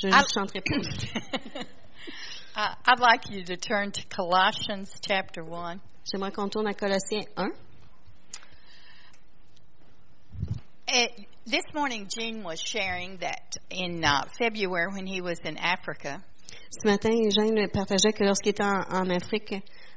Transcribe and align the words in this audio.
je 0.00 0.06
ne 0.08 0.12
chanterai 0.34 0.60
pas. 0.60 1.66
Uh, 2.56 2.74
I'd 2.86 3.00
like 3.00 3.30
you 3.30 3.44
to 3.44 3.56
turn 3.56 3.92
to 3.92 4.02
Colossians 4.08 4.92
chapter 5.00 5.44
1. 5.44 5.80
J'aimerais 6.04 6.32
qu'on 6.32 6.48
tourne 6.48 6.66
à 6.66 6.74
Colossiens 6.74 7.26
1. 7.36 7.52
It, 10.88 11.10
this 11.46 11.64
morning, 11.74 12.08
Gene 12.08 12.42
was 12.42 12.60
sharing 12.60 13.18
that 13.18 13.56
in 13.70 14.02
uh, 14.04 14.24
February 14.38 14.92
when 14.92 15.06
he 15.06 15.20
was 15.20 15.38
in 15.44 15.58
Africa, 15.58 16.22
Ce 16.70 16.84
matin, 16.84 17.30
Jeanne 17.30 17.68
partageait 17.68 18.12
que 18.12 18.24
lorsqu'il 18.24 18.50
était 18.50 18.64
en, 18.64 18.82
en 18.90 19.10
Afrique 19.10 19.54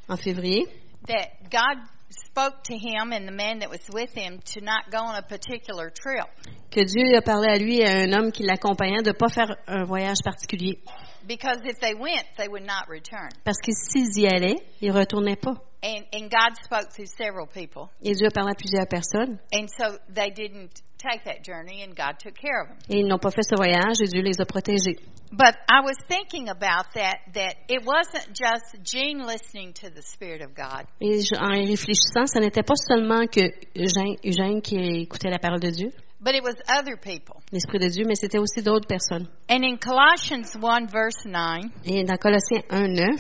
en 0.08 0.16
février, 0.16 0.66
that 1.08 1.50
God 1.50 1.78
spoke 2.12 2.64
to 2.64 2.74
him 2.76 3.12
and 3.12 3.28
the 3.28 3.32
man 3.32 3.60
that 3.60 3.70
was 3.70 3.82
with 3.94 4.14
him 4.14 4.40
to 4.54 4.62
not 4.62 4.92
go 4.92 5.00
on 5.00 5.16
a 5.16 5.22
particular 5.22 5.90
trip 5.90 6.28
que 6.72 6.86
Dieu 6.86 7.16
a 7.18 7.22
parlé 7.22 7.48
à 7.50 7.58
lui 7.58 7.80
et 7.80 7.86
à 7.86 7.98
un 7.98 8.14
homme 8.14 8.32
qui 8.32 8.44
l'accompagnait 8.44 9.04
de 9.04 9.10
ne 9.10 9.14
pas 9.16 9.28
faire 9.28 9.56
un 9.68 9.84
voyage 9.84 10.20
particulier. 10.24 10.80
because 11.28 11.58
if 11.66 11.80
they 11.80 11.94
went, 11.94 12.26
they 12.38 12.48
would 12.48 12.64
not 12.66 12.88
return. 12.88 13.30
Parce 13.44 13.58
que 13.60 13.72
s'ils 13.74 14.18
y 14.18 14.28
allaient, 14.28 14.60
ils 14.82 14.92
ne 14.92 14.98
retournaient 14.98 15.36
pas. 15.40 15.56
And, 15.84 16.06
and 16.14 16.30
God 16.30 16.56
spoke 16.64 16.92
through 16.94 17.08
several 17.08 17.48
people. 17.48 17.90
Et 18.04 18.14
Dieu 18.14 18.28
a 18.28 18.32
parlé 18.32 18.52
à 18.52 18.56
plusieurs 18.56 18.88
personnes. 18.88 19.40
And 19.52 19.68
so 19.68 19.98
they 20.10 20.30
didn't 20.32 20.82
take 21.02 21.24
that 21.26 21.44
journey, 21.44 21.84
and 21.84 21.96
God 21.96 22.20
took 22.20 22.36
care 22.36 22.62
of 22.62 22.68
them. 22.70 22.78
Ils 22.90 23.08
n'ont 23.08 23.20
pas 23.20 23.32
fait 23.32 23.44
ce 23.44 23.56
voyage 23.56 24.02
et 24.02 24.08
Dieu 24.08 24.22
les 24.22 24.40
a 24.40 24.46
protégés. 24.46 24.98
But 25.34 25.56
I 25.70 25.80
was 25.82 25.96
thinking 26.10 26.50
about 26.50 26.94
that, 26.96 27.20
that 27.36 27.56
it 27.70 27.86
wasn't 27.86 28.34
just 28.34 28.84
Jean 28.84 29.26
listening 29.26 29.72
to 29.76 29.90
the 29.90 30.02
Spirit 30.02 30.42
of 30.42 30.54
God, 30.54 30.86
Et 31.00 31.22
en 31.40 31.54
y 31.54 31.66
réfléchissant, 31.66 32.28
ce 32.28 32.40
n'était 32.40 32.64
pas 32.64 32.76
seulement 32.76 33.26
que 33.28 33.42
Eugène, 33.76 34.18
Eugène 34.26 34.62
qui 34.62 34.76
écoutait 35.04 35.30
la 35.30 35.40
parole 35.40 35.62
de 35.62 35.70
Dieu, 35.70 35.92
but 36.20 36.36
it 36.36 36.44
was 36.44 36.56
other 36.68 36.98
people. 36.98 37.42
l'Esprit 37.54 37.80
de 37.80 37.88
Dieu, 37.88 38.04
mais 38.06 38.16
c'était 38.16 38.40
aussi 38.40 38.62
d'autres 38.62 38.88
personnes. 38.88 39.28
And 39.50 39.64
in 39.64 39.78
Colossians 39.78 40.54
1, 40.56 40.88
verse 40.88 41.26
9, 41.26 41.64
Et 41.86 42.04
dans 42.04 42.18
Colossiens 42.18 42.64
1, 42.70 42.88
9, 42.90 43.20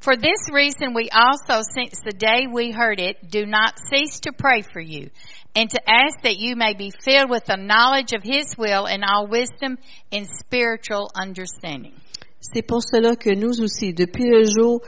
For 0.00 0.16
this 0.16 0.50
reason, 0.50 0.94
we 0.94 1.08
also, 1.12 1.62
since 1.62 2.00
the 2.04 2.12
day 2.12 2.48
we 2.50 2.72
heard 2.72 2.98
it, 2.98 3.30
do 3.30 3.46
not 3.46 3.78
cease 3.88 4.18
to 4.22 4.32
pray 4.32 4.62
for 4.62 4.80
you, 4.80 5.10
and 5.54 5.68
to 5.70 5.80
ask 5.86 6.22
that 6.22 6.38
you 6.38 6.56
may 6.56 6.74
be 6.74 6.90
filled 7.04 7.30
with 7.30 7.44
the 7.44 7.56
knowledge 7.56 8.12
of 8.12 8.22
His 8.22 8.56
will 8.56 8.86
and 8.86 9.04
all 9.04 9.26
wisdom 9.26 9.78
and 10.10 10.26
spiritual 10.26 11.10
understanding. 11.14 11.94
c'est 12.40 12.62
pour 12.62 12.82
cela 12.82 13.16
que 13.16 13.30
nous 13.30 13.60
aussi, 13.60 13.94
depuis 13.94 14.28
le 14.28 14.44
jour 14.44 14.80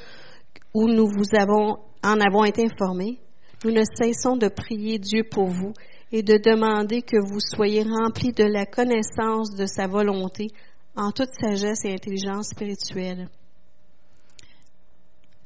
où 0.74 0.88
nous 0.88 1.06
vous 1.06 1.34
avons, 1.38 1.78
en 2.02 2.20
avons 2.20 2.44
été 2.44 2.64
informés, 2.64 3.18
nous 3.64 3.70
ne 3.70 3.84
cessons 3.84 4.36
de 4.36 4.48
prier 4.48 4.98
Dieu 4.98 5.22
pour 5.24 5.46
vous 5.46 5.72
et 6.12 6.22
de 6.22 6.36
demander 6.36 7.02
que 7.02 7.16
vous 7.16 7.40
soyez 7.40 7.82
remplis 7.82 8.32
de 8.32 8.44
la 8.44 8.66
connaissance 8.66 9.54
de 9.56 9.66
sa 9.66 9.86
volonté 9.86 10.48
en 10.96 11.10
toute 11.12 11.30
sagesse 11.40 11.84
et 11.84 11.92
intelligence 11.92 12.48
spirituelle. 12.48 13.28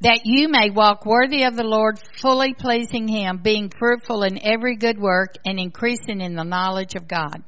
That 0.01 0.21
you 0.25 0.49
may 0.49 0.71
walk 0.71 1.05
worthy 1.05 1.43
of 1.45 1.57
the 1.57 1.65
Lord, 1.65 1.99
fully 2.21 2.55
pleasing 2.55 3.09
Him, 3.09 3.39
being 3.43 3.71
fruitful 3.77 4.23
in 4.23 4.39
every 4.43 4.77
good 4.77 4.99
work 4.99 5.35
and 5.45 5.59
increasing 5.59 6.21
in 6.21 6.35
the 6.35 6.45
knowledge 6.45 6.95
of 6.95 7.09
God. 7.09 7.43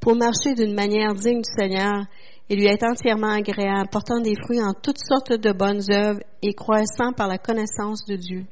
pour 0.00 0.14
marcher 0.14 0.54
d'une 0.54 0.74
manière 0.74 1.14
digne 1.14 1.42
du 1.42 1.50
Seigneur 1.58 2.06
et 2.48 2.56
lui 2.56 2.66
être 2.66 2.84
entièrement 2.84 3.32
agréable, 3.32 3.90
portant 3.90 4.20
des 4.20 4.36
fruits 4.42 4.62
en 4.62 4.72
toutes 4.72 4.98
sortes 4.98 5.32
de 5.32 5.52
bonnes 5.52 5.82
œuvres 5.92 6.20
et 6.42 6.54
croissant 6.54 7.12
par 7.12 7.28
la 7.28 7.38
connaissance 7.38 8.04
de 8.06 8.16
Dieu. 8.16 8.46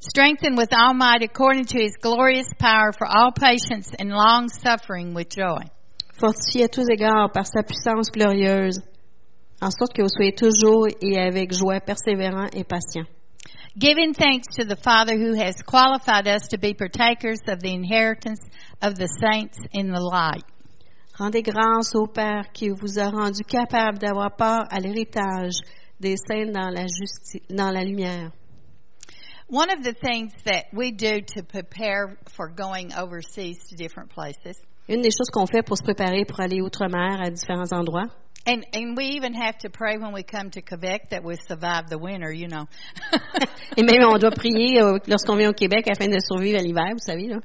Strengthened 0.00 0.56
with 0.56 0.72
all 0.72 0.94
might 0.94 1.22
according 1.22 1.64
to 1.64 1.78
His 1.78 1.96
glorious 2.00 2.46
power 2.58 2.92
for 2.92 3.06
all 3.06 3.32
patience 3.32 3.90
and 3.98 4.10
long 4.10 4.48
suffering 4.48 5.14
with 5.14 5.28
joy. 5.30 5.62
Fortifié 6.18 6.64
à 6.64 6.68
tous 6.68 6.88
égards 6.88 7.32
par 7.32 7.46
sa 7.46 7.62
puissance 7.62 8.10
glorieuse, 8.10 8.80
en 9.62 9.70
sorte 9.70 9.94
que 9.94 10.02
vous 10.02 10.08
soyez 10.08 10.32
toujours 10.32 10.88
et 11.00 11.18
avec 11.18 11.52
joie 11.52 11.80
persévérants 11.80 12.48
et 12.52 12.64
patients. 12.64 13.06
Giving 13.78 14.12
thanks 14.12 14.48
to 14.56 14.64
the 14.64 14.76
Father 14.76 15.14
who 15.16 15.34
has 15.34 15.54
qualified 15.64 16.26
us 16.26 16.48
to 16.48 16.58
be 16.58 16.74
partakers 16.74 17.38
of 17.48 17.60
the 17.60 17.72
inheritance 17.72 18.40
of 18.82 18.96
the 18.96 19.06
saints 19.06 19.56
in 19.72 19.86
the 19.92 20.00
light. 20.00 20.44
Rendez 21.18 21.42
grâce 21.42 21.94
au 21.94 22.06
Père 22.06 22.52
qui 22.52 22.68
vous 22.70 22.98
a 22.98 23.08
rendu 23.10 23.44
capable 23.44 23.98
d'avoir 23.98 24.36
part 24.36 24.66
à 24.70 24.80
l'héritage 24.80 25.54
des 26.00 26.16
saints 26.16 26.52
dans 26.52 26.68
la, 26.68 26.86
justi- 26.86 27.42
dans 27.48 27.70
la 27.70 27.84
lumière. 27.84 28.32
One 29.48 29.70
of 29.70 29.82
the 29.84 29.94
things 29.94 30.32
that 30.44 30.66
we 30.72 30.90
do 30.90 31.20
to 31.34 31.42
prepare 31.42 32.16
for 32.28 32.48
going 32.48 32.92
overseas 32.94 33.58
to 33.70 33.76
different 33.76 34.10
places, 34.10 34.56
Une 34.88 35.00
des 35.00 35.10
choses 35.10 35.30
qu'on 35.32 35.46
fait 35.46 35.62
pour 35.62 35.76
se 35.76 35.84
préparer 35.84 36.24
pour 36.24 36.40
aller 36.40 36.60
outre-mer 36.60 37.20
à 37.22 37.30
différents 37.30 37.72
endroits, 37.72 38.08
and, 38.46 38.66
and 38.72 38.96
we 38.96 39.16
even 39.16 39.34
have 39.34 39.58
to 39.58 39.70
pray 39.70 39.96
when 39.98 40.12
we 40.12 40.22
come 40.22 40.50
to 40.50 40.62
Quebec 40.62 41.10
that 41.10 41.22
we 41.24 41.36
survive 41.48 41.88
the 41.88 41.98
winter, 41.98 42.32
you 42.32 42.48
know. 42.48 42.66
et 43.76 43.82
même 43.82 44.04
on 44.04 44.18
doit 44.18 44.30
prier 44.32 44.80
euh, 44.80 44.98
lorsqu'on 45.06 45.36
vient 45.36 45.50
au 45.50 45.54
Québec 45.54 45.88
afin 45.90 46.08
de 46.08 46.18
survivre 46.20 46.58
à 46.58 46.62
l'hiver, 46.62 46.92
vous 46.92 46.98
savez, 46.98 47.28
là. 47.28 47.40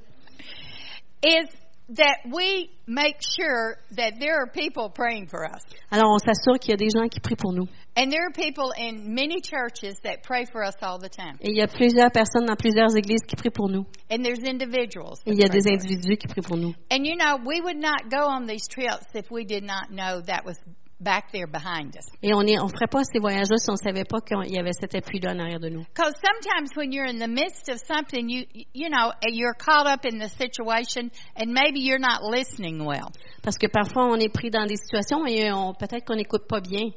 is 1.23 1.47
that 1.89 2.19
we 2.29 2.69
make 2.85 3.21
sure 3.21 3.77
that 3.91 4.19
there 4.19 4.41
are 4.41 4.47
people 4.47 4.89
praying 4.89 5.27
for 5.27 5.45
us. 5.45 5.61
Alors, 5.89 6.11
on 6.11 6.19
s'assure 6.19 6.59
qu'il 6.59 6.71
y 6.71 6.73
a 6.73 6.77
des 6.77 6.89
gens 6.89 7.07
qui 7.09 7.19
prient 7.21 7.37
pour 7.37 7.53
nous. 7.53 7.67
And 7.95 8.11
there 8.11 8.25
are 8.27 8.31
people 8.31 8.73
in 8.77 9.15
many 9.15 9.39
churches 9.41 9.95
that 10.03 10.21
pray 10.23 10.45
for 10.45 10.63
us 10.63 10.75
all 10.81 10.99
the 10.99 11.09
time. 11.09 11.37
Et 11.41 11.51
il 11.51 11.57
y 11.57 11.61
a 11.61 11.67
plusieurs 11.67 12.11
personnes 12.11 12.45
dans 12.45 12.57
plusieurs 12.57 12.95
églises 12.95 13.21
qui 13.25 13.35
prient 13.35 13.53
pour 13.53 13.69
nous. 13.69 13.85
And 14.11 14.23
there's 14.23 14.43
individuals. 14.43 15.21
Et 15.25 15.31
il 15.31 15.39
y 15.39 15.45
a 15.45 15.49
des 15.49 15.67
individus 15.67 16.17
qui 16.17 16.27
prient 16.27 16.45
pour 16.45 16.57
nous. 16.57 16.73
And 16.91 17.05
you 17.05 17.15
know, 17.15 17.37
we 17.37 17.61
would 17.61 17.77
not 17.77 18.09
go 18.09 18.27
on 18.27 18.47
these 18.47 18.67
trips 18.67 19.07
if 19.15 19.31
we 19.31 19.45
did 19.45 19.63
not 19.63 19.89
know 19.89 20.21
that 20.21 20.43
was 20.45 20.57
back 20.99 21.31
there 21.31 21.47
behind 21.47 21.95
us. 21.95 22.05
Et 22.23 22.33
on 22.33 22.41
ne 22.41 22.59
on 22.59 22.67
ferait 22.67 22.87
pas 22.87 23.03
ces 23.03 23.19
voyages-là 23.19 23.57
si 23.57 23.69
on 23.69 23.73
ne 23.73 23.77
savait 23.77 24.05
pas 24.05 24.19
qu'il 24.21 24.53
y 24.53 24.59
avait 24.59 24.73
cet 24.73 24.95
appui-là 24.95 25.31
en 25.33 25.39
arrière 25.39 25.59
de 25.59 25.69
nous. 25.69 25.83
Because 25.93 26.13
sometimes 26.23 26.75
when 26.75 26.91
you're 26.91 27.05
in 27.07 27.19
the 27.19 27.27
midst 27.27 27.69
of 27.69 27.79
something, 27.85 28.29
you 28.29 28.45
you 28.73 28.89
know, 28.89 29.11
you're 29.27 29.53
caught 29.53 29.87
up 29.87 30.05
in 30.05 30.17
the 30.19 30.29
situation, 30.29 31.11
and 31.35 31.53
maybe 31.53 31.79
you're 31.79 31.99
not 31.99 32.21
listening 32.23 32.83
well. 32.85 33.09
Parce 33.43 33.57
que 33.57 33.67
parfois, 33.67 34.05
on 34.07 34.17
est 34.19 34.33
pris 34.33 34.49
dans 34.49 34.65
des 34.65 34.77
situations 34.77 35.25
et 35.27 35.51
on- 35.51 35.73
peut-être 35.73 36.05
qu'on 36.05 36.15
n'écoute 36.15 36.47
pas 36.47 36.61
bien. 36.61 36.89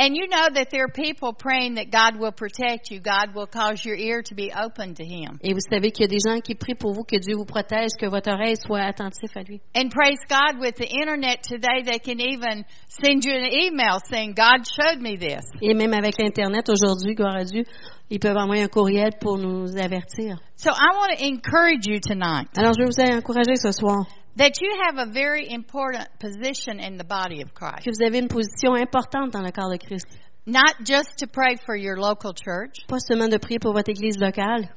And 0.00 0.16
you 0.16 0.28
know 0.28 0.48
that 0.54 0.70
there 0.70 0.84
are 0.84 0.88
people 0.88 1.34
praying 1.34 1.74
that 1.74 1.90
God 1.90 2.18
will 2.18 2.32
protect 2.32 2.90
you. 2.90 3.00
God 3.00 3.34
will 3.34 3.46
cause 3.46 3.84
your 3.84 3.96
ear 3.96 4.22
to 4.22 4.34
be 4.34 4.50
open 4.50 4.94
to 4.94 5.04
Him. 5.04 5.38
Et 5.44 5.52
vous 5.52 5.60
savez 5.70 5.90
qu'il 5.90 6.04
y 6.04 6.08
a 6.08 6.08
des 6.08 6.20
gens 6.26 6.40
qui 6.40 6.54
prient 6.54 6.74
pour 6.74 6.94
vous, 6.94 7.04
que 7.04 7.18
Dieu 7.18 7.36
vous 7.36 7.44
protège, 7.44 7.90
que 8.00 8.08
votre 8.08 8.30
oreille 8.32 8.56
soit 8.56 8.80
attentive 8.80 9.28
à 9.36 9.42
lui. 9.42 9.60
And 9.74 9.90
praise 9.90 10.16
God, 10.26 10.58
with 10.58 10.76
the 10.76 10.88
internet 10.88 11.42
today, 11.42 11.82
they 11.84 11.98
can 11.98 12.18
even 12.18 12.64
send 12.88 13.26
you 13.26 13.34
an 13.34 13.44
email 13.44 14.00
saying, 14.08 14.32
God 14.32 14.64
showed 14.64 15.02
me 15.02 15.18
this. 15.18 15.44
Et 15.60 15.74
même 15.74 15.92
avec 15.92 16.16
l'Internet 16.16 16.70
aujourd'hui, 16.70 17.14
gloire 17.14 17.36
à 17.36 17.44
Dieu, 17.44 17.64
ils 18.08 18.18
peuvent 18.18 18.38
envoyer 18.38 18.62
un 18.62 18.68
courriel 18.68 19.10
pour 19.20 19.36
nous 19.36 19.76
avertir. 19.76 20.40
So 20.56 20.70
I 20.70 20.96
want 20.96 21.18
to 21.18 21.26
encourage 21.26 21.86
you 21.86 22.00
tonight 22.00 22.48
Alors, 22.56 22.72
je 22.72 22.84
vais 22.84 22.88
vous 22.88 23.18
encourager 23.18 23.56
ce 23.56 23.70
soir 23.72 24.06
that 24.40 24.58
you 24.62 24.72
have 24.86 24.96
a 24.96 25.04
very 25.12 25.46
important 25.50 26.08
position 26.18 26.80
in 26.80 26.96
the 26.96 27.04
body 27.04 27.42
of 27.42 27.52
Christ. 27.52 27.84
que 27.84 27.90
vous 27.92 28.02
avez 28.02 28.18
une 28.18 28.28
position 28.28 28.74
importante 28.74 29.32
dans 29.32 29.42
le 29.44 29.52
corps 29.52 29.70
de 29.70 29.76
Christ. 29.78 30.06
Not 30.46 30.82
just 30.84 31.18
to 31.18 31.26
pray 31.26 31.56
for 31.66 31.76
your 31.76 31.98
local 31.98 32.32
church, 32.32 32.86
Pas 32.88 33.00
seulement 33.00 33.28
de 33.28 33.38
prier 33.38 33.58
pour 33.60 33.74
votre 33.74 33.90
église 33.90 34.18
locale, 34.18 34.70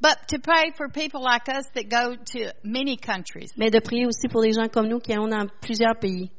but 0.00 0.16
to 0.28 0.38
pray 0.38 0.72
for 0.74 0.88
people 0.88 1.20
like 1.22 1.48
us 1.50 1.66
that 1.74 1.90
go 1.90 2.16
to 2.16 2.52
many 2.64 2.96
countries 2.96 3.50
mais 3.58 3.70
de 3.70 3.80
prier 3.80 4.06
aussi 4.06 4.28
pour 4.30 4.40
les 4.42 4.52
gens 4.52 4.68
comme 4.72 4.88
nous 4.88 4.98
qui 5.00 5.12
allons 5.12 5.28
dans 5.28 5.46
plusieurs 5.60 5.96
pays. 6.00 6.30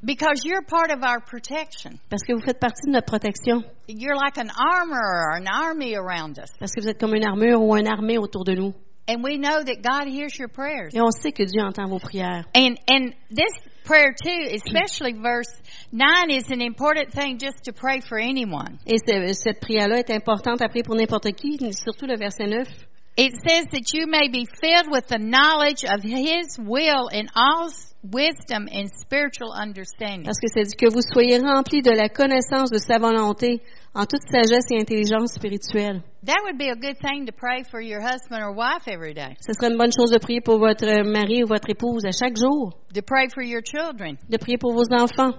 because 0.00 0.44
you're 0.44 0.62
part 0.62 0.92
of 0.92 1.02
our 1.02 1.20
protection. 1.20 1.98
Parce 2.08 2.22
que 2.22 2.32
vous 2.32 2.40
faites 2.40 2.60
partie 2.60 2.86
de 2.86 2.92
notre 2.92 3.06
protection. 3.06 3.64
You're 3.88 4.14
like 4.14 4.38
an 4.38 4.50
armor 4.56 5.02
or 5.02 5.36
an 5.38 5.48
army 5.48 5.96
around 5.96 6.38
us. 6.38 6.50
Parce 6.60 6.70
que 6.72 6.80
vous 6.82 6.88
êtes 6.88 7.00
comme 7.00 7.16
une 7.16 7.26
armure 7.26 7.60
ou 7.60 7.76
une 7.76 7.88
armée 7.88 8.16
autour 8.16 8.44
de 8.44 8.54
nous. 8.54 8.72
And 9.08 9.24
we 9.24 9.38
know 9.38 9.62
that 9.62 9.82
God 9.82 10.06
hears 10.06 10.38
your 10.38 10.48
prayers. 10.48 10.92
Et 10.94 11.00
on 11.00 11.10
sait 11.10 11.32
que 11.34 11.46
Dieu 11.46 11.62
entend 11.62 11.88
vos 11.88 11.98
prières. 11.98 12.44
And 12.54 12.78
and 12.86 13.14
this 13.30 13.52
prayer 13.84 14.12
too, 14.12 14.48
especially 14.52 15.14
verse 15.14 15.48
nine, 15.90 16.30
is 16.30 16.50
an 16.50 16.60
important 16.60 17.10
thing 17.12 17.38
just 17.38 17.64
to 17.64 17.72
pray 17.72 18.00
for 18.00 18.18
anyone. 18.18 18.78
Et 18.86 18.98
ce- 18.98 19.32
cette 19.32 19.60
prière-là 19.60 20.00
est 20.00 20.10
importante 20.10 20.60
à 20.60 20.68
prier 20.68 20.82
pour 20.82 20.94
n'importe 20.94 21.32
qui, 21.32 21.56
surtout 21.72 22.06
le 22.06 22.16
verset 22.18 22.46
9. 22.46 22.68
It 23.16 23.32
says 23.48 23.64
that 23.72 23.92
you 23.94 24.06
may 24.06 24.28
be 24.28 24.44
filled 24.60 24.92
with 24.92 25.08
the 25.08 25.18
knowledge 25.18 25.84
of 25.84 26.02
His 26.04 26.58
will 26.58 27.08
in 27.08 27.28
all 27.34 27.70
wisdom 28.02 28.68
and 28.72 28.88
spiritual 29.00 29.52
understanding. 29.52 30.24
Parce 30.24 30.38
que 30.40 30.48
c'est 30.52 30.62
dit 30.64 30.76
que 30.76 30.88
vous 30.92 31.02
soyez 31.02 31.38
remplis 31.38 31.82
de 31.82 31.90
la 31.90 32.08
connaissance 32.08 32.70
de 32.70 32.78
sa 32.78 32.98
volonté 32.98 33.60
en 33.94 34.04
toute 34.06 34.22
sagesse 34.30 34.70
et 34.70 34.80
intelligence 34.80 35.32
spirituelle. 35.34 36.02
That 36.24 36.42
would 36.44 36.58
be 36.58 36.68
a 36.70 36.76
good 36.76 36.98
thing 37.00 37.26
to 37.26 37.32
pray 37.32 37.64
for 37.70 37.80
your 37.80 38.00
husband 38.00 38.42
or 38.42 38.54
wife 38.54 38.86
every 38.86 39.14
day. 39.14 39.36
Ce 39.40 39.52
serait 39.52 39.70
une 39.70 39.78
bonne 39.78 39.92
chose 39.92 40.10
de 40.10 40.18
prier 40.18 40.40
pour 40.40 40.58
votre 40.58 40.86
mari 41.04 41.42
ou 41.42 41.46
votre 41.48 41.68
épouse 41.70 42.04
à 42.04 42.12
chaque 42.12 42.36
jour, 42.36 42.72
To 42.94 43.02
pray 43.02 43.28
for 43.32 43.42
your 43.42 43.62
children. 43.62 44.16
de 44.28 44.36
prier 44.38 44.58
pour 44.58 44.72
vos 44.72 44.86
enfants, 44.92 45.34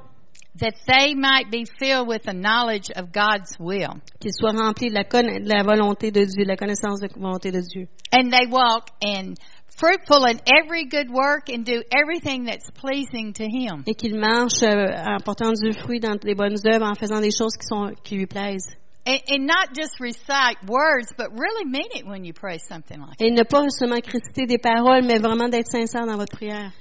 That 0.59 0.73
they 0.87 1.13
might 1.15 1.49
be 1.51 1.63
filled 1.79 2.07
with 2.09 2.23
the 2.23 2.33
knowledge 2.33 2.89
of 2.97 3.11
God's 3.13 3.55
will. 3.59 4.01
qu'ils 4.19 4.33
soient 4.33 4.51
remplis 4.51 4.89
de 4.89 4.95
la, 4.95 5.03
conna- 5.05 5.39
de 5.39 5.47
la 5.47 5.63
volonté 5.63 6.11
de 6.11 6.25
Dieu, 6.25 6.43
de 6.43 6.47
la 6.49 6.57
connaissance 6.57 6.99
de 6.99 7.07
la 7.07 7.13
volonté 7.21 7.51
de 7.51 7.61
Dieu. 7.61 7.87
And 8.11 8.29
they 8.31 8.47
walk 8.49 8.87
in 9.01 9.35
fruitful 9.79 10.25
in 10.25 10.39
every 10.45 10.85
good 10.85 11.09
work 11.09 11.49
and 11.49 11.65
do 11.65 11.81
everything 11.91 12.45
that's 12.45 12.69
pleasing 12.71 13.33
to 13.33 13.45
Him. 13.45 13.83
et 13.87 13.95
qu'il 13.95 14.15
marche 14.15 14.61
euh, 14.61 14.91
en 14.91 15.19
portant 15.23 15.53
du 15.53 15.73
fruit 15.73 15.99
dans 15.99 16.17
les 16.23 16.35
bonnes 16.35 16.57
œuvres, 16.67 16.85
en 16.85 16.95
faisant 16.95 17.21
des 17.21 17.31
choses 17.31 17.55
qui 17.55 17.65
sont 17.65 17.93
qui 18.03 18.15
lui 18.15 18.25
plaisent. 18.25 18.67
And, 19.07 19.21
and 19.29 19.47
not 19.47 19.73
just 19.73 19.99
recite 19.99 20.57
words, 20.67 21.13
but 21.17 21.31
really 21.31 21.65
mean 21.65 21.89
it 21.95 22.05
when 22.05 22.25
you 22.25 22.33
pray 22.33 22.59
something 22.59 22.99
like 22.99 23.17
that. 23.17 23.25
Et 23.25 23.31
ne 23.31 23.43
pas 23.43 23.65
seulement 23.69 24.01
réciter 24.05 24.45
des 24.45 24.57
paroles, 24.59 25.03
mais 25.03 25.19
vraiment 25.19 25.49
d'être 25.49 25.71
sincère 25.71 26.05
dans 26.05 26.17
votre 26.17 26.35
prière. 26.35 26.71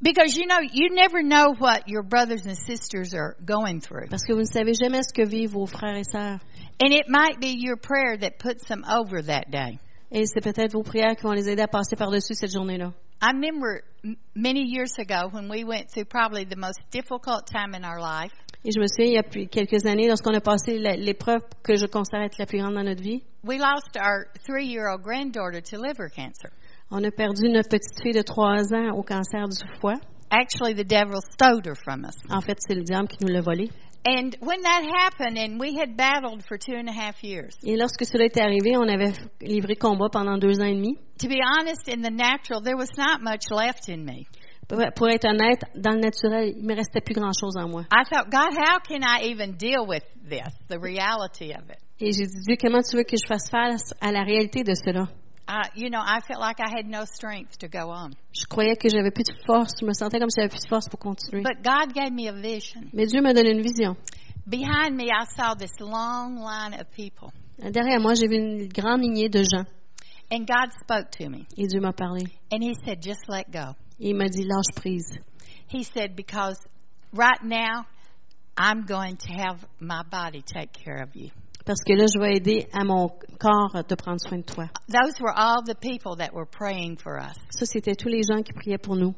Because 0.00 0.36
you 0.36 0.46
know, 0.46 0.58
you 0.60 0.90
never 0.90 1.22
know 1.22 1.54
what 1.58 1.88
your 1.88 2.02
brothers 2.02 2.46
and 2.46 2.56
sisters 2.56 3.14
are 3.14 3.36
going 3.44 3.80
through. 3.80 4.08
Parce 4.10 4.24
que 4.24 4.32
vous 4.34 4.40
ne 4.40 4.44
savez 4.44 4.74
jamais 4.74 5.02
ce 5.02 5.12
que 5.12 5.26
vivent 5.26 5.52
vos 5.52 5.66
frères 5.66 5.96
et 5.96 6.04
sœurs. 6.04 6.40
And 6.82 6.92
it 6.92 7.08
might 7.08 7.40
be 7.40 7.54
your 7.56 7.76
prayer 7.76 8.16
that 8.18 8.38
puts 8.38 8.64
them 8.66 8.84
over 8.84 9.22
that 9.22 9.50
day. 9.50 9.78
Et 10.12 10.24
c'est 10.26 10.40
peut-être 10.40 10.72
vos 10.72 10.82
prières 10.82 11.16
qui 11.16 11.22
vont 11.22 11.32
les 11.32 11.48
aider 11.48 11.62
à 11.62 11.68
passer 11.68 11.96
par-dessus 11.96 12.34
cette 12.34 12.52
journée-là. 12.52 12.92
I 13.22 13.28
remember 13.32 13.82
many 14.34 14.62
years 14.62 14.98
ago 14.98 15.30
when 15.32 15.48
we 15.50 15.64
went 15.64 15.88
through 15.90 16.04
probably 16.06 16.44
the 16.44 16.56
most 16.56 16.78
difficult 16.92 17.46
time 17.46 17.74
in 17.74 17.82
our 17.84 17.98
life. 17.98 18.32
Et 18.64 18.70
je 18.72 18.80
me 18.80 18.86
souviens, 18.86 19.06
il 19.06 19.14
y 19.14 19.18
a 19.18 19.22
plus- 19.22 19.46
quelques 19.48 19.84
années, 19.86 20.06
lorsqu'on 20.08 20.34
a 20.34 20.40
passé 20.40 20.78
l'épreuve 20.78 21.40
que 21.62 21.76
je 21.76 21.86
considère 21.86 22.22
être 22.22 22.38
la 22.38 22.46
plus 22.46 22.58
grande 22.58 22.74
dans 22.74 22.82
notre 22.84 23.02
vie, 23.02 23.22
We 23.44 23.58
lost 23.58 23.96
our 23.96 24.26
three 24.44 24.66
year 24.66 24.88
old 24.90 25.02
granddaughter 25.02 25.62
to 25.62 25.76
liver 25.80 26.08
cancer. 26.14 26.50
on 26.90 27.02
a 27.04 27.10
perdu 27.10 27.48
notre 27.48 27.68
petite 27.68 28.00
fille 28.02 28.12
de 28.12 28.22
trois 28.22 28.72
ans 28.74 28.90
au 28.96 29.02
cancer 29.02 29.48
du 29.48 29.56
foie. 29.80 29.94
Actually, 30.30 30.74
the 30.74 30.84
devil 30.86 31.20
stole 31.32 31.60
her 31.64 31.76
from 31.76 32.04
us. 32.04 32.16
En 32.28 32.40
fait, 32.40 32.58
c'est 32.58 32.74
le 32.74 32.82
diable 32.82 33.06
qui 33.08 33.24
nous 33.24 33.32
l'a 33.32 33.40
volée. 33.40 33.70
And 34.08 34.36
when 34.40 34.62
that 34.62 34.84
happened, 34.84 35.36
and 35.36 35.58
we 35.58 35.74
had 35.74 35.96
battled 35.96 36.44
for 36.46 36.56
two 36.56 36.74
and 36.74 36.88
a 36.88 36.92
half 36.92 37.24
years, 37.24 37.56
Et 37.64 37.76
lorsque 37.76 38.04
cela 38.04 38.24
est 38.26 38.36
arrivé, 38.38 38.76
on 38.76 38.88
avait 38.88 39.12
livré 39.40 39.74
combat 39.74 40.08
pendant 40.12 40.38
deux 40.38 40.60
ans 40.60 40.66
et 40.68 40.74
demi. 40.74 40.96
to 41.18 41.28
be 41.28 41.40
honest, 41.42 41.88
in 41.88 42.02
the 42.02 42.10
natural, 42.10 42.60
there 42.60 42.76
was 42.76 42.90
not 42.96 43.20
much 43.20 43.50
left 43.50 43.88
in 43.88 44.04
me. 44.04 44.26
Pour 44.68 45.08
être 45.10 45.26
honnête, 45.26 45.62
dans 45.76 45.94
le 45.94 46.00
naturel, 46.00 46.54
il 46.56 46.64
me 46.64 46.74
restait 46.74 47.00
plus 47.00 47.14
grand-chose 47.14 47.56
en 47.56 47.68
moi. 47.68 47.82
I 47.92 48.04
thought, 48.04 48.30
God, 48.30 48.52
how 48.52 48.78
can 48.80 49.02
I 49.02 49.30
even 49.30 49.56
deal 49.56 49.86
with 49.86 50.02
this, 50.28 50.52
the 50.68 50.78
reality 50.78 51.52
of 51.52 51.68
it? 51.70 51.78
Et 52.00 52.12
j'ai 52.12 52.26
dit, 52.26 52.40
Dieu, 52.46 52.56
comment 52.60 52.82
tu 52.82 52.96
veux 52.96 53.04
que 53.04 53.16
je 53.16 53.26
fasse 53.26 53.48
face 53.50 53.94
à 54.00 54.12
la 54.12 54.22
réalité 54.22 54.62
de 54.64 54.74
cela? 54.74 55.08
You 55.74 55.90
know, 55.90 56.00
I 56.00 56.20
felt 56.26 56.40
like 56.40 56.58
I 56.60 56.68
had 56.68 56.86
no 56.86 57.04
strength 57.04 57.58
to 57.58 57.68
go 57.68 57.90
on. 57.90 58.14
Je 58.32 58.46
croyais 58.48 58.76
que 58.76 58.88
j'avais 58.88 59.10
plus 59.12 59.24
de 59.24 59.34
force. 59.46 59.72
Je 59.80 59.86
me 59.86 59.92
sentais 59.92 60.18
comme 60.18 60.28
si 60.30 60.40
j'avais 60.40 60.48
plus 60.50 60.62
de 60.62 60.68
force 60.68 60.88
pour 60.88 60.98
continuer. 60.98 61.42
But 61.42 61.62
God 61.62 61.94
gave 61.94 62.12
me 62.12 62.28
a 62.28 62.32
vision. 62.32 62.90
Mais 62.92 63.06
Dieu 63.06 63.20
m'a 63.22 63.32
donné 63.32 63.50
une 63.52 63.62
vision. 63.62 63.96
Behind 64.46 64.96
me, 64.96 65.04
I 65.10 65.24
saw 65.36 65.54
this 65.54 65.72
long 65.80 66.36
line 66.36 66.74
of 66.74 66.90
people, 66.92 67.32
Derrière 67.58 68.00
moi, 68.00 68.14
j'ai 68.14 68.28
vu 68.28 68.36
une 68.36 68.68
grande 68.68 69.00
lignée 69.02 69.28
de 69.28 69.42
gens. 69.42 69.66
and 70.30 70.46
God 70.46 70.70
spoke 70.80 71.10
to 71.12 71.28
me, 71.28 71.46
Et 71.56 71.66
Dieu 71.68 71.80
m'a 71.80 71.92
parlé. 71.92 72.24
and 72.52 72.62
He 72.62 72.74
said, 72.84 73.00
just 73.02 73.28
let 73.28 73.50
go. 73.50 73.74
Et 74.00 74.10
il 74.10 74.14
m'a 74.16 74.28
dit, 74.28 74.44
lâche 74.44 74.74
prise. 74.74 75.18
He 75.68 75.82
said, 75.84 76.14
because 76.16 76.58
right 77.12 77.42
now, 77.42 77.86
I'm 78.56 78.84
going 78.86 79.16
to 79.16 79.32
have 79.32 79.64
my 79.80 80.02
body 80.10 80.42
take 80.42 80.72
care 80.72 81.02
of 81.02 81.14
you. 81.14 81.30
Parce 81.66 81.82
que 81.84 81.92
là, 81.94 82.06
je 82.06 82.18
vais 82.20 82.36
aider 82.36 82.68
à 82.72 82.84
mon 82.84 83.08
corps 83.40 83.82
de 83.86 83.94
prendre 83.96 84.20
soin 84.20 84.38
de 84.38 84.44
toi. 84.44 84.68
Those 84.88 85.20
were 85.20 85.34
all 85.36 85.62
the 85.64 85.74
people 85.74 86.16
that 86.18 86.32
were 86.32 86.46
praying 86.46 86.96
for 86.96 87.18
us. 87.18 87.36
Ça, 87.50 87.66
c'était 87.66 87.96
tous 87.96 88.08
les 88.08 88.22
gens 88.22 88.42
qui 88.42 88.52
priaient 88.52 88.78
pour 88.80 88.94
nous. 88.96 89.14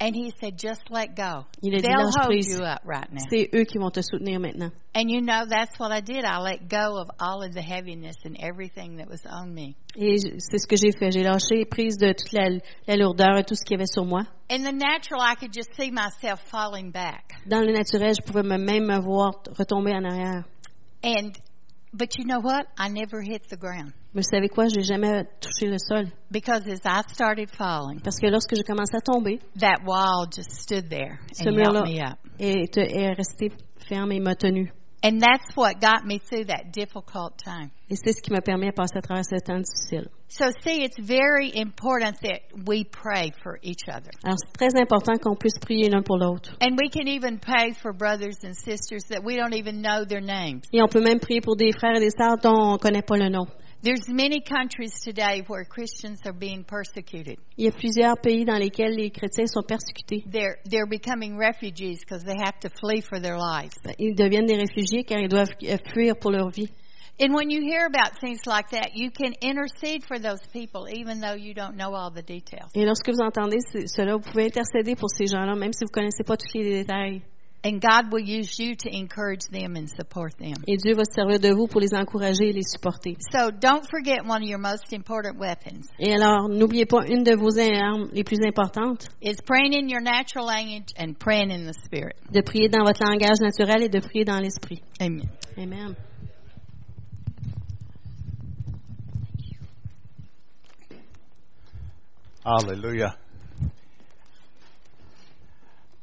And 0.00 0.16
he 0.16 0.32
said, 0.40 0.58
just 0.58 0.90
let 0.90 1.14
go. 1.14 1.44
Il 1.62 1.74
a 1.74 1.78
dit, 1.78 1.82
They'll 1.86 2.10
hold 2.10 2.26
prise. 2.26 2.48
you 2.48 2.64
up 2.64 2.80
right 2.84 3.08
now. 3.12 3.22
C'est 3.30 3.48
eux 3.54 3.62
qui 3.62 3.78
vont 3.78 3.90
te 3.92 4.00
soutenir 4.02 4.40
maintenant. 4.40 4.72
And 4.96 5.08
you 5.08 5.20
know, 5.20 5.46
that's 5.48 5.78
what 5.78 5.92
I 5.92 6.00
did. 6.00 6.24
I 6.24 6.40
let 6.40 6.68
go 6.68 6.98
of 6.98 7.08
all 7.20 7.44
of 7.44 7.54
the 7.54 7.62
heaviness 7.62 8.16
and 8.24 8.34
everything 8.40 8.96
that 8.96 9.08
was 9.08 9.20
on 9.24 9.54
me. 9.54 9.76
Et 9.94 10.16
c'est 10.40 10.58
ce 10.58 10.66
que 10.66 10.74
j'ai 10.76 10.90
fait. 10.90 11.12
J'ai 11.12 11.22
lâché 11.22 11.64
prise 11.70 11.96
de 11.98 12.12
toute 12.12 12.32
la, 12.32 12.48
la 12.88 12.96
lourdeur 12.96 13.36
et 13.38 13.44
tout 13.44 13.54
ce 13.54 13.62
qu'il 13.64 13.76
y 13.76 13.80
avait 13.80 13.86
sur 13.86 14.04
moi. 14.04 14.22
In 14.50 14.64
the 14.64 14.72
natural, 14.74 15.20
I 15.22 15.36
could 15.36 15.52
just 15.54 15.70
see 15.76 15.92
myself 15.92 16.40
falling 16.50 16.90
back. 16.90 17.34
Dans 17.46 17.60
le 17.60 17.72
naturel, 17.72 18.14
je 18.20 18.26
pouvais 18.26 18.42
me- 18.42 18.58
même 18.58 18.86
me 18.86 18.98
voir 19.00 19.34
retomber 19.56 19.92
en 19.94 20.02
arrière. 20.04 20.42
And, 21.04 21.30
but 21.92 22.18
you 22.18 22.24
know 22.24 22.40
what? 22.40 22.66
I 22.76 22.88
never 22.88 23.20
hit 23.22 23.48
the 23.48 23.56
ground. 23.56 23.92
Mais 24.14 24.22
vous 24.22 24.30
savez 24.30 24.48
quoi? 24.48 24.68
J'ai 24.68 24.82
jamais 24.82 25.24
touché 25.40 25.70
le 25.70 25.78
sol. 25.78 26.06
Because 26.30 26.66
as 26.66 26.80
I 26.84 27.02
started 27.12 27.50
falling, 27.50 28.00
Parce 28.00 28.18
que 28.18 28.28
lorsque 28.28 28.54
j'ai 28.54 28.62
commencé 28.62 28.96
à 28.96 29.00
tomber, 29.00 29.40
that 29.56 29.84
wall 29.86 30.26
just 30.26 30.50
stood 30.52 30.88
there 30.90 31.18
ce 31.32 31.48
and 31.48 31.56
held 31.56 31.74
mur-là 31.74 31.82
me 31.84 32.00
up. 32.00 32.18
est, 32.38 32.76
est 32.76 33.12
resté 33.12 33.52
ferme 33.88 34.12
et 34.12 34.20
m'a 34.20 34.34
tenu. 34.34 34.72
And 35.04 35.20
that's 35.20 35.56
what 35.56 35.80
got 35.80 36.06
me 36.06 36.18
through 36.18 36.44
that 36.44 36.72
difficult 36.72 37.36
time. 37.36 37.70
Et 37.90 37.96
c'est 37.96 38.12
ce 38.12 38.22
qui 38.22 38.30
m'a 38.32 38.40
permis 38.40 38.68
de 38.68 38.72
passer 38.72 38.96
à 38.98 39.02
travers 39.02 39.24
ce 39.24 39.36
temps 39.44 39.58
difficile. 39.58 40.08
So 40.28 40.50
see, 40.64 40.84
it's 40.84 40.96
very 40.98 41.50
important 41.54 42.16
that 42.22 42.40
we 42.66 42.84
pray 42.84 43.32
for 43.42 43.58
each 43.62 43.88
other. 43.88 44.10
Alors, 44.24 44.38
c'est 44.38 44.52
très 44.52 44.80
important 44.80 45.18
qu'on 45.20 45.36
puisse 45.36 45.58
prier 45.60 45.90
l'un 45.90 46.02
pour 46.02 46.18
l'autre. 46.18 46.56
And 46.60 46.78
we 46.78 46.88
can 46.88 47.08
even 47.08 47.38
pray 47.38 47.72
for 47.74 47.92
brothers 47.92 48.44
and 48.44 48.54
sisters 48.56 49.04
that 49.10 49.22
we 49.24 49.36
don't 49.36 49.54
even 49.54 49.82
know 49.82 50.04
their 50.04 50.22
names. 50.22 50.62
Et 50.72 50.80
on 50.80 50.88
peut 50.88 51.02
même 51.02 51.18
prier 51.18 51.40
pour 51.42 51.56
des 51.56 51.72
frères 51.72 51.96
et 51.96 52.00
des 52.00 52.10
sœurs 52.10 52.38
dont 52.38 52.54
on 52.54 52.72
ne 52.74 52.78
connaît 52.78 53.02
pas 53.02 53.16
le 53.16 53.28
nom. 53.28 53.46
There's 53.82 54.08
many 54.08 54.40
countries 54.40 54.92
today 55.02 55.42
where 55.48 55.64
Christians 55.64 56.20
are 56.24 56.32
being 56.32 56.62
persecuted. 56.62 57.38
Il 57.56 57.64
y 57.64 57.68
a 57.68 57.72
plusieurs 57.72 58.16
pays 58.16 58.44
dans 58.44 58.56
lesquels 58.56 58.94
les 58.94 59.10
chrétiens 59.10 59.48
sont 59.48 59.64
persécutés. 59.66 60.22
They're 60.30 60.58
they're 60.64 60.86
becoming 60.86 61.36
refugees 61.36 61.98
because 61.98 62.22
they 62.22 62.36
have 62.38 62.60
to 62.60 62.68
flee 62.80 63.00
for 63.00 63.18
their 63.18 63.36
lives. 63.36 63.74
Ils 63.98 64.14
deviennent 64.14 64.46
des 64.46 64.54
réfugiés 64.56 65.02
car 65.04 65.18
ils 65.18 65.28
doivent 65.28 65.50
euh, 65.64 65.78
fuir 65.92 66.14
pour 66.16 66.30
leur 66.30 66.50
vie. 66.50 66.70
And 67.20 67.34
when 67.34 67.50
you 67.50 67.60
hear 67.60 67.86
about 67.86 68.18
things 68.20 68.46
like 68.46 68.70
that, 68.70 68.94
you 68.94 69.10
can 69.10 69.34
intercede 69.42 70.04
for 70.06 70.20
those 70.20 70.40
people 70.52 70.86
even 70.88 71.20
though 71.20 71.34
you 71.34 71.52
don't 71.52 71.76
know 71.76 71.92
all 71.92 72.10
the 72.12 72.22
details. 72.22 72.70
Et 72.76 72.84
lorsque 72.84 73.08
vous 73.10 73.20
entendez 73.20 73.58
ce- 73.72 73.86
cela, 73.86 74.14
vous 74.14 74.22
pouvez 74.22 74.46
intercéder 74.46 74.94
pour 74.94 75.10
ces 75.10 75.26
gens-là, 75.26 75.56
même 75.56 75.72
si 75.72 75.84
vous 75.84 75.90
ne 75.90 75.92
connaissez 75.92 76.22
pas 76.24 76.36
tous 76.36 76.54
les 76.54 76.84
détails. 76.84 77.22
And 77.64 77.80
God 77.80 78.10
will 78.10 78.24
use 78.24 78.58
you 78.58 78.74
to 78.74 78.88
encourage 78.90 79.44
them 79.50 79.76
and 79.76 79.88
support 79.88 80.36
them. 80.38 80.64
Et 80.66 80.76
Dieu 80.78 80.94
va 80.94 81.04
se 81.04 81.12
servir 81.14 81.38
de 81.38 81.52
vous 81.54 81.68
pour 81.68 81.80
les 81.80 81.94
encourager 81.94 82.48
et 82.48 82.52
les 82.52 82.64
supporter. 82.66 83.16
So 83.30 83.52
don't 83.52 83.86
forget 83.88 84.24
one 84.26 84.42
of 84.42 84.48
your 84.48 84.58
most 84.58 84.92
important 84.92 85.38
weapons 85.38 85.86
Et 86.00 86.12
alors, 86.12 86.48
n'oubliez 86.48 86.86
pas 86.86 87.06
une 87.06 87.22
de 87.22 87.36
vos 87.36 87.56
armes 87.58 88.08
les 88.12 88.24
plus 88.24 88.40
importantes, 88.44 89.08
is 89.20 89.36
praying 89.46 89.74
in 89.74 89.88
your 89.88 90.00
natural 90.00 90.44
language 90.44 90.88
and 90.98 91.14
praying 91.18 91.52
in 91.52 91.64
the 91.64 91.74
spirit. 91.84 92.16
de 92.32 92.40
prier 92.42 92.68
dans 92.68 92.82
votre 92.84 93.04
langage 93.04 93.38
naturel 93.40 93.84
et 93.84 93.88
de 93.88 94.00
prier 94.00 94.24
dans 94.24 94.40
l'esprit. 94.40 94.82
Amen. 95.00 95.28
Amen. 95.56 95.94
Hallelujah. 102.44 103.16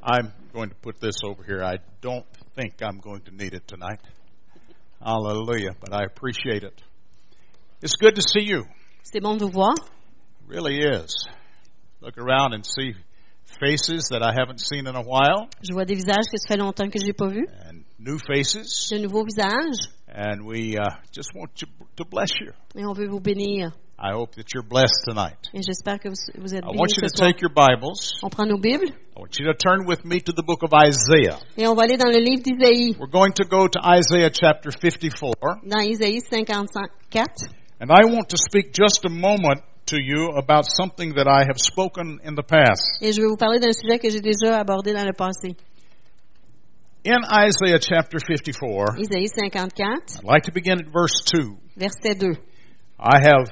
I'm 0.01 0.31
going 0.59 0.69
to 0.69 0.75
put 0.75 0.99
this 0.99 1.15
over 1.23 1.41
here. 1.43 1.63
I 1.63 1.77
don't 2.01 2.25
think 2.55 2.81
I'm 2.81 2.99
going 2.99 3.21
to 3.21 3.31
need 3.33 3.53
it 3.53 3.65
tonight. 3.65 4.01
Hallelujah. 5.01 5.71
But 5.79 5.93
I 5.93 6.03
appreciate 6.03 6.63
it. 6.63 6.81
It's 7.81 7.95
good 7.95 8.15
to 8.15 8.21
see 8.21 8.43
you. 8.45 8.65
C'est 9.03 9.21
bon 9.21 9.37
de 9.37 9.45
vous 9.45 9.51
voir. 9.51 9.73
It 9.77 10.47
really 10.49 10.79
is. 10.79 11.15
Look 12.01 12.17
around 12.17 12.53
and 12.53 12.65
see 12.65 12.93
faces 13.61 14.09
that 14.11 14.21
I 14.21 14.33
haven't 14.37 14.59
seen 14.59 14.85
in 14.85 14.95
a 14.95 15.01
while 15.01 15.47
Je 15.63 15.73
vois 15.73 15.85
des 15.85 15.95
visages 15.95 16.27
que 16.29 16.37
ça 16.37 16.49
fait 16.49 16.57
longtemps 16.59 16.89
que 16.89 16.99
je 16.99 17.05
n'ai 17.05 17.13
pas 17.13 17.27
vus, 17.29 17.47
and 17.67 17.83
new 17.97 18.17
faces. 18.19 18.89
de 18.91 18.97
nouveaux 18.99 19.23
visages, 19.25 19.89
And 20.07 20.45
we 20.45 20.77
uh, 20.77 20.89
just 21.11 21.33
want 21.33 21.55
to, 21.55 21.65
to 21.97 22.05
bless 22.05 22.31
you. 22.41 22.51
et 22.75 22.85
on 22.85 22.93
veut 22.93 23.07
vous 23.07 23.19
bénir. 23.21 23.71
I 24.01 24.13
hope 24.13 24.35
that 24.35 24.53
you're 24.53 24.63
blessed 24.63 25.03
tonight. 25.05 25.37
Et 25.53 25.61
j'espère 25.61 25.99
que 25.99 26.07
vous, 26.07 26.15
vous 26.41 26.53
êtes 26.55 26.63
I 26.63 26.71
want 26.73 26.95
you 26.95 27.01
to 27.03 27.09
soir. 27.09 27.27
take 27.27 27.41
your 27.41 27.51
Bibles. 27.53 28.15
On 28.23 28.29
prend 28.29 28.47
nos 28.47 28.57
Bibles 28.57 28.89
I 29.15 29.19
want 29.19 29.37
you 29.37 29.45
to 29.51 29.53
turn 29.53 29.85
with 29.85 30.05
me 30.05 30.21
to 30.21 30.31
the 30.31 30.41
book 30.43 30.63
of 30.63 30.71
Isaiah. 30.73 31.37
et 31.57 31.67
on 31.67 31.75
va 31.75 31.83
aller 31.83 31.97
dans 31.97 32.07
le 32.09 32.19
livre 32.23 32.41
d'Isaïe, 32.41 32.95
We're 32.97 33.11
going 33.11 33.33
to 33.33 33.43
go 33.43 33.67
to 33.67 33.79
Isaiah 33.83 34.29
chapter 34.31 34.71
54. 34.71 35.33
dans 35.65 35.81
Isaïe 35.83 36.21
54. 36.21 37.51
And 37.81 37.91
I 37.91 38.05
want 38.05 38.29
to 38.29 38.37
speak 38.37 38.71
just 38.73 39.03
a 39.05 39.09
moment 39.09 39.61
to 39.87 39.97
you 39.99 40.29
about 40.37 40.65
something 40.65 41.15
that 41.15 41.27
I 41.27 41.43
have 41.47 41.57
spoken 41.59 42.19
in 42.23 42.35
the 42.35 42.43
past. 42.43 43.01
Et 43.01 43.11
je 43.11 43.21
vais 43.21 43.27
vous 43.27 43.37
parler 43.37 43.59
d'un 43.59 43.73
sujet 43.73 43.99
que 43.99 44.09
j'ai 44.09 44.21
déjà 44.21 44.59
abordé 44.59 44.93
dans 44.93 45.03
le 45.05 45.13
passé. 45.13 45.57
In 47.05 47.23
Isaiah 47.23 47.79
chapter 47.81 48.19
54, 48.19 48.97
Isaïe 48.99 49.27
54, 49.27 50.19
I'd 50.19 50.23
like 50.23 50.43
to 50.43 50.51
begin 50.53 50.79
at 50.79 50.87
verse 50.91 51.23
2. 51.33 51.57
verset 51.77 52.15
2. 52.19 52.35
I 52.99 53.19
have 53.21 53.47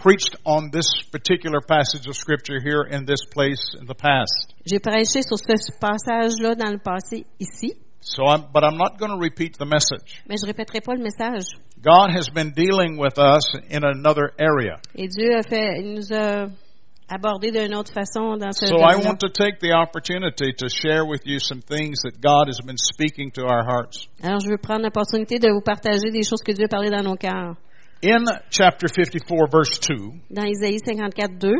preached 0.00 0.36
on 0.44 0.70
this 0.70 0.86
particular 1.12 1.60
passage 1.60 2.06
of 2.08 2.16
scripture 2.16 2.58
here 2.60 2.82
in 2.90 3.04
this 3.04 3.20
place 3.32 3.60
in 3.78 3.86
the 3.86 3.94
past. 3.94 4.54
J'ai 4.66 4.78
prêché 4.80 5.22
sur 5.22 5.36
ce 5.38 5.72
passage-là 5.78 6.54
dans 6.54 6.72
le 6.72 6.78
passé 6.78 7.26
ici, 7.38 7.74
So 8.02 8.24
I'm, 8.24 8.46
but 8.52 8.64
I'm 8.64 8.78
not 8.78 8.98
going 8.98 9.10
to 9.10 9.18
repeat 9.18 9.58
the 9.58 9.66
message. 9.66 10.22
mais 10.26 10.36
je 10.40 10.46
répéterai 10.46 10.80
pas 10.80 10.94
le 10.94 11.02
message. 11.02 11.44
God 11.82 12.10
has 12.10 12.28
been 12.30 12.52
dealing 12.52 12.96
with 12.98 13.18
us 13.18 13.44
in 13.70 13.84
another 13.84 14.32
area. 14.38 14.80
Et 14.94 15.08
Dieu 15.08 15.36
a 15.36 15.42
fait, 15.42 15.80
il 15.80 15.94
nous 15.94 16.12
a 16.12 16.48
abordé 17.08 17.50
d'une 17.50 17.74
autre 17.74 17.92
façon 17.92 18.38
dans 18.38 18.52
ce 18.52 18.66
So 18.66 18.76
I 18.78 18.96
want 19.04 19.18
to 19.20 19.28
take 19.28 19.58
the 19.60 19.72
opportunity 19.74 20.52
to 20.56 20.68
share 20.68 21.04
with 21.04 21.26
you 21.26 21.38
some 21.40 21.60
things 21.60 22.00
that 22.04 22.20
God 22.22 22.48
has 22.48 22.60
been 22.64 22.78
speaking 22.78 23.30
to 23.32 23.42
our 23.42 23.64
hearts. 23.66 24.08
Alors, 24.22 24.40
je 24.40 24.48
veux 24.48 24.58
prendre 24.58 24.82
l'opportunité 24.84 25.38
de 25.38 25.50
vous 25.50 25.60
partager 25.60 26.10
des 26.10 26.22
choses 26.22 26.42
que 26.42 26.52
Dieu 26.52 26.64
a 26.64 26.68
parlé 26.68 26.88
dans 26.88 27.02
nos 27.02 27.16
cœurs. 27.16 27.56
In 28.02 28.24
chapter 28.50 28.88
54 28.88 29.48
verse 29.50 29.78
2, 29.78 30.12
Dans 30.30 30.44
Isaïe 30.46 30.78
54, 30.84 31.38
2, 31.38 31.52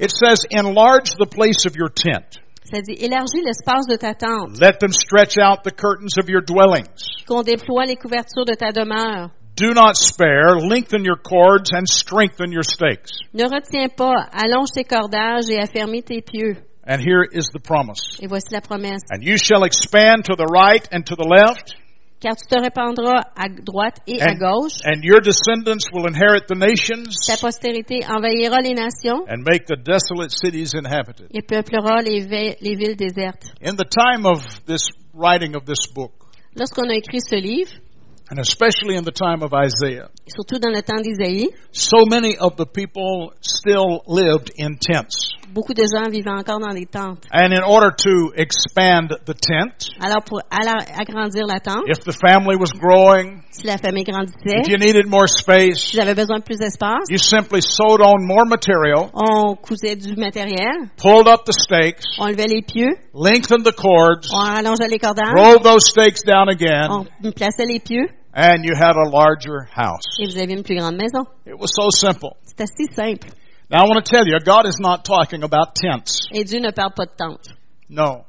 It 0.00 0.10
says, 0.10 0.44
enlarge 0.50 1.14
the 1.16 1.26
place 1.26 1.66
of 1.66 1.76
your 1.76 1.88
tent. 1.88 2.40
Ça 2.64 2.80
dit, 2.82 2.96
élargis 2.98 3.42
l'espace 3.44 3.86
de 3.86 3.96
ta 3.96 4.14
tente, 4.14 4.58
Let 4.60 4.80
them 4.80 4.90
stretch 4.90 5.38
out 5.38 5.62
the 5.62 5.70
curtains 5.70 6.18
of 6.18 6.28
your 6.28 6.40
dwellings. 6.40 6.88
qu'on 7.28 7.42
déploie 7.42 7.84
les 7.86 7.94
couvertures 7.96 8.44
de 8.44 8.54
ta 8.54 8.72
demeure. 8.72 9.30
Do 9.54 9.72
not 9.72 9.94
spare, 9.96 10.56
lengthen 10.58 11.04
your 11.04 11.16
cords 11.16 11.70
and 11.72 11.86
strengthen 11.86 12.50
your 12.50 12.64
stakes. 12.64 13.12
Ne 13.32 13.44
retiens 13.44 13.88
pas, 13.96 14.26
allonge 14.32 14.72
tes 14.74 14.82
cordages 14.82 15.48
et 15.48 15.60
affermis 15.62 16.02
tes 16.02 16.22
pieux. 16.22 16.56
And 16.84 17.00
here 17.00 17.22
is 17.22 17.50
the 17.52 17.60
promise. 17.60 18.18
Et 18.20 18.26
voici 18.26 18.50
la 18.50 18.60
promesse. 18.60 19.02
And 19.10 19.22
you 19.22 19.36
shall 19.38 19.62
expand 19.62 20.24
to 20.24 20.34
the 20.34 20.44
right 20.50 20.86
and 20.90 21.06
to 21.06 21.14
the 21.14 21.24
left, 21.24 21.76
Car 22.24 22.36
tu 22.36 22.46
te 22.48 22.58
répandras 22.58 23.20
à 23.36 23.48
droite 23.50 23.98
et 24.06 24.18
à 24.22 24.30
and, 24.32 24.38
gauche. 24.38 24.80
and 24.86 25.02
your 25.04 25.20
descendants 25.20 25.84
will 25.92 26.06
inherit 26.08 26.46
the 26.48 26.56
nations 26.56 27.12
Ta 27.26 27.36
postérité 27.36 28.00
envahira 28.08 28.62
les 28.62 28.72
nations 28.72 29.26
and 29.28 29.44
make 29.44 29.66
the 29.66 29.76
desolate 29.76 30.30
cities 30.32 30.72
inhabited. 30.72 31.28
et 31.34 31.42
peuplera 31.42 32.00
les, 32.00 32.24
les 32.62 32.74
villes 32.76 32.96
désertes. 32.96 33.52
In 33.60 33.76
the 33.76 33.84
time 33.84 34.24
of 34.24 34.40
this 34.64 34.88
writing 35.12 35.54
of 35.54 35.66
this 35.66 35.84
book, 35.94 36.12
Lorsqu'on 36.56 36.88
a 36.88 36.94
écrit 36.96 37.20
ce 37.20 37.36
livre, 37.36 37.72
and 38.30 38.38
especially 38.38 38.96
in 38.96 39.02
the 39.02 39.12
time 39.12 39.42
of 39.42 39.52
Isaiah, 39.52 40.08
surtout 40.26 40.58
dans 40.58 40.72
le 40.72 40.80
temps 40.80 41.02
d'Isaïe, 41.02 41.50
so 41.72 42.06
many 42.08 42.38
of 42.38 42.56
the 42.56 42.64
people 42.64 43.34
still 43.42 44.00
lived 44.08 44.50
in 44.58 44.78
tents. 44.80 45.28
Beaucoup 45.54 45.72
de 45.72 45.84
gens 45.86 46.10
vivaient 46.10 46.30
encore 46.30 46.58
dans 46.58 46.74
des 46.74 46.86
tentes. 46.86 47.24
And 47.32 47.52
in 47.52 47.62
order 47.62 47.90
to 47.94 48.32
expand 48.36 49.08
the 49.24 49.34
tent, 49.34 49.88
Alors, 50.00 50.22
pour 50.24 50.40
agrandir 50.50 51.46
la 51.46 51.60
tente, 51.60 51.86
if 51.86 52.00
the 52.04 52.12
family 52.12 52.56
was 52.56 52.72
growing, 52.74 53.42
si 53.50 53.66
la 53.66 53.78
famille 53.78 54.04
grandissait, 54.04 54.66
if 54.66 54.68
you 54.68 54.76
needed 54.76 55.06
more 55.06 55.28
space, 55.28 55.78
si 55.78 55.96
j'avais 55.96 56.14
besoin 56.14 56.38
de 56.40 56.44
plus 56.44 56.58
d'espace, 56.58 57.06
you 57.08 57.18
simply 57.18 57.60
sewed 57.62 58.00
on 58.02 58.26
more 58.26 58.44
material, 58.44 59.10
on 59.14 59.54
cousait 59.54 59.96
du 59.96 60.16
matériel, 60.16 60.90
pulled 60.96 61.28
up 61.28 61.44
the 61.46 61.54
stakes, 61.54 62.04
on 62.18 62.26
levait 62.26 62.48
les 62.48 62.62
pieux, 62.62 62.96
lengthened 63.14 63.64
the 63.64 63.74
cords, 63.74 64.26
on 64.34 64.40
allongeait 64.42 64.88
les 64.88 64.98
cordages, 64.98 65.32
rolled 65.34 65.62
those 65.62 65.86
stakes 65.86 66.24
down 66.26 66.48
again, 66.48 66.88
on 66.90 67.30
plaçait 67.32 67.66
les 67.66 67.78
pieux 67.78 68.08
and 68.36 68.64
you 68.64 68.74
had 68.74 68.96
a 68.96 69.08
larger 69.08 69.68
house. 69.70 70.02
et 70.18 70.26
vous 70.26 70.38
aviez 70.38 70.56
une 70.56 70.64
plus 70.64 70.74
grande 70.76 70.96
maison. 70.96 71.24
It 71.46 71.54
was 71.56 71.70
so 71.72 71.90
simple. 71.90 72.34
C'est 72.42 72.60
assez 72.60 72.92
simple. 72.92 73.28
Now 73.70 73.82
I 73.82 73.86
want 73.86 74.04
to 74.04 74.10
tell 74.10 74.26
you, 74.26 74.38
God 74.44 74.66
is 74.66 74.78
not 74.78 75.04
talking 75.04 75.42
about 75.42 75.74
tents. 75.74 76.28
Et 76.32 76.44
Dieu 76.44 76.60
ne 76.60 76.70
parle 76.70 76.92
pas 76.94 77.06
de 77.06 77.12
tentes. 77.16 77.52
No. 77.88 78.24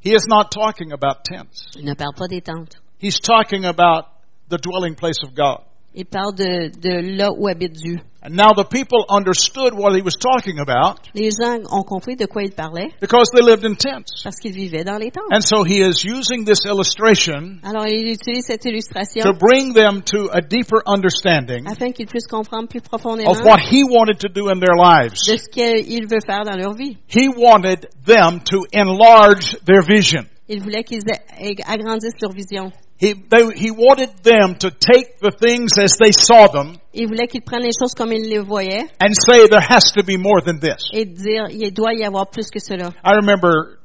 He 0.00 0.14
is 0.14 0.26
not 0.26 0.50
talking 0.50 0.92
about 0.92 1.24
tents. 1.24 1.66
Il 1.76 1.84
ne 1.84 1.94
parle 1.94 2.14
pas 2.14 2.28
des 2.28 2.40
tentes. 2.40 2.76
He's 2.98 3.18
talking 3.20 3.64
about 3.64 4.04
the 4.48 4.58
dwelling 4.58 4.94
place 4.94 5.22
of 5.22 5.34
God. 5.34 5.62
Il 5.94 6.04
parle 6.06 6.34
de, 6.36 6.70
de 6.80 7.16
là 7.16 7.30
où 7.36 7.48
habite 7.48 7.72
Dieu. 7.72 7.98
And 8.22 8.36
now 8.36 8.52
the 8.54 8.68
people 8.68 9.06
understood 9.08 9.72
what 9.74 9.96
he 9.96 10.02
was 10.02 10.14
talking 10.20 10.58
about 10.60 11.00
Les 11.14 11.30
gens 11.30 11.58
ont 11.72 11.82
compris 11.82 12.16
de 12.16 12.26
quoi 12.26 12.42
il 12.42 12.52
parlait 12.52 12.90
because 13.00 13.30
they 13.34 13.42
lived 13.42 13.64
in 13.64 13.74
tents. 13.74 14.22
parce 14.22 14.36
qu'ils 14.36 14.52
vivaient 14.52 14.84
dans 14.84 14.98
les 14.98 15.10
tentes. 15.10 15.24
And 15.32 15.40
so 15.40 15.64
he 15.64 15.80
is 15.80 16.04
using 16.04 16.44
this 16.44 16.64
illustration 16.66 17.58
Alors, 17.64 17.86
il 17.86 18.12
utilise 18.12 18.44
cette 18.46 18.66
illustration 18.66 19.22
to 19.22 19.32
bring 19.32 19.72
them 19.72 20.02
to 20.02 20.28
a 20.32 20.42
deeper 20.42 20.82
understanding 20.86 21.66
afin 21.66 21.92
qu'ils 21.92 22.06
puissent 22.06 22.28
comprendre 22.28 22.68
plus 22.68 22.82
profondément 22.82 23.30
of 23.30 23.40
what 23.40 23.58
he 23.58 23.82
wanted 23.82 24.18
to 24.18 24.28
do 24.28 24.48
in 24.50 24.60
their 24.60 24.76
lives. 24.76 25.16
de 25.26 25.38
ce 25.38 25.48
qu'il 25.48 26.06
veut 26.06 26.20
faire 26.24 26.44
dans 26.44 26.56
leur 26.56 26.74
vie. 26.74 26.98
He 27.08 27.26
wanted 27.26 27.88
them 28.04 28.40
to 28.50 28.66
enlarge 28.74 29.56
their 29.64 29.82
vision. 29.82 30.24
Il 30.46 30.62
voulait 30.62 30.84
qu'ils 30.84 31.02
agrandissent 31.66 32.20
leur 32.20 32.32
vision. 32.32 32.70
He, 33.00 33.14
they, 33.14 33.42
he 33.56 33.70
wanted 33.70 34.10
them 34.22 34.56
to 34.56 34.70
take 34.70 35.18
the 35.20 35.30
things 35.30 35.78
as 35.78 35.96
they 35.96 36.12
saw 36.12 36.48
them 36.48 36.78
Il 36.92 37.06
voulait 37.08 37.28
qu'ils 37.28 37.42
prennent 37.42 37.62
les 37.62 37.72
choses 37.72 37.94
comme 37.96 38.12
ils 38.12 38.28
les 38.28 38.40
voyaient 38.40 38.84
and 39.00 39.14
say 39.14 39.48
there 39.48 39.60
has 39.66 39.92
to 39.94 40.02
be 40.04 40.18
more 40.18 40.42
than 40.44 40.58
this. 40.60 40.90
et 40.92 41.06
dire 41.06 41.46
il 41.50 41.72
doit 41.72 41.94
y 41.94 42.04
avoir 42.04 42.28
plus 42.28 42.50
que 42.50 42.60
cela. 42.60 42.92
I 43.02 43.14
remember 43.14 43.78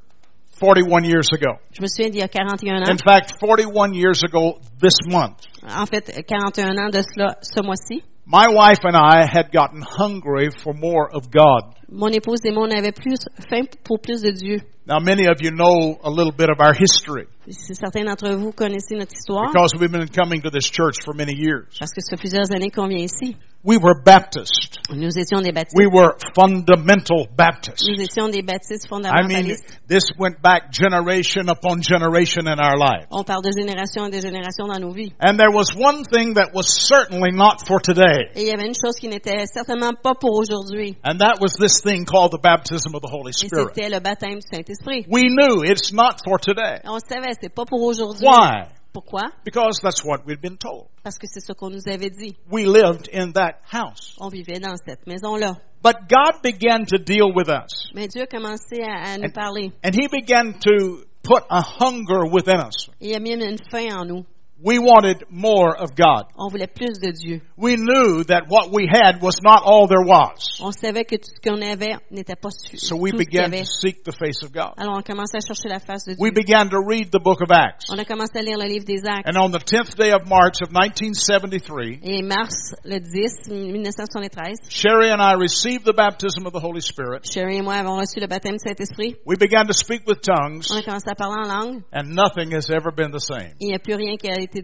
41 0.59 1.03
years 1.05 1.27
ago. 1.33 1.57
Je 1.71 1.81
me 1.81 1.87
souviens 1.87 2.09
d'il 2.09 2.19
y 2.19 2.23
a 2.23 2.27
41 2.27 2.81
ans, 2.83 2.89
In 2.89 2.97
fact, 2.97 3.33
41 3.39 3.93
years 3.93 4.21
ago 4.23 4.59
this 4.81 4.95
month, 5.07 5.37
en 5.63 5.85
fait 5.85 6.11
41 6.27 6.77
ans 6.77 6.89
de 6.89 7.01
cela 7.01 7.37
ce 7.41 7.61
mois-ci, 7.61 8.03
my 8.25 8.47
wife 8.49 8.79
and 8.83 8.95
I 8.95 9.25
had 9.25 9.51
gotten 9.51 9.81
hungry 9.81 10.49
for 10.63 10.73
more 10.73 11.09
of 11.13 11.29
God. 11.31 11.75
mon 11.89 12.11
épouse 12.11 12.39
et 12.43 12.51
moi 12.51 12.67
on 12.67 12.71
avait 12.71 12.91
plus 12.91 13.19
faim 13.49 13.67
pour 13.83 13.99
plus 13.99 14.21
de 14.21 14.31
Dieu. 14.31 14.61
Now, 14.87 14.99
many 14.99 15.25
of 15.25 15.41
you 15.41 15.49
know 15.51 15.97
a 16.03 16.09
little 16.09 16.31
bit 16.31 16.49
of 16.49 16.59
our 16.59 16.73
history 16.73 17.25
certains 17.51 18.05
d'entre 18.05 18.35
vous 18.35 18.51
connaissez 18.51 18.95
notre 18.95 19.13
histoire, 19.13 19.51
because 19.51 19.73
we've 19.79 19.91
been 19.91 20.07
coming 20.07 20.41
to 20.41 20.49
this 20.49 20.69
church 20.69 20.97
for 21.03 21.13
many 21.13 21.33
years. 21.33 21.65
parce 21.79 21.91
que 21.91 22.01
ça 22.01 22.15
fait 22.15 22.19
plusieurs 22.19 22.51
années 22.51 22.71
qu'on 22.71 22.87
vient 22.87 23.03
ici. 23.03 23.35
We 23.65 23.77
were 23.77 23.95
Baptist. 23.99 24.77
Nous 24.91 25.17
étions 25.17 25.41
des 25.41 25.51
baptistes. 25.51 25.75
We 25.75 25.87
were 25.87 26.15
fundamental 26.35 27.25
Baptists. 27.35 27.81
Nous 27.89 27.99
étions 27.99 28.29
des 28.29 28.43
baptistes 28.43 28.87
fondamentalistes. 28.87 29.33
I 29.33 29.41
mean, 29.41 29.57
this 29.87 30.03
went 30.19 30.39
back 30.39 30.71
generation 30.71 31.49
upon 31.49 31.81
generation 31.81 32.47
in 32.47 32.59
our 32.59 32.77
lives. 32.77 33.07
On 33.09 33.23
parle 33.23 33.41
de 33.41 33.49
génération 33.57 34.03
en 34.03 34.09
de 34.09 34.21
génération 34.21 34.67
dans 34.67 34.79
nos 34.79 34.93
vies. 34.93 35.13
And 35.19 35.39
there 35.39 35.49
was 35.51 35.73
one 35.75 36.03
thing 36.03 36.35
that 36.35 36.53
was 36.53 36.67
certainly 36.69 37.31
not 37.31 37.65
for 37.65 37.79
today. 37.81 38.29
Et 38.35 38.43
il 38.43 38.47
y 38.47 38.51
avait 38.51 38.67
une 38.67 38.75
chose 38.75 38.99
qui 38.99 39.07
n'était 39.07 39.47
certainement 39.47 39.93
pas 39.99 40.13
pour 40.13 40.37
aujourd'hui. 40.37 40.95
And 41.03 41.17
that 41.17 41.41
was 41.41 41.57
this 41.57 41.81
thing 41.81 42.05
called 42.05 42.33
the 42.33 42.41
baptism 42.41 42.93
of 42.93 43.01
the 43.01 43.09
Holy 43.09 43.33
Spirit. 43.33 43.73
c'était 43.73 43.89
le 43.89 43.99
baptême 43.99 44.37
du 44.37 44.45
Saint-Esprit. 44.45 45.07
We 45.09 45.23
knew 45.23 45.63
it's 45.63 45.91
not 45.91 46.21
for 46.23 46.37
today. 46.39 46.81
On 46.85 46.99
savait, 46.99 47.33
c'est 47.41 47.49
pas 47.49 47.65
pour 47.65 47.81
aujourd'hui. 47.81 48.27
Why? 48.27 48.69
Pourquoi? 48.95 49.23
Because 49.43 49.81
that's 49.83 50.05
what 50.05 50.25
we'd 50.25 50.39
been 50.39 50.57
told. 50.57 50.87
Parce 51.03 51.17
que 51.17 51.27
c'est 51.27 51.41
ce 51.41 51.51
qu'on 51.51 51.69
nous 51.69 51.85
avait 51.85 52.09
dit. 52.09 52.37
We 52.49 52.65
lived 52.65 53.09
in 53.13 53.33
that 53.33 53.59
house. 53.69 54.15
On 54.19 54.29
vivait 54.29 54.61
dans 54.61 54.77
cette 54.87 55.05
maison-là. 55.05 55.57
But 55.83 56.07
God 56.07 56.41
began 56.41 56.85
to 56.85 56.97
deal 56.97 57.33
with 57.35 57.49
us. 57.49 57.91
Mais 57.93 58.07
Dieu 58.07 58.23
a 58.23 58.27
commencé 58.27 58.81
à, 58.81 59.13
à 59.13 59.17
nous 59.17 59.31
parler. 59.33 59.73
And 59.83 59.93
He 59.93 60.07
began 60.07 60.53
to 60.61 61.03
put 61.23 61.43
a 61.49 61.61
hunger 61.61 62.25
within 62.31 62.61
us. 62.61 62.89
Il 63.01 63.13
a 63.13 63.19
mis 63.19 63.33
une 63.33 63.57
faim 63.69 63.89
en 63.91 64.05
nous. 64.05 64.25
We 64.57 64.79
wanted 64.79 65.25
more 65.29 65.75
of 65.75 65.95
God. 65.95 66.25
On 66.37 66.49
voulait 66.49 66.67
plus 66.73 66.97
de 66.97 67.11
Dieu. 67.11 67.41
We 67.57 67.75
knew 67.75 68.23
that 68.25 68.43
what 68.47 68.71
we 68.71 68.87
had 68.87 69.21
was 69.21 69.41
not 69.43 69.61
all 69.65 69.87
there 69.87 70.01
was. 70.05 70.59
On 70.61 70.71
savait 70.71 71.03
que 71.03 71.17
tout 71.17 71.27
ce 71.27 71.41
qu'on 71.43 71.61
avait 71.61 71.97
n'était 72.09 72.35
pas 72.39 72.49
suffisant. 72.51 72.87
So 72.87 72.95
we 72.95 73.11
began 73.11 73.51
to 73.51 73.65
seek 73.65 74.03
the 74.05 74.13
face 74.13 74.43
of 74.43 74.53
God. 74.53 74.73
Alors 74.77 74.95
on 74.97 75.01
commençait 75.01 75.37
à 75.37 75.45
chercher 75.45 75.67
la 75.67 75.79
face 75.79 76.05
de 76.05 76.13
Dieu. 76.15 76.21
We 76.23 76.31
began 76.31 76.69
to 76.69 76.79
read 76.79 77.11
the 77.11 77.19
book 77.21 77.41
of 77.41 77.51
Acts. 77.51 77.85
On 77.91 77.99
a 77.99 78.05
commencé 78.05 78.39
à 78.39 78.41
lire 78.41 78.57
le 78.57 78.65
livre 78.65 78.85
des 78.85 79.05
Actes. 79.05 79.27
And 79.27 79.37
on 79.37 79.51
the 79.51 79.59
10th 79.61 79.97
day 79.97 80.11
of 80.13 80.25
March 80.29 80.61
of 80.63 80.71
1973, 80.71 81.99
Et 82.03 82.21
mars 82.23 82.75
le 82.85 82.99
10, 82.99 83.49
1973, 83.51 84.55
Sherry 84.69 85.09
and 85.11 85.21
I 85.21 85.33
received 85.33 85.83
the 85.85 85.93
baptism 85.93 86.45
of 86.45 86.53
the 86.53 86.59
Holy 86.61 86.81
Spirit. 86.81 87.25
Sherry 87.29 87.57
et 87.57 87.61
moi 87.61 87.75
avons 87.75 87.97
reçu 87.99 88.19
le 88.21 88.27
baptême 88.27 88.53
du 88.55 88.63
Saint-Esprit. 88.65 89.15
We 89.25 89.37
began 89.37 89.67
to 89.67 89.73
speak 89.73 90.07
with 90.07 90.21
tongues, 90.21 90.71
On 90.71 90.77
a 90.77 90.81
commencé 90.81 91.09
à 91.09 91.15
parler 91.15 91.43
en 91.43 91.47
langue. 91.47 91.83
and 91.91 92.15
nothing 92.15 92.51
has 92.55 92.69
ever 92.69 92.91
been 92.95 93.11
the 93.11 93.19
same. 93.19 93.51
Il 93.59 93.67
n'y 93.67 93.75
a 93.75 93.79
plus 93.79 93.95
rien 93.95 94.15
qui 94.17 94.29
a 94.29 94.44
été 94.45 94.61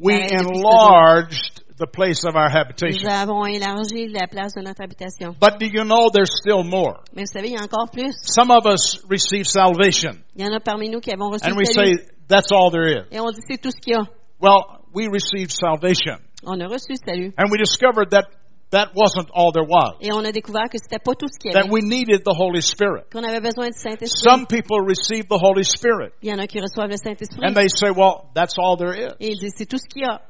We 0.00 0.18
pareil 0.18 0.28
depuis 0.30 0.38
ce 0.38 0.44
jour. 0.44 0.66
enlarged 0.66 1.60
the 1.78 1.86
place 1.86 2.24
of 2.24 2.34
our 2.36 2.50
habitation. 2.50 3.00
Nous 3.02 3.08
avons 3.10 3.46
élargi 3.46 4.08
la 4.08 4.26
place 4.26 4.52
de 4.54 4.60
notre 4.62 4.82
habitation. 4.82 5.34
But 5.40 5.58
do 5.58 5.66
you 5.66 5.84
know 5.84 6.10
there's 6.12 6.30
still 6.42 6.62
more? 6.62 7.00
Mais 7.14 7.22
vous 7.22 7.32
savez, 7.32 7.48
il 7.48 7.54
y 7.54 7.56
a 7.56 7.62
encore 7.64 7.88
plus. 7.90 8.12
Some 8.22 8.50
of 8.50 8.66
us 8.66 9.00
receive 9.08 9.44
salvation, 9.46 10.18
Il 10.36 10.44
y 10.44 10.48
en 10.48 10.52
a 10.54 10.60
parmi 10.60 10.90
nous 10.90 11.00
qui 11.00 11.10
avons 11.10 11.30
reçu 11.30 11.48
and 11.50 11.56
we 11.56 11.64
say, 11.66 11.96
that's 12.28 12.52
all 12.52 12.70
there 12.70 12.86
is. 12.86 13.06
Et 13.10 13.18
on 13.20 13.30
dit, 13.30 13.40
c'est 13.48 13.60
tout 13.60 13.70
ce 13.70 13.80
qu'il 13.80 13.94
y 13.94 13.96
a. 13.96 14.02
Well, 14.40 14.80
we 14.94 15.06
received 15.08 15.50
salvation, 15.52 16.18
On 16.44 16.60
a 16.60 16.66
reçu 16.66 16.96
salut. 17.04 17.32
and 17.38 17.50
we 17.50 17.58
discovered 17.58 18.10
that 18.10 18.24
that 18.70 18.90
wasn't 18.94 19.28
all 19.34 19.52
there 19.52 19.64
was. 19.66 19.94
Et 20.00 20.12
on 20.12 20.24
a 20.24 20.32
découvert 20.32 20.68
que 20.70 20.78
c'était 20.78 21.02
pas 21.02 21.14
tout 21.14 21.28
ce 21.28 21.38
qu'il 21.38 21.50
y 21.50 21.54
That 21.54 21.68
we 21.70 21.82
needed 21.82 22.22
the 22.24 22.34
Holy 22.36 22.62
Spirit. 22.62 23.04
Qu'on 23.12 23.24
avait 23.24 23.40
besoin 23.40 23.68
du 23.68 23.78
Saint-Esprit. 23.78 24.22
Some 24.22 24.46
people 24.46 24.80
receive 24.80 25.26
the 25.28 25.38
Holy 25.40 25.64
Spirit, 25.64 26.12
Il 26.22 26.30
y 26.30 26.32
en 26.32 26.38
a 26.38 26.46
qui 26.46 26.60
reçoivent 26.60 26.90
le 26.90 26.96
Saint-Esprit. 26.96 27.40
and 27.44 27.54
they 27.54 27.68
say, 27.68 27.90
well, 27.90 28.30
that's 28.34 28.54
all 28.58 28.76
there 28.76 28.94
is. 28.94 29.12
Et 29.20 29.32
ils 29.32 29.38
disent, 29.38 29.54
c'est 29.56 29.66
tout 29.68 29.78
ce 29.78 29.88
qu'il 29.88 30.02
y 30.02 30.06
a. 30.06 30.20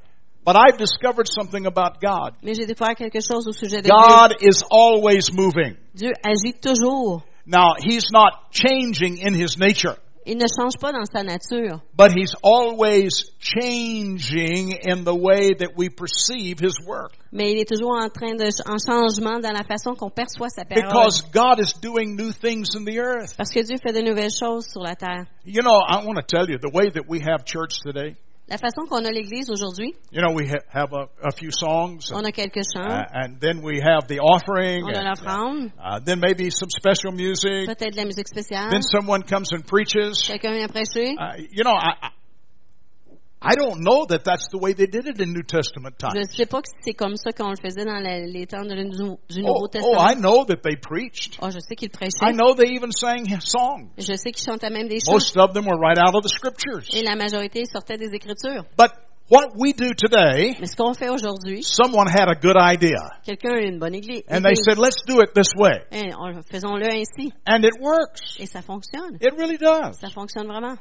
But 0.42 0.56
I've 0.56 0.78
discovered 0.78 1.28
something 1.28 1.66
about 1.66 2.00
God. 2.00 2.32
Mais 2.42 2.54
j'ai 2.54 2.64
découvert 2.66 2.94
quelque 2.96 3.20
chose 3.20 3.46
au 3.46 3.52
sujet 3.52 3.82
de 3.82 3.88
Dieu. 3.88 3.92
God 3.92 4.36
is 4.40 4.64
always 4.70 5.30
moving. 5.32 5.76
Dieu 5.94 6.12
agit 6.24 6.54
toujours. 6.62 7.22
Now, 7.46 7.74
He's 7.78 8.06
not 8.10 8.50
changing 8.52 9.18
in 9.18 9.34
His 9.34 9.58
nature, 9.58 9.96
Il 10.26 10.36
ne 10.36 10.46
change 10.46 10.74
pas 10.80 10.92
dans 10.92 11.04
sa 11.04 11.22
nature. 11.22 11.80
but 11.96 12.12
He's 12.12 12.34
always 12.42 13.30
changing 13.38 14.72
in 14.84 15.04
the 15.04 15.14
way 15.14 15.54
that 15.54 15.76
we 15.76 15.88
perceive 15.88 16.60
His 16.60 16.78
work. 16.86 17.12
Mais 17.32 17.52
il 17.52 17.58
est 17.58 17.68
toujours 17.68 17.96
en 17.96 18.08
train 18.10 18.34
de, 18.36 18.44
en 18.68 18.78
changement 18.78 19.40
dans 19.40 19.52
la 19.52 19.64
façon 19.64 19.94
qu'on 19.94 20.10
perçoit 20.10 20.48
sa 20.50 20.64
parole. 20.64 20.88
Because 20.88 21.22
God 21.32 21.58
is 21.60 21.72
doing 21.80 22.16
new 22.16 22.32
things 22.32 22.74
in 22.76 22.84
the 22.84 22.98
earth. 22.98 23.34
Parce 23.36 23.50
que 23.50 23.62
Dieu 23.62 23.76
fait 23.82 23.92
de 23.92 24.02
nouvelles 24.02 24.30
choses 24.32 24.66
sur 24.66 24.82
la 24.82 24.94
terre. 24.94 25.26
You 25.44 25.62
know, 25.62 25.80
I 25.88 26.04
want 26.04 26.16
to 26.16 26.22
tell 26.22 26.48
you, 26.48 26.58
the 26.58 26.70
way 26.72 26.90
that 26.90 27.08
we 27.08 27.20
have 27.20 27.44
church 27.44 27.80
today, 27.82 28.16
La 28.50 28.58
façon 28.58 28.82
qu'on 28.88 29.04
a 29.04 29.12
l'église 29.12 29.48
aujourd'hui, 29.48 29.94
you 30.10 30.20
know, 30.20 30.34
we 30.34 30.44
ha- 30.50 30.64
have 30.72 30.92
a, 30.92 31.06
a 31.22 31.30
few 31.30 31.50
songs, 31.52 32.10
on 32.12 32.18
and, 32.18 32.26
a 32.26 32.32
quelques 32.32 32.64
chants, 32.74 32.90
uh, 32.90 33.06
and 33.12 33.38
then 33.40 33.62
we 33.62 33.80
have 33.80 34.08
the 34.08 34.18
offering, 34.18 34.82
on 34.82 34.90
a 34.92 34.98
and, 34.98 35.08
l'offrande, 35.08 35.72
uh, 35.78 36.00
then 36.04 36.18
maybe 36.18 36.50
some 36.50 36.68
special 36.68 37.12
music, 37.12 37.68
peut-être 37.68 37.92
de 37.92 37.96
la 37.96 38.04
musique 38.06 38.26
spéciale, 38.26 38.70
then 38.70 38.82
someone 38.82 39.22
comes 39.22 39.52
and 39.52 39.62
preaches. 39.66 40.26
quelqu'un 40.26 40.52
vient 40.52 40.66
prêcher. 40.66 41.14
Uh, 41.16 41.36
you 41.52 41.62
know, 41.62 41.70
I, 41.72 42.10
I, 43.42 43.54
don't 43.56 43.80
know 43.80 44.04
that 44.06 44.22
that's 44.24 44.48
the 44.52 44.58
way 44.58 44.74
they 44.74 44.86
did 44.86 45.06
it 45.06 45.18
in 45.18 45.32
New 45.32 45.42
Testament 45.42 45.94
Je 45.98 46.06
ne 46.18 46.24
times. 46.24 46.36
sais 46.36 46.46
pas 46.46 46.60
que 46.60 46.68
c'est 46.84 46.92
comme 46.92 47.16
ça 47.16 47.32
qu'on 47.32 47.50
le 47.50 47.56
faisait 47.56 47.86
dans 47.86 47.98
la- 47.98 48.20
les 48.26 48.46
temps 48.46 48.62
du, 48.64 48.74
du 48.74 49.00
Oh, 49.02 49.18
Nouveau 49.34 49.64
oh, 49.64 49.68
Testament. 49.68 49.96
I 49.98 50.14
know 50.14 50.44
that 50.44 50.62
they 50.62 50.76
preached. 50.76 51.38
Oh, 51.40 51.48
je 51.50 51.58
sais 51.60 51.74
qu'ils 51.74 51.88
I 52.20 52.32
know 52.32 52.54
they 52.54 52.74
even 52.76 52.92
sang 52.92 53.24
songs. 53.40 53.88
Je 53.96 54.14
sais 54.14 54.32
qu'ils 54.32 54.44
chantaient 54.44 54.68
même 54.70 54.88
des. 54.88 54.98
Most 55.10 55.36
of 55.38 55.54
them 55.54 55.64
were 55.66 55.78
right 55.80 55.98
out 55.98 56.14
of 56.14 56.22
the 56.22 56.28
scriptures. 56.28 56.84
Et 56.94 57.02
la 57.02 57.16
majorité 57.16 57.64
sortait 57.64 57.96
des 57.96 58.12
Écritures. 58.14 58.64
But 58.76 58.90
what 59.30 59.52
we 59.56 59.72
do 59.72 59.94
today, 59.94 60.56
Mais 60.60 60.66
ce 60.66 60.76
qu'on 60.76 60.92
fait 60.92 61.08
aujourd'hui, 61.08 61.62
someone 61.62 62.08
had 62.08 62.28
a 62.28 62.34
good 62.34 62.56
idea. 62.58 62.98
quelqu'un 63.24 63.54
a 63.54 63.60
une 63.62 63.78
bonne 63.78 63.94
église. 63.94 64.22
And 64.28 64.42
they 64.42 64.54
said, 64.54 64.76
let's 64.76 65.00
do 65.06 65.22
it 65.22 65.32
this 65.34 65.48
way. 65.56 65.80
Eh, 65.92 66.12
on- 66.18 66.42
Faisons-le 66.42 66.84
ainsi. 66.86 67.32
And 67.46 67.64
it 67.64 67.80
works. 67.80 68.36
Et 68.38 68.44
ça 68.46 68.60
fonctionne. 68.60 69.16
It 69.20 69.32
really 69.38 69.56
does. 69.56 69.96
Ça 69.98 70.10
fonctionne 70.10 70.46
vraiment. 70.46 70.76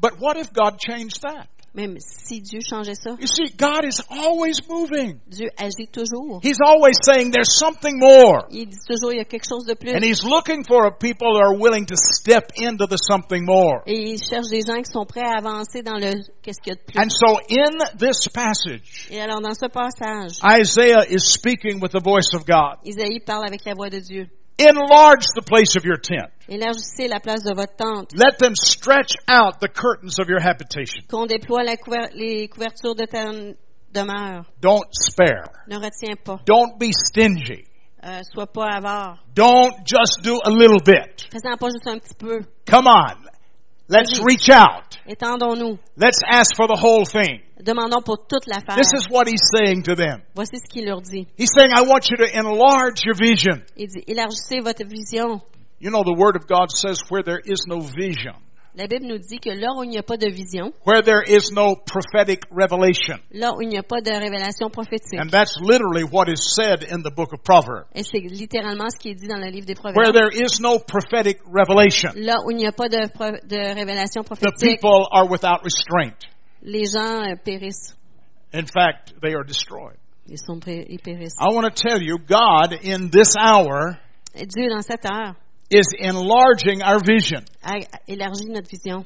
But 0.00 0.12
what 0.20 0.36
if 0.36 0.52
God 0.52 0.78
changed 0.78 1.22
that? 1.22 1.48
Même 1.74 1.96
si 2.00 2.40
Dieu 2.40 2.60
changeait 2.60 2.94
ça, 2.94 3.10
You 3.20 3.26
see, 3.26 3.52
God 3.56 3.84
is 3.84 4.00
always 4.10 4.60
moving. 4.68 5.20
Dieu 5.28 5.48
agit 5.56 5.88
toujours. 5.92 6.40
He's 6.42 6.58
always 6.64 6.96
saying 7.02 7.30
there's 7.30 7.58
something 7.58 7.98
more. 7.98 8.46
Il 8.50 8.68
dit 8.68 8.78
toujours, 8.88 9.12
il 9.12 9.18
y 9.18 9.20
a 9.20 9.24
quelque 9.24 9.46
chose 9.48 9.66
de 9.66 9.74
plus. 9.74 9.94
And 9.94 10.02
He's 10.02 10.24
looking 10.24 10.64
for 10.64 10.86
a 10.86 10.90
people 10.90 11.34
that 11.34 11.44
are 11.44 11.56
willing 11.58 11.86
to 11.86 11.94
step 11.96 12.52
into 12.56 12.86
the 12.86 12.96
something 12.96 13.44
more. 13.44 13.82
Et 13.86 14.12
il 14.12 14.18
cherche 14.18 14.48
des 14.48 14.62
gens 14.62 14.80
qui 14.82 14.90
sont 14.90 15.04
prêts 15.06 15.24
à 15.24 15.38
avancer 15.38 15.82
dans 15.82 15.98
le 15.98 16.14
qu'est-ce 16.42 16.60
qu'il 16.60 16.72
y 16.72 16.76
a 16.76 16.76
de 16.76 16.84
plus. 16.84 16.98
And 16.98 17.10
so 17.10 17.38
in 17.50 17.78
this 17.98 18.28
passage, 18.28 19.08
Et 19.10 19.20
alors, 19.20 19.40
dans 19.40 19.54
ce 19.54 19.66
passage, 19.66 20.40
Isaiah 20.42 21.04
is 21.08 21.20
speaking 21.20 21.80
with 21.80 21.92
the 21.92 22.02
voice 22.02 22.32
of 22.34 22.44
God. 22.46 22.78
Isaïe 22.84 23.20
parle 23.20 23.46
avec 23.46 23.64
la 23.64 23.74
voix 23.74 23.90
de 23.90 24.00
Dieu. 24.00 24.28
Enlarge 24.58 25.24
the 25.36 25.42
place 25.42 25.76
of 25.76 25.84
your 25.84 25.98
tent. 25.98 26.30
Élargissez 26.48 27.08
la 27.08 27.20
place 27.20 27.42
de 27.44 27.54
votre 27.54 27.76
tente. 27.76 28.12
Let 28.14 28.38
them 28.38 28.54
stretch 28.56 29.12
out 29.28 29.60
the 29.60 29.68
curtains 29.68 30.18
of 30.18 30.28
your 30.28 30.40
habitation. 30.40 31.04
Qu'on 31.08 31.26
déploie 31.26 31.62
la 31.62 31.76
couver- 31.76 32.10
les 32.14 32.48
couvertures 32.48 32.96
de 32.96 33.04
ta 33.06 33.30
demeure. 33.92 34.44
Don't 34.60 34.88
spare. 34.92 35.44
Ne 35.68 35.76
retiens 35.76 36.16
pas. 36.24 36.40
Don't 36.44 36.76
be 36.78 36.90
stingy. 36.92 37.64
Euh, 38.02 38.20
sois 38.32 38.46
pas 38.46 38.66
avare. 38.76 39.18
Don't 39.34 39.74
just 39.86 40.22
do 40.22 40.40
a 40.44 40.50
little 40.50 40.80
bit. 40.84 41.28
Fais-en 41.30 41.56
pas 41.56 41.68
juste 41.70 41.86
un 41.86 41.98
petit 41.98 42.14
peu. 42.14 42.40
Come 42.66 42.86
on. 42.86 43.27
Let's 43.88 44.20
reach 44.22 44.50
out. 44.50 44.98
Étendons-nous. 45.08 45.78
Let's 45.96 46.20
ask 46.28 46.54
for 46.54 46.66
the 46.68 46.76
whole 46.76 47.06
thing. 47.06 47.40
Demandons 47.58 48.02
pour 48.04 48.18
toute 48.28 48.46
l'affaire. 48.46 48.76
This 48.76 48.92
is 48.92 49.06
what 49.08 49.26
he's 49.26 49.40
saying 49.56 49.84
to 49.84 49.94
them. 49.94 50.22
Voici 50.34 50.58
ce 50.58 50.68
qu'il 50.68 50.84
leur 50.86 51.00
dit. 51.00 51.26
He's 51.36 51.50
saying, 51.56 51.72
I 51.74 51.82
want 51.82 52.10
you 52.10 52.18
to 52.18 52.38
enlarge 52.38 53.04
your 53.04 53.14
vision. 53.14 53.64
Il 53.76 53.88
dit, 53.88 54.04
élargissez 54.06 54.60
votre 54.62 54.84
vision. 54.84 55.40
You 55.80 55.90
know, 55.90 56.02
the 56.02 56.14
Word 56.14 56.36
of 56.36 56.46
God 56.46 56.70
says 56.70 57.00
where 57.08 57.22
there 57.22 57.40
is 57.42 57.64
no 57.66 57.80
vision, 57.80 58.34
La 58.74 58.86
Bible 58.86 59.06
nous 59.06 59.18
dit 59.18 59.38
que 59.40 59.50
là 59.50 59.68
où 59.76 59.82
il 59.82 59.90
n'y 59.90 59.98
a 59.98 60.02
pas 60.02 60.16
de 60.16 60.28
vision, 60.30 60.72
where 60.86 61.02
there 61.02 61.22
is 61.26 61.50
no 61.52 61.74
prophetic 61.74 62.42
revelation. 62.50 63.18
là 63.32 63.52
où 63.56 63.62
il 63.62 63.68
n'y 63.68 63.78
a 63.78 63.82
pas 63.82 64.00
de 64.00 64.10
révélation 64.10 64.70
prophétique, 64.70 65.18
And 65.18 65.30
that's 65.30 65.56
literally 65.60 66.04
what 66.04 66.28
is 66.28 66.54
said 66.54 66.84
in 66.92 67.02
the 67.02 67.10
book 67.14 67.32
of 67.32 67.42
Proverbs. 67.42 67.86
et 67.94 68.04
c'est 68.04 68.20
littéralement 68.20 68.88
ce 68.90 68.98
qui 68.98 69.10
est 69.10 69.14
dit 69.14 69.26
dans 69.26 69.38
le 69.38 69.50
livre 69.50 69.66
des 69.66 69.74
Where 69.74 69.92
Proverbes, 69.94 70.14
there 70.14 70.30
is 70.44 70.60
no 70.60 70.78
prophetic 70.78 71.40
revelation, 71.46 72.10
là 72.14 72.36
où 72.46 72.50
il 72.52 72.56
n'y 72.58 72.66
a 72.66 72.72
pas 72.72 72.88
de, 72.88 72.98
révélation 73.74 74.22
the 74.22 74.26
prophétique, 74.26 74.80
people 74.80 75.06
are 75.10 75.28
without 75.28 75.62
restraint. 75.64 76.14
les 76.62 76.84
gens 76.86 77.22
euh, 77.22 77.34
périssent. 77.42 77.96
In 78.54 78.66
fact, 78.66 79.12
they 79.22 79.34
are 79.34 79.44
destroyed. 79.44 79.96
Ils, 80.28 80.38
sont 80.38 80.60
pré- 80.60 80.86
ils 80.88 81.00
périssent. 81.00 81.36
I 81.40 81.52
want 81.52 81.62
to 81.64 81.70
tell 81.70 82.00
you, 82.02 82.18
God 82.18 82.74
in 82.84 83.08
this 83.10 83.34
hour 83.36 83.96
Et 84.34 84.46
Dieu, 84.46 84.68
dans 84.68 84.82
cette 84.82 85.04
heure, 85.10 85.34
is 85.70 85.86
enlarging 85.98 86.82
our 86.82 86.98
vision. 87.00 87.44
notre 88.06 88.68
vision. 88.68 89.04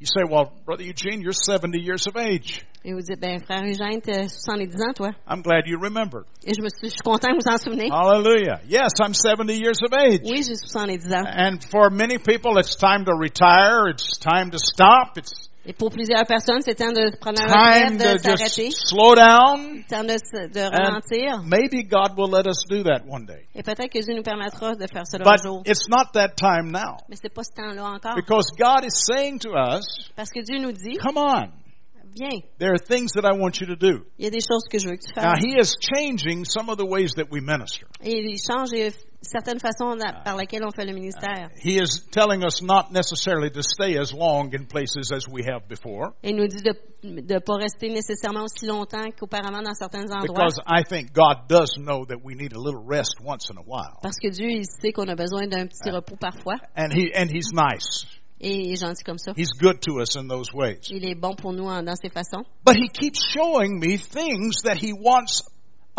You 0.00 0.06
say, 0.06 0.24
well, 0.26 0.50
Brother 0.64 0.82
Eugene, 0.84 1.20
you're 1.20 1.34
70 1.34 1.78
years 1.78 2.06
of 2.06 2.16
age. 2.16 2.64
Et 2.82 2.94
vous 2.94 3.02
dites, 3.02 3.20
ben, 3.20 3.38
frère 3.44 3.62
Eugène, 3.62 4.00
t'as 4.00 4.28
70 4.28 4.74
ans, 4.80 4.94
toi. 4.94 5.10
I'm 5.26 5.42
glad 5.42 5.66
you 5.66 5.78
remembered. 5.78 6.24
Et 6.42 6.54
je 6.54 6.62
me 6.62 6.70
suis, 6.70 6.88
je 6.88 6.94
suis 6.94 7.02
content 7.04 7.36
que 7.36 7.44
vous 7.44 7.52
en 7.52 7.58
souvenez. 7.58 7.90
Hallelujah. 7.90 8.62
Yes, 8.66 8.92
I'm 8.98 9.12
70 9.12 9.58
years 9.58 9.82
of 9.84 9.92
age. 9.92 10.22
Oui, 10.24 10.42
j'ai 10.42 10.54
70 10.54 11.12
ans. 11.12 11.26
And 11.28 11.62
for 11.62 11.90
many 11.90 12.16
people, 12.16 12.56
it's 12.56 12.76
time 12.76 13.04
to 13.04 13.12
retire. 13.12 13.88
It's 13.88 14.16
time 14.16 14.52
to 14.52 14.58
stop. 14.58 15.18
It's 15.18 15.49
Et 15.70 15.72
pour 15.72 15.90
plusieurs 15.90 16.26
personnes, 16.26 16.62
c'est 16.62 16.74
temps 16.74 16.90
de 16.90 17.16
prendre 17.20 17.40
un 17.40 17.92
de 17.94 18.18
s'arrêter, 18.18 18.64
just 18.70 18.88
slow 18.88 19.14
down. 19.14 19.84
temps 19.88 20.02
de, 20.02 20.18
se- 20.18 20.48
de 20.52 20.66
And 20.66 20.70
ralentir. 20.72 21.42
maybe 21.44 21.84
God 21.88 22.18
will 22.18 22.28
let 22.28 22.48
us 22.48 22.64
do 22.68 22.82
that 22.82 23.02
one 23.06 23.24
day. 23.24 23.46
Et 23.54 23.62
peut-être 23.62 23.88
que 23.88 24.00
Dieu 24.04 24.16
nous 24.16 24.24
permettra 24.24 24.74
de 24.74 24.84
faire 24.92 25.06
cela 25.06 25.22
un 25.24 25.30
But 25.30 25.44
jour. 25.44 25.62
it's 25.64 25.88
not 25.88 26.10
that 26.14 26.30
time 26.36 26.72
now. 26.72 26.96
Mais 27.08 27.14
c'est 27.22 27.32
pas 27.32 27.44
ce 27.44 27.52
temps-là 27.54 27.84
encore. 27.84 28.16
Because 28.16 28.50
God 28.58 28.84
is 28.84 28.96
saying 29.06 29.38
to 29.40 29.50
us, 29.54 30.10
Parce 30.16 30.30
que 30.30 30.40
Dieu 30.42 30.58
nous 30.58 30.72
dit, 30.72 30.96
come 30.98 31.18
on, 31.18 31.50
viens, 32.16 32.40
there 32.58 32.72
are 32.72 32.80
things 32.80 33.12
that 33.12 33.22
I 33.24 33.38
want 33.38 33.60
you 33.60 33.68
to 33.68 33.76
do. 33.76 34.02
il 34.18 34.24
y 34.24 34.26
a 34.26 34.30
des 34.30 34.40
choses 34.40 34.66
que 34.68 34.80
je 34.80 34.88
veux 34.88 34.96
que 34.96 35.06
tu 35.06 35.14
Now, 35.14 35.34
fasses. 35.34 35.44
He 35.44 35.54
is 35.56 35.76
changing 35.78 36.44
some 36.44 36.68
of 36.68 36.78
the 36.78 36.84
ways 36.84 37.12
that 37.14 37.26
we 37.30 37.40
minister. 37.40 37.86
Et 38.02 38.18
il 38.18 38.38
change 38.42 38.72
certaines 39.22 39.60
façons 39.60 39.96
da- 39.96 40.20
par 40.24 40.36
lesquelles 40.36 40.64
on 40.64 40.70
fait 40.70 40.84
le 40.86 40.92
ministère. 40.92 41.50
He 41.62 41.78
is 41.78 42.00
telling 42.10 42.42
us 42.42 42.62
not 42.62 42.90
necessarily 42.92 43.50
to 43.50 43.62
stay 43.62 43.98
as 43.98 44.12
long 44.12 44.50
in 44.54 44.66
places 44.66 45.12
as 45.12 45.28
we 45.28 45.42
have 45.44 45.68
before. 45.68 46.12
Il 46.22 46.36
nous 46.36 46.46
dit 46.48 46.62
de 46.62 46.74
ne 47.04 47.38
pas 47.38 47.56
rester 47.56 47.88
nécessairement 47.90 48.44
aussi 48.44 48.66
longtemps 48.66 49.06
qu'auparavant 49.18 49.62
dans 49.62 49.74
certains 49.74 50.04
endroits. 50.10 50.26
Because 50.26 50.60
I 50.66 50.82
think 50.84 51.12
God 51.12 51.48
does 51.48 51.76
know 51.78 52.04
that 52.06 52.18
we 52.24 52.34
need 52.34 52.52
a 52.52 52.58
little 52.58 52.82
rest 52.84 53.16
once 53.22 53.50
in 53.50 53.56
a 53.58 53.62
while. 53.64 53.98
Parce 54.02 54.16
que 54.18 54.30
Dieu, 54.30 54.48
il 54.50 54.64
sait 54.64 54.92
qu'on 54.92 55.08
a 55.08 55.14
besoin 55.16 55.46
d'un 55.46 55.66
petit 55.66 55.90
repos 55.90 56.16
parfois. 56.18 56.56
And 56.76 56.92
he 56.92 57.12
and 57.14 57.28
he's 57.30 57.52
nice. 57.52 58.06
Et 58.42 58.56
il 58.56 58.72
est 58.72 58.80
gentil 58.80 59.04
comme 59.04 59.18
ça. 59.18 59.32
He's 59.36 59.52
good 59.52 59.80
to 59.82 60.00
us 60.00 60.16
in 60.16 60.26
those 60.28 60.50
ways. 60.54 60.80
Il 60.90 61.04
est 61.04 61.14
bon 61.14 61.34
pour 61.34 61.52
nous 61.52 61.64
dans 61.66 61.96
ses 61.96 62.08
façons. 62.08 62.42
But 62.64 62.76
he 62.76 62.88
keeps 62.88 63.20
showing 63.34 63.78
me 63.78 63.98
things 63.98 64.62
that 64.64 64.76
he 64.78 64.94
wants 64.94 65.42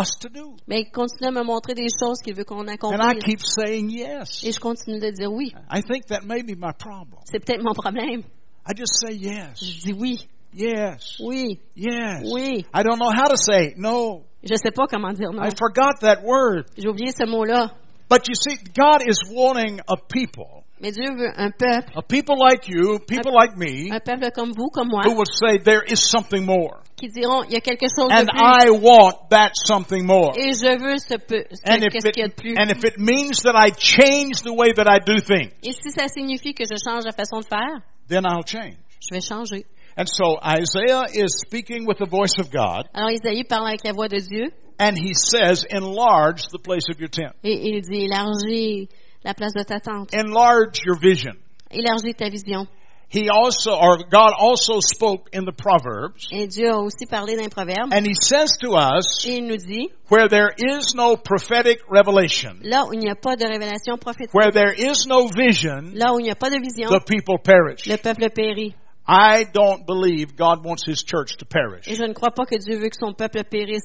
us 0.01 0.17
to 0.19 0.29
do. 0.29 0.55
Mais 0.67 0.81
il 0.81 0.91
continue 0.91 1.27
à 1.29 1.31
me 1.31 1.43
montrer 1.43 1.73
des 1.73 1.87
choses 1.99 2.19
qu'il 2.23 2.35
veut 2.35 2.43
qu'on 2.43 2.61
And 2.67 2.69
I 2.69 2.73
accomplisse. 2.73 3.23
keep 3.23 3.39
saying 3.41 3.89
yes. 3.89 4.43
Et 4.43 4.51
je 4.51 4.59
continue 4.59 4.99
de 4.99 5.09
dire 5.11 5.31
oui. 5.31 5.53
I 5.71 5.81
think 5.81 6.07
that 6.07 6.23
may 6.25 6.41
be 6.43 6.55
my 6.57 6.73
problem. 6.77 7.19
C'est 7.25 7.39
peut-être 7.39 7.63
mon 7.63 7.73
problème. 7.73 8.23
I 8.67 8.73
just 8.75 8.93
say 9.05 9.15
yes. 9.15 9.59
Je 9.61 9.81
dis 9.81 9.93
oui, 9.93 10.27
Yes. 10.53 11.15
oui, 11.21 11.59
Yes. 11.75 12.23
oui. 12.31 12.65
I 12.73 12.83
don't 12.83 12.99
know 12.99 13.09
how 13.11 13.29
to 13.29 13.37
say 13.37 13.73
no. 13.77 14.23
Je 14.43 14.55
sais 14.55 14.71
pas 14.71 14.85
comment 14.89 15.13
dire 15.13 15.31
non. 15.31 15.43
I 15.43 15.49
forgot 15.57 15.99
that 16.01 16.23
word. 16.23 16.65
J'ai 16.77 16.87
oublié 16.89 17.11
ce 17.11 17.25
mot-là. 17.25 17.71
But 18.09 18.27
you 18.27 18.35
see, 18.35 18.57
God 18.75 19.01
is 19.07 19.19
wanting 19.33 19.79
a 19.87 19.95
people, 19.95 20.63
Mais 20.81 20.91
Dieu 20.91 21.05
veut 21.15 21.31
un 21.37 21.51
peuple, 21.51 21.91
a 21.95 22.01
people 22.01 22.35
like 22.37 22.67
you, 22.67 22.97
people 23.07 23.31
like 23.31 23.55
me, 23.55 23.91
un 23.93 23.99
peuple 23.99 24.31
comme 24.33 24.51
vous, 24.51 24.69
comme 24.73 24.87
moi, 24.89 25.01
who 25.05 25.13
will 25.13 25.29
say 25.31 25.59
there 25.59 25.83
is 25.87 25.97
something 26.09 26.43
more. 26.43 26.81
qui 26.97 27.07
diront 27.09 27.43
il 27.43 27.53
y 27.53 27.55
a 27.57 27.61
quelque 27.61 27.85
chose 27.87 28.09
And 28.11 28.25
de 28.25 28.31
plus. 28.31 28.41
I 28.41 28.69
want 28.71 29.29
that 29.29 29.51
something 29.67 30.05
more. 30.05 30.33
Et 30.37 30.53
je 30.53 30.79
veux 30.79 30.97
ce 30.97 31.17
peu, 31.17 31.43
ce- 31.51 31.69
And 31.69 31.83
if 31.83 31.93
qu'est-ce 31.93 32.09
qu'il 32.11 32.21
y 32.21 32.25
a 32.25 32.27
de 32.27 32.33
it, 32.33 32.35
plus. 32.35 32.55
and 32.57 32.69
if 32.71 32.83
it 32.83 32.97
means 32.97 33.41
that 33.43 33.53
I 33.55 33.71
change 33.77 34.41
the 34.43 34.53
way 34.53 34.73
that 34.73 34.87
I 34.89 34.99
do 35.05 35.19
things, 35.21 35.51
Et 35.63 35.73
si 35.73 35.91
ça 35.91 36.07
signifie 36.07 36.53
que 36.55 36.63
je 36.65 36.75
change 36.83 37.03
la 37.05 37.11
façon 37.11 37.39
de 37.41 37.45
faire, 37.45 37.81
then 38.09 38.23
I'll 38.25 38.45
change. 38.45 38.77
je 39.01 39.13
vais 39.15 39.21
changer. 39.21 39.65
And 39.97 40.05
so 40.07 40.39
Isaiah 40.41 41.03
is 41.13 41.29
speaking 41.45 41.85
with 41.85 41.97
the 41.99 42.07
voice 42.09 42.39
of 42.39 42.49
God, 42.49 42.87
Alors 42.93 43.11
Isaïe 43.11 43.43
parle 43.43 43.67
avec 43.67 43.83
la 43.83 43.91
voix 43.93 44.07
de 44.07 44.17
Dieu 44.19 44.49
and 44.79 44.97
he 44.97 45.13
says, 45.13 45.63
enlarge 45.69 46.47
the 46.51 46.57
place 46.63 46.89
of 46.89 46.99
your 46.99 47.09
tent. 47.09 47.33
et 47.43 47.69
il 47.69 47.81
dit 47.81 48.05
élargis 48.05 48.87
la 49.23 49.33
place 49.33 49.53
de 49.53 49.63
ta 49.63 49.79
tente, 49.79 50.13
Enlarge 50.13 50.79
your 50.85 50.97
vision. 50.99 51.33
élargis 51.71 52.15
ta 52.15 52.29
vision. 52.29 52.67
He 53.09 53.27
also, 53.29 53.71
or 53.71 53.97
God 54.09 54.31
also 54.39 54.79
spoke 54.79 55.27
in 55.33 55.43
the 55.43 55.51
Proverbs, 55.51 56.29
Et 56.31 56.47
Dieu 56.47 56.69
a 56.71 56.77
aussi 56.77 57.05
parlé 57.05 57.35
d'un 57.35 57.49
proverbe 57.49 57.91
and 57.91 58.05
he 58.05 58.13
says 58.15 58.55
to 58.61 58.75
us, 58.77 59.25
et 59.27 59.35
il 59.39 59.47
nous 59.47 59.57
dit 59.57 59.89
where 60.09 60.29
there 60.29 60.53
is 60.57 60.95
no 60.95 61.17
prophetic 61.17 61.81
revelation, 61.89 62.59
là 62.63 62.85
où 62.87 62.93
il 62.93 62.99
n'y 62.99 63.09
a 63.09 63.15
pas 63.15 63.35
de 63.35 63.45
révélation 63.45 63.97
prophétique, 63.97 64.33
where 64.33 64.51
there 64.51 64.73
is 64.73 65.05
no 65.07 65.27
vision, 65.27 65.91
là 65.93 66.13
où 66.13 66.19
il 66.21 66.23
n'y 66.23 66.31
a 66.31 66.35
pas 66.35 66.49
de 66.49 66.57
vision, 66.61 66.87
the 66.87 67.03
people 67.05 67.37
perish. 67.37 67.85
le 67.85 67.97
peuple 67.97 68.29
périt. 68.29 68.73
I 69.05 69.43
don't 69.51 69.85
believe 69.85 70.37
God 70.37 70.63
wants 70.63 70.85
his 70.87 71.03
church 71.03 71.35
to 71.39 71.45
perish. 71.45 71.87
Et 71.89 71.95
je 71.95 72.03
ne 72.03 72.13
crois 72.13 72.31
pas 72.31 72.45
que 72.45 72.55
Dieu 72.55 72.77
veut 72.77 72.87
que 72.87 72.95
son 72.97 73.13
peuple 73.13 73.43
périsse. 73.43 73.81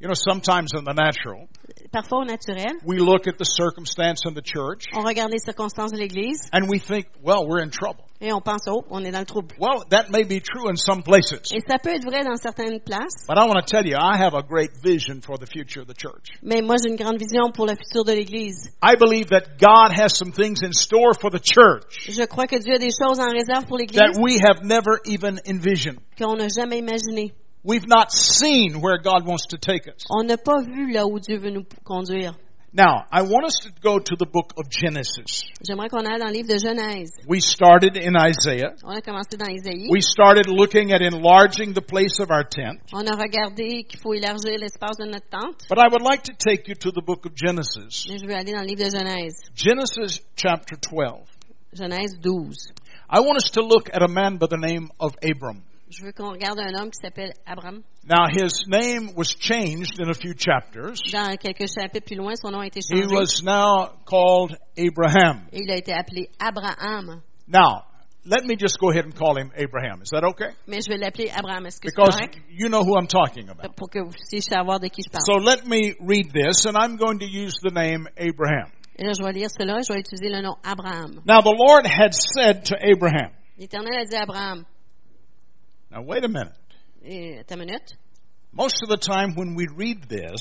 You 0.00 0.08
know, 0.08 0.14
sometimes 0.14 0.70
in 0.74 0.84
the 0.84 0.94
natural, 0.94 1.46
Parfois 1.92 2.20
au 2.20 2.24
naturel, 2.24 2.78
we 2.86 2.98
look 3.00 3.26
at 3.26 3.36
the 3.36 3.44
circumstance 3.44 4.22
in 4.24 4.32
the 4.32 4.40
church 4.40 4.84
on 4.94 5.04
regarde 5.04 5.30
les 5.30 5.40
circonstances 5.44 5.92
de 5.92 5.98
l'Église 5.98 6.48
and 6.52 6.70
we 6.70 6.78
think, 6.78 7.06
well, 7.22 7.46
we're 7.46 7.60
in 7.60 7.68
trouble. 7.70 8.04
et 8.22 8.32
on 8.32 8.40
pense, 8.40 8.62
oh, 8.68 8.82
on 8.90 9.04
est 9.04 9.10
dans 9.10 9.18
le 9.20 9.26
trouble. 9.26 9.54
Well, 9.58 9.84
that 9.90 10.10
may 10.10 10.22
be 10.24 10.40
true 10.40 10.68
in 10.70 10.76
some 10.76 11.02
places. 11.02 11.52
Et 11.52 11.60
ça 11.68 11.78
peut 11.78 11.90
être 11.90 12.04
vrai 12.04 12.22
dans 12.24 12.36
certaines 12.40 12.80
places, 12.80 13.26
But 13.28 13.36
I 13.38 13.44
want 13.44 13.60
to 13.60 13.66
tell 13.66 13.84
you, 13.84 13.96
I 14.00 14.16
have 14.16 14.32
a 14.34 14.42
great 14.42 14.70
vision 14.82 15.20
for 15.20 15.36
the 15.36 15.46
future 15.46 15.82
of 15.82 15.86
the 15.88 15.94
church. 15.96 16.28
mais 16.42 16.62
moi 16.62 16.76
j'ai 16.82 16.88
une 16.90 16.96
grande 16.96 17.18
vision 17.18 17.52
pour 17.52 17.66
le 17.66 17.74
futur 17.76 18.04
de 18.04 18.12
l'Église. 18.12 18.70
I 18.82 18.94
believe 18.96 19.28
that 19.30 19.58
God 19.58 19.92
has 19.92 20.16
some 20.16 20.32
things 20.32 20.62
in 20.62 20.72
store 20.72 21.12
for 21.12 21.30
the 21.30 21.42
church 21.42 22.08
Je 22.08 22.24
crois 22.24 22.46
que 22.46 22.56
Dieu 22.58 22.74
a 22.74 22.78
des 22.78 22.90
choses 22.92 23.20
en 23.20 23.28
réserve 23.30 23.66
pour 23.66 23.76
that 23.76 23.84
l'Église 23.84 24.18
we 24.18 24.40
have 24.40 24.64
never 24.64 25.00
even 25.04 25.38
envisioned. 25.46 25.98
qu'on 26.16 26.36
n'a 26.36 26.48
jamais 26.48 26.78
imaginées. 26.78 27.34
We've 27.62 27.86
not 27.86 28.10
seen 28.10 28.80
where 28.80 28.96
God 28.98 29.26
wants 29.26 29.48
to 29.48 29.58
take 29.58 29.86
us. 29.86 30.06
On 30.08 30.24
n'a 30.24 30.38
pas 30.38 30.62
vu 30.62 30.92
là 30.92 31.06
où 31.06 31.18
Dieu 31.18 31.38
veut 31.38 31.50
nous 31.50 31.66
conduire. 31.84 32.34
Now, 32.72 33.04
I 33.10 33.22
want 33.22 33.44
us 33.44 33.58
to 33.64 33.70
go 33.82 33.98
to 33.98 34.16
the 34.16 34.26
book 34.26 34.54
of 34.56 34.70
Genesis. 34.70 35.42
J'aimerais 35.60 35.90
qu'on 35.90 36.06
aille 36.06 36.20
dans 36.20 36.28
le 36.28 36.32
livre 36.32 36.48
de 36.48 36.56
Genèse. 36.56 37.10
We 37.26 37.40
started 37.42 37.96
in 37.98 38.14
Isaiah. 38.16 38.76
On 38.84 38.96
a 38.96 39.02
commencé 39.02 39.36
dans 39.36 39.48
Isaïe. 39.48 39.88
We 39.90 40.00
started 40.02 40.46
looking 40.46 40.92
at 40.92 41.02
enlarging 41.02 41.74
the 41.74 41.82
place 41.82 42.20
of 42.20 42.30
our 42.30 42.44
tent. 42.44 42.80
On 42.94 43.04
a 43.06 43.16
regardé 43.16 43.84
qu'il 43.84 43.98
faut 43.98 44.14
élargir 44.14 44.56
l'espace 44.56 44.96
de 44.98 45.06
notre 45.06 45.28
tente. 45.28 45.66
But 45.68 45.78
I 45.78 45.88
would 45.90 46.02
like 46.02 46.22
to 46.24 46.32
take 46.32 46.68
you 46.68 46.76
to 46.76 46.92
the 46.92 47.02
book 47.04 47.26
of 47.26 47.32
Genesis. 47.34 48.06
Mais 48.08 48.18
je 48.18 48.26
veux 48.26 48.34
aller 48.34 48.52
dans 48.52 48.62
le 48.62 48.68
livre 48.68 48.84
de 48.84 48.90
Genèse. 48.90 49.34
Genesis 49.54 50.22
chapter 50.36 50.76
12. 50.76 51.26
Genèse 51.74 52.20
12. 52.22 52.54
I 53.10 53.18
want 53.18 53.36
us 53.36 53.50
to 53.50 53.62
look 53.62 53.90
at 53.92 54.00
a 54.00 54.08
man 54.08 54.38
by 54.38 54.46
the 54.46 54.56
name 54.56 54.88
of 55.00 55.16
Abram. 55.22 55.64
Je 55.90 56.04
veux 56.04 56.12
qu'on 56.12 56.30
regarde 56.30 56.58
un 56.60 56.72
homme 56.80 56.90
qui 56.90 57.00
s'appelle 57.02 57.32
Abraham. 57.46 57.82
Now, 58.08 58.26
his 58.30 58.64
name 58.68 59.12
was 59.16 59.34
changed 59.38 59.98
in 60.00 60.08
a 60.08 60.14
few 60.14 60.34
chapters. 60.36 61.00
Dans 61.12 61.36
quelques 61.36 61.66
chapitres 61.68 62.06
plus 62.06 62.16
loin, 62.16 62.34
son 62.36 62.52
nom 62.52 62.60
a 62.60 62.66
été 62.66 62.78
He 62.78 63.02
changé. 63.02 63.12
was 63.12 63.42
now 63.42 63.90
called 64.04 64.56
Abraham. 64.76 65.46
Et 65.52 65.60
il 65.64 65.70
a 65.70 65.76
été 65.76 65.92
appelé 65.92 66.28
Abraham. 66.38 67.22
Now, 67.48 67.82
let 68.24 68.44
me 68.46 68.54
just 68.56 68.78
go 68.78 68.90
ahead 68.90 69.04
and 69.04 69.16
call 69.16 69.36
him 69.36 69.50
Abraham. 69.56 70.00
Is 70.02 70.10
that 70.10 70.22
okay? 70.22 70.54
Mais 70.68 70.80
je 70.80 70.90
vais 70.92 70.96
l'appeler 70.98 71.28
Abraham. 71.36 71.66
Est-ce 71.66 71.80
que 71.80 71.88
c'est 71.88 71.96
Because 71.96 72.14
correct? 72.14 72.38
you 72.50 72.68
know 72.68 72.84
who 72.84 72.96
I'm 72.96 73.08
talking 73.08 73.48
about. 73.48 73.74
Pour 73.76 73.90
que 73.90 73.98
vous 73.98 74.12
puissiez 74.12 74.42
savoir 74.42 74.78
de 74.78 74.86
qui 74.88 75.02
je 75.02 75.10
parle. 75.10 75.24
So 75.26 75.42
let 75.42 75.66
me 75.66 75.96
read 76.00 76.30
this, 76.32 76.66
and 76.66 76.76
I'm 76.76 76.96
going 76.98 77.18
to 77.18 77.26
use 77.26 77.54
the 77.62 77.72
name 77.74 78.06
Abraham. 78.16 78.70
Et 78.96 79.02
là, 79.04 79.12
je 79.18 79.24
vais 79.24 79.32
lire 79.32 79.48
cela 79.50 79.80
et 79.80 79.82
je 79.82 79.92
vais 79.92 79.98
utiliser 80.00 80.28
le 80.28 80.40
nom 80.40 80.54
Abraham. 80.62 81.20
Now, 81.26 81.40
the 81.42 81.50
Lord 81.56 81.84
had 81.84 82.14
said 82.14 82.64
to 82.66 82.76
Abraham, 82.80 83.32
L'Éternel 83.58 83.98
a 83.98 84.04
dit 84.04 84.14
à 84.14 84.22
Abraham, 84.22 84.64
now 85.90 86.02
wait 86.02 86.24
a 86.24 86.28
minute. 86.28 86.52
Eh, 87.02 87.38
et, 87.40 87.44
ta 87.46 87.56
minute, 87.56 87.96
Most 88.52 88.82
of 88.82 88.88
the 88.88 88.96
time 88.96 89.36
when 89.36 89.54
we 89.54 89.68
read 89.76 90.08
this, 90.08 90.40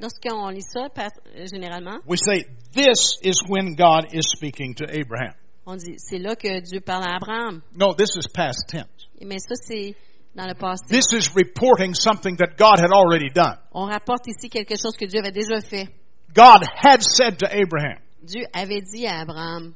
lorsqu'on 0.00 0.52
lit 0.52 0.62
ça, 0.62 0.88
euh, 0.88 1.46
généralement, 1.46 2.00
we 2.04 2.18
say, 2.18 2.46
this 2.72 3.18
is 3.22 3.42
when 3.46 3.76
God 3.76 4.12
is 4.12 4.24
speaking 4.36 4.74
to 4.74 4.86
Abraham. 4.90 5.34
on 5.66 5.76
dit, 5.76 5.94
c'est 5.98 6.18
là 6.18 6.34
que 6.34 6.60
Dieu 6.62 6.80
parle 6.80 7.04
à 7.04 7.14
Abraham. 7.16 7.62
No, 7.72 7.94
this 7.94 8.16
is 8.16 8.26
past 8.26 8.68
tense. 8.68 9.08
Eh 9.20 9.24
Mais 9.24 9.38
ça, 9.38 9.54
c'est 9.54 9.94
dans 10.34 10.46
le 10.46 10.54
passé. 10.54 10.84
This 10.88 11.12
is 11.12 11.34
reporting 11.34 11.94
something 11.94 12.36
that 12.38 12.56
God 12.56 12.80
had 12.80 12.90
already 12.90 13.30
done. 13.30 13.56
On 13.72 13.86
rapporte 13.86 14.26
ici 14.26 14.50
quelque 14.50 14.76
chose 14.76 14.96
que 14.96 15.06
Dieu 15.06 15.20
avait 15.20 15.32
déjà 15.32 15.60
fait. 15.60 15.88
God 16.34 16.64
had 16.82 17.02
said 17.02 17.38
to 17.38 17.46
Abraham, 17.46 18.00
Dieu 18.20 18.44
avait 18.52 18.82
dit 18.82 19.06
à 19.06 19.20
Abraham, 19.20 19.74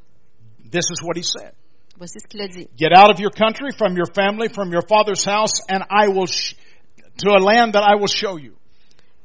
this 0.70 0.90
is 0.90 1.00
what 1.02 1.16
he 1.16 1.22
said. 1.22 1.52
Voici 1.98 2.18
ce 2.20 2.26
qu'il 2.26 2.40
a 2.40 2.48
dit. 2.48 2.68
Get 2.76 2.92
out 2.96 3.11
of 3.11 3.20
your 3.20 3.30
country, 3.30 3.72
from 3.76 3.96
your 3.96 4.06
family, 4.14 4.48
from 4.48 4.72
your 4.72 4.82
father's 4.88 5.24
house, 5.24 5.61
and 5.68 5.84
I 5.90 6.08
will, 6.08 6.26
to 6.26 7.30
a 7.30 7.40
land 7.40 7.74
that 7.74 7.82
I 7.82 7.96
will 7.96 8.08
show 8.08 8.38
you. 8.38 8.54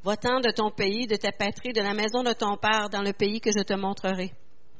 Va-t'en 0.04 0.40
de 0.40 0.50
ton 0.50 0.70
pays, 0.70 1.06
de 1.06 1.16
ta 1.16 1.32
patrie, 1.32 1.72
de 1.72 1.80
la 1.80 1.94
maison 1.94 2.22
de 2.22 2.34
ton 2.34 2.56
père, 2.58 2.90
dans 2.90 3.02
le 3.02 3.12
pays 3.12 3.40
que 3.40 3.50
je 3.50 3.62
te 3.62 3.74
montrerai. 3.74 4.32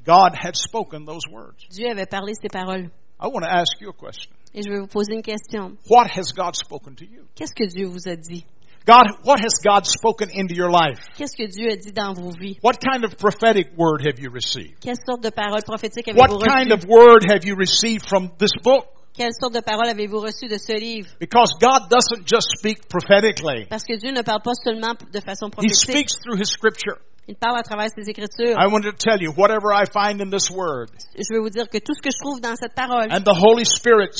God 0.05 0.35
had 0.35 0.55
spoken 0.55 1.05
those 1.05 1.27
words. 1.31 1.65
Dieu 1.71 1.89
avait 1.89 2.05
parlé 2.05 2.33
ces 2.39 2.49
paroles. 2.49 2.91
I 3.19 3.27
want 3.27 3.41
to 3.41 3.49
ask 3.49 3.81
you 3.81 3.89
a 3.89 3.93
question. 3.93 4.31
Et 4.53 4.61
je 4.61 4.69
vais 4.69 4.79
vous 4.79 4.87
poser 4.87 5.15
une 5.15 5.23
question. 5.23 5.75
What 5.89 6.07
has 6.15 6.31
God 6.31 6.55
spoken 6.55 6.95
to 6.95 7.05
you? 7.05 7.25
Qu'est-ce 7.33 7.55
que 7.55 7.65
Dieu 7.65 7.87
vous 7.87 8.07
a 8.07 8.15
dit? 8.15 8.45
God, 8.85 9.05
what 9.23 9.39
has 9.39 9.57
God 9.63 9.87
spoken 9.87 10.29
into 10.31 10.53
your 10.53 10.69
life? 10.69 10.99
Qu'est-ce 11.17 11.35
que 11.35 11.47
Dieu 11.47 11.71
a 11.71 11.75
dit 11.75 11.91
dans 11.91 12.13
vos 12.13 12.31
vies? 12.37 12.57
What 12.61 12.77
kind 12.79 13.03
of 13.03 13.17
prophetic 13.17 13.75
word 13.75 14.05
have 14.05 14.19
you 14.19 14.29
received? 14.29 14.79
Quelle 14.79 14.97
sorte 15.03 15.23
de 15.23 15.31
paroles 15.31 15.63
prophétiques 15.65 16.07
avez-vous 16.07 16.37
What 16.37 16.45
kind 16.45 16.71
of 16.71 16.85
word 16.85 17.25
have 17.27 17.43
you 17.45 17.55
received 17.55 18.07
from 18.07 18.29
this 18.37 18.51
book? 18.63 18.85
Quelle 19.17 19.33
sorte 19.33 19.55
de 19.55 19.61
paroles 19.61 19.89
avez-vous 19.89 20.19
reçues 20.19 20.49
de 20.49 20.59
ce 20.59 20.73
livre? 20.73 21.09
Because 21.19 21.49
God 21.59 21.89
doesn't 21.89 22.27
just 22.27 22.47
speak 22.59 22.87
prophetically. 22.87 23.65
Parce 23.69 23.85
que 23.85 23.97
Dieu 23.97 24.11
ne 24.11 24.21
parle 24.21 24.41
pas 24.43 24.53
seulement 24.53 24.93
de 24.93 25.19
façon 25.19 25.49
prophétique. 25.49 25.71
He 25.71 25.91
speaks 25.91 26.19
through 26.21 26.37
His 26.37 26.51
scripture. 26.51 26.99
Il 27.27 27.35
parle 27.35 27.57
à 27.57 27.63
travers 27.63 27.89
ses 27.89 28.07
écritures. 28.07 28.55
I 28.59 28.67
want 28.67 28.83
to 28.83 28.91
tell 28.91 29.19
you, 29.19 29.31
whatever 29.35 29.73
I 29.73 29.85
find 29.85 30.21
in 30.21 30.29
this 30.29 30.51
word, 30.51 30.91
Je 31.17 31.33
veux 31.33 31.41
vous 31.41 31.49
dire 31.49 31.67
que 31.69 31.79
tout 31.79 31.95
ce 31.95 32.01
que 32.01 32.11
je 32.11 32.19
trouve 32.21 32.39
dans 32.39 32.55
cette 32.55 32.75
parole 32.75 33.07
and 33.09 33.23
the 33.23 33.33
Holy 33.33 33.65
Spirit 33.65 34.13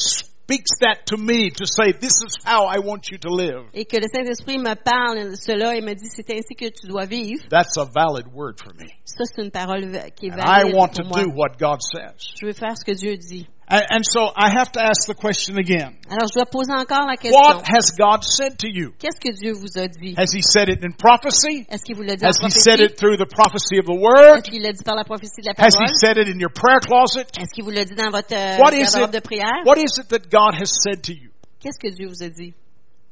speaks 0.47 0.77
that 0.79 1.05
to 1.07 1.17
me 1.17 1.49
to 1.49 1.65
say, 1.65 1.91
this 1.91 2.21
is 2.23 2.37
how 2.45 2.65
I 2.67 2.77
want 2.79 3.09
you 3.11 3.17
to 3.17 3.29
live. 3.29 3.65
et 3.73 3.85
que 3.85 3.97
le 3.97 4.07
Saint-Esprit 4.13 4.59
me 4.59 4.75
parle 4.75 5.31
de 5.31 5.35
cela 5.35 5.75
et 5.75 5.81
me 5.81 5.93
dit 5.95 6.07
c'est 6.07 6.29
ainsi 6.31 6.55
que 6.55 6.65
tu 6.69 6.87
dois 6.87 7.05
vivre, 7.05 7.43
That's 7.49 7.77
a 7.77 7.85
valid 7.85 8.27
word 8.31 8.59
for 8.63 8.73
me. 8.75 8.85
ça 9.05 9.23
c'est 9.25 9.41
une 9.41 9.49
parole 9.51 9.89
qui 10.15 10.27
est 10.27 10.31
And 10.33 10.37
I 10.39 10.61
valide 10.63 10.75
want 10.75 10.93
to 10.93 11.03
pour 11.03 11.17
moi. 11.17 11.23
do 11.23 11.31
what 11.33 11.57
God 11.59 11.81
says. 11.81 12.13
Je 12.39 12.45
veux 12.45 12.53
faire 12.53 12.77
ce 12.77 12.85
que 12.85 12.91
Dieu 12.95 13.17
dit. 13.17 13.47
And, 13.67 14.05
so 14.05 14.29
I 14.35 14.49
have 14.51 14.71
to 14.73 14.79
ask 14.79 15.07
the 15.07 15.15
question 15.15 15.57
again. 15.57 15.97
Alors 16.07 16.27
je 16.29 16.35
dois 16.37 16.45
poser 16.45 16.71
encore 16.71 17.07
la 17.07 17.15
question. 17.17 17.33
What 17.39 17.63
has 17.65 17.89
God 17.97 18.23
said 18.23 18.59
to 18.59 18.67
you? 18.69 18.93
Qu'est-ce 18.99 19.19
que 19.19 19.33
Dieu 19.33 19.53
vous 19.53 19.77
a 19.81 19.87
dit? 19.87 20.13
Has 20.17 20.33
He 20.33 20.43
said 20.43 20.69
it 20.69 20.83
in 20.83 20.93
prophecy? 20.93 21.65
Est-ce 21.69 21.83
qu'il 21.83 21.95
vous 21.95 22.03
l'a 22.03 22.15
dit 22.15 22.23
en 22.25 22.29
Has 22.29 22.37
He 22.45 22.51
said 22.51 22.77
prophétie? 22.77 22.93
it 22.93 22.97
through 22.99 23.17
the 23.17 23.25
prophecy 23.25 23.79
of 23.79 23.85
the 23.85 23.97
Word? 23.97 24.37
Est-ce 24.45 24.51
qu'il 24.51 24.61
l'a 24.61 24.71
dit 24.71 24.83
par 24.83 24.95
la 24.95 25.03
prophétie 25.03 25.41
de 25.41 25.47
la 25.47 25.53
Has 25.57 25.73
He 25.73 25.81
parole? 25.81 25.97
said 25.97 26.17
it 26.17 26.27
in 26.29 26.39
your 26.39 26.51
prayer 26.53 26.79
closet? 26.79 27.25
Est-ce 27.41 27.53
qu'il 27.55 27.63
vous 27.63 27.71
l'a 27.71 27.85
dit 27.85 27.95
dans 27.95 28.11
votre 28.11 28.33
euh, 28.35 28.57
What 28.61 28.73
is 28.73 28.85
garde-robe 28.93 29.09
it? 29.09 29.13
de 29.15 29.19
prière? 29.21 29.65
What 29.65 29.77
is 29.77 29.97
it 29.97 30.09
that 30.09 30.29
God 30.29 30.53
has 30.61 30.69
said 30.83 31.01
to 31.03 31.13
you? 31.13 31.31
Qu'est-ce 31.59 31.79
que 31.81 31.89
Dieu 31.89 32.07
vous 32.07 32.21
a 32.21 32.29
dit? 32.29 32.53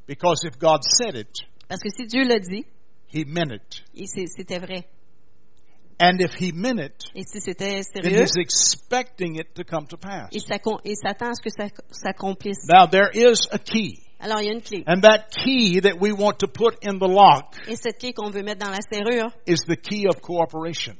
Because 0.05 0.43
if 0.45 0.59
God 0.59 0.81
said 0.83 1.15
it, 1.15 1.33
Parce 1.67 1.81
que 1.81 1.89
si 1.89 2.05
Dieu 2.05 2.25
l'a 2.27 2.37
dit, 2.37 2.63
He 3.09 3.25
meant 3.25 3.51
it. 3.51 3.81
c'était 4.05 4.59
vrai. 4.59 4.85
And 5.99 6.19
if 6.19 6.33
He 6.39 6.51
meant 6.53 6.79
it, 6.79 7.05
Et 7.15 7.23
si 7.27 7.39
c'était 7.41 7.81
then 7.81 7.83
sérieux, 7.83 8.23
He's 8.23 8.35
expecting 8.37 9.35
it 9.39 9.53
to 9.55 9.63
come 9.63 9.87
to 9.87 9.97
pass. 9.97 10.29
il 10.31 10.41
s'attend 10.41 11.29
à 11.29 11.33
ce 11.33 11.41
que 11.41 11.49
ça 11.49 11.67
s'accomplisse. 11.91 12.67
Now 12.67 12.87
there 12.87 13.09
is 13.13 13.47
a 13.51 13.59
key. 13.59 13.99
Alors 14.19 14.39
il 14.41 14.45
y 14.45 14.49
a 14.49 14.53
une 14.53 14.61
clé. 14.61 14.83
And 14.87 15.01
that 15.01 15.29
key 15.31 15.81
that 15.81 15.99
we 15.99 16.13
want 16.13 16.39
to 16.39 16.47
put 16.47 16.77
in 16.83 16.97
the 16.97 17.07
lock 17.07 17.55
Et 17.67 17.75
cette 17.75 17.99
clé 17.99 18.13
qu'on 18.13 18.29
veut 18.31 18.43
mettre 18.43 18.65
dans 18.65 18.71
la 18.71 18.79
serrure, 18.81 19.31
is 19.45 19.65
the 19.67 19.75
key 19.75 20.07
of 20.07 20.21
cooperation. 20.21 20.95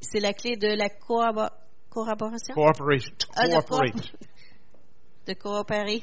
c'est 0.00 0.20
la 0.20 0.32
clé 0.32 0.56
de 0.56 0.68
la 0.68 0.88
collaboration? 0.88 2.54
Cooperation. 2.54 3.14
Ah, 3.34 3.48
de 5.26 5.34
coopérer. 5.34 6.02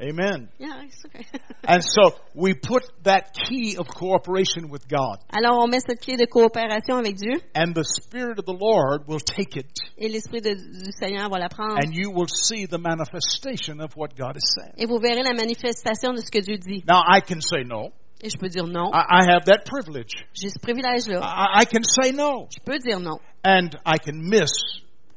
Amen. 0.00 0.48
Yeah, 0.58 0.82
it's 0.84 1.04
okay. 1.06 1.26
And 1.64 1.82
so 1.84 2.14
we 2.34 2.54
put 2.54 2.82
that 3.04 3.34
key 3.34 3.76
of 3.76 3.86
cooperation 3.88 4.68
with 4.70 4.88
God. 4.88 5.18
Alors 5.32 5.58
on 5.62 5.68
met 5.68 5.82
cette 5.86 6.00
clé 6.00 6.16
de 6.16 6.26
coopération 6.26 6.96
avec 6.98 7.16
Dieu 7.16 7.40
And 7.54 7.74
the 7.74 7.84
Spirit 7.84 8.38
of 8.38 8.46
the 8.46 8.56
Lord 8.58 9.06
will 9.06 9.20
take 9.20 9.56
it 9.56 9.68
et 9.98 10.08
l'Esprit 10.08 10.40
du 10.40 10.56
Seigneur 10.98 11.28
va 11.28 11.38
la 11.38 11.48
prendre. 11.48 11.78
and 11.84 11.94
you 11.94 12.10
will 12.10 12.28
see 12.28 12.66
the 12.66 12.78
manifestation 12.78 13.80
of 13.80 13.92
what 13.94 14.16
God 14.16 14.34
has 14.36 14.54
said. 14.58 14.74
Et 14.78 14.86
vous 14.86 14.98
verrez 14.98 15.22
la 15.22 15.34
manifestation 15.34 16.12
de 16.14 16.20
ce 16.22 16.30
que 16.30 16.40
Dieu 16.40 16.56
dit. 16.56 16.82
Now 16.88 17.02
I 17.06 17.20
can 17.20 17.40
say 17.40 17.62
no. 17.64 17.90
Et 18.22 18.30
je 18.30 18.38
peux 18.38 18.48
dire 18.48 18.66
non. 18.66 18.90
I, 18.94 19.04
I 19.22 19.24
have 19.30 19.44
that 19.46 19.64
privilege. 19.66 20.12
J'ai 20.32 20.48
ce 20.48 20.58
privilège-là. 20.58 21.20
I, 21.22 21.62
I 21.62 21.64
can 21.66 21.82
say 21.82 22.12
no. 22.12 22.48
Je 22.50 22.60
peux 22.64 22.78
dire 22.78 23.00
non. 23.00 23.18
And 23.44 23.76
I 23.84 23.98
can 23.98 24.22
miss 24.22 24.52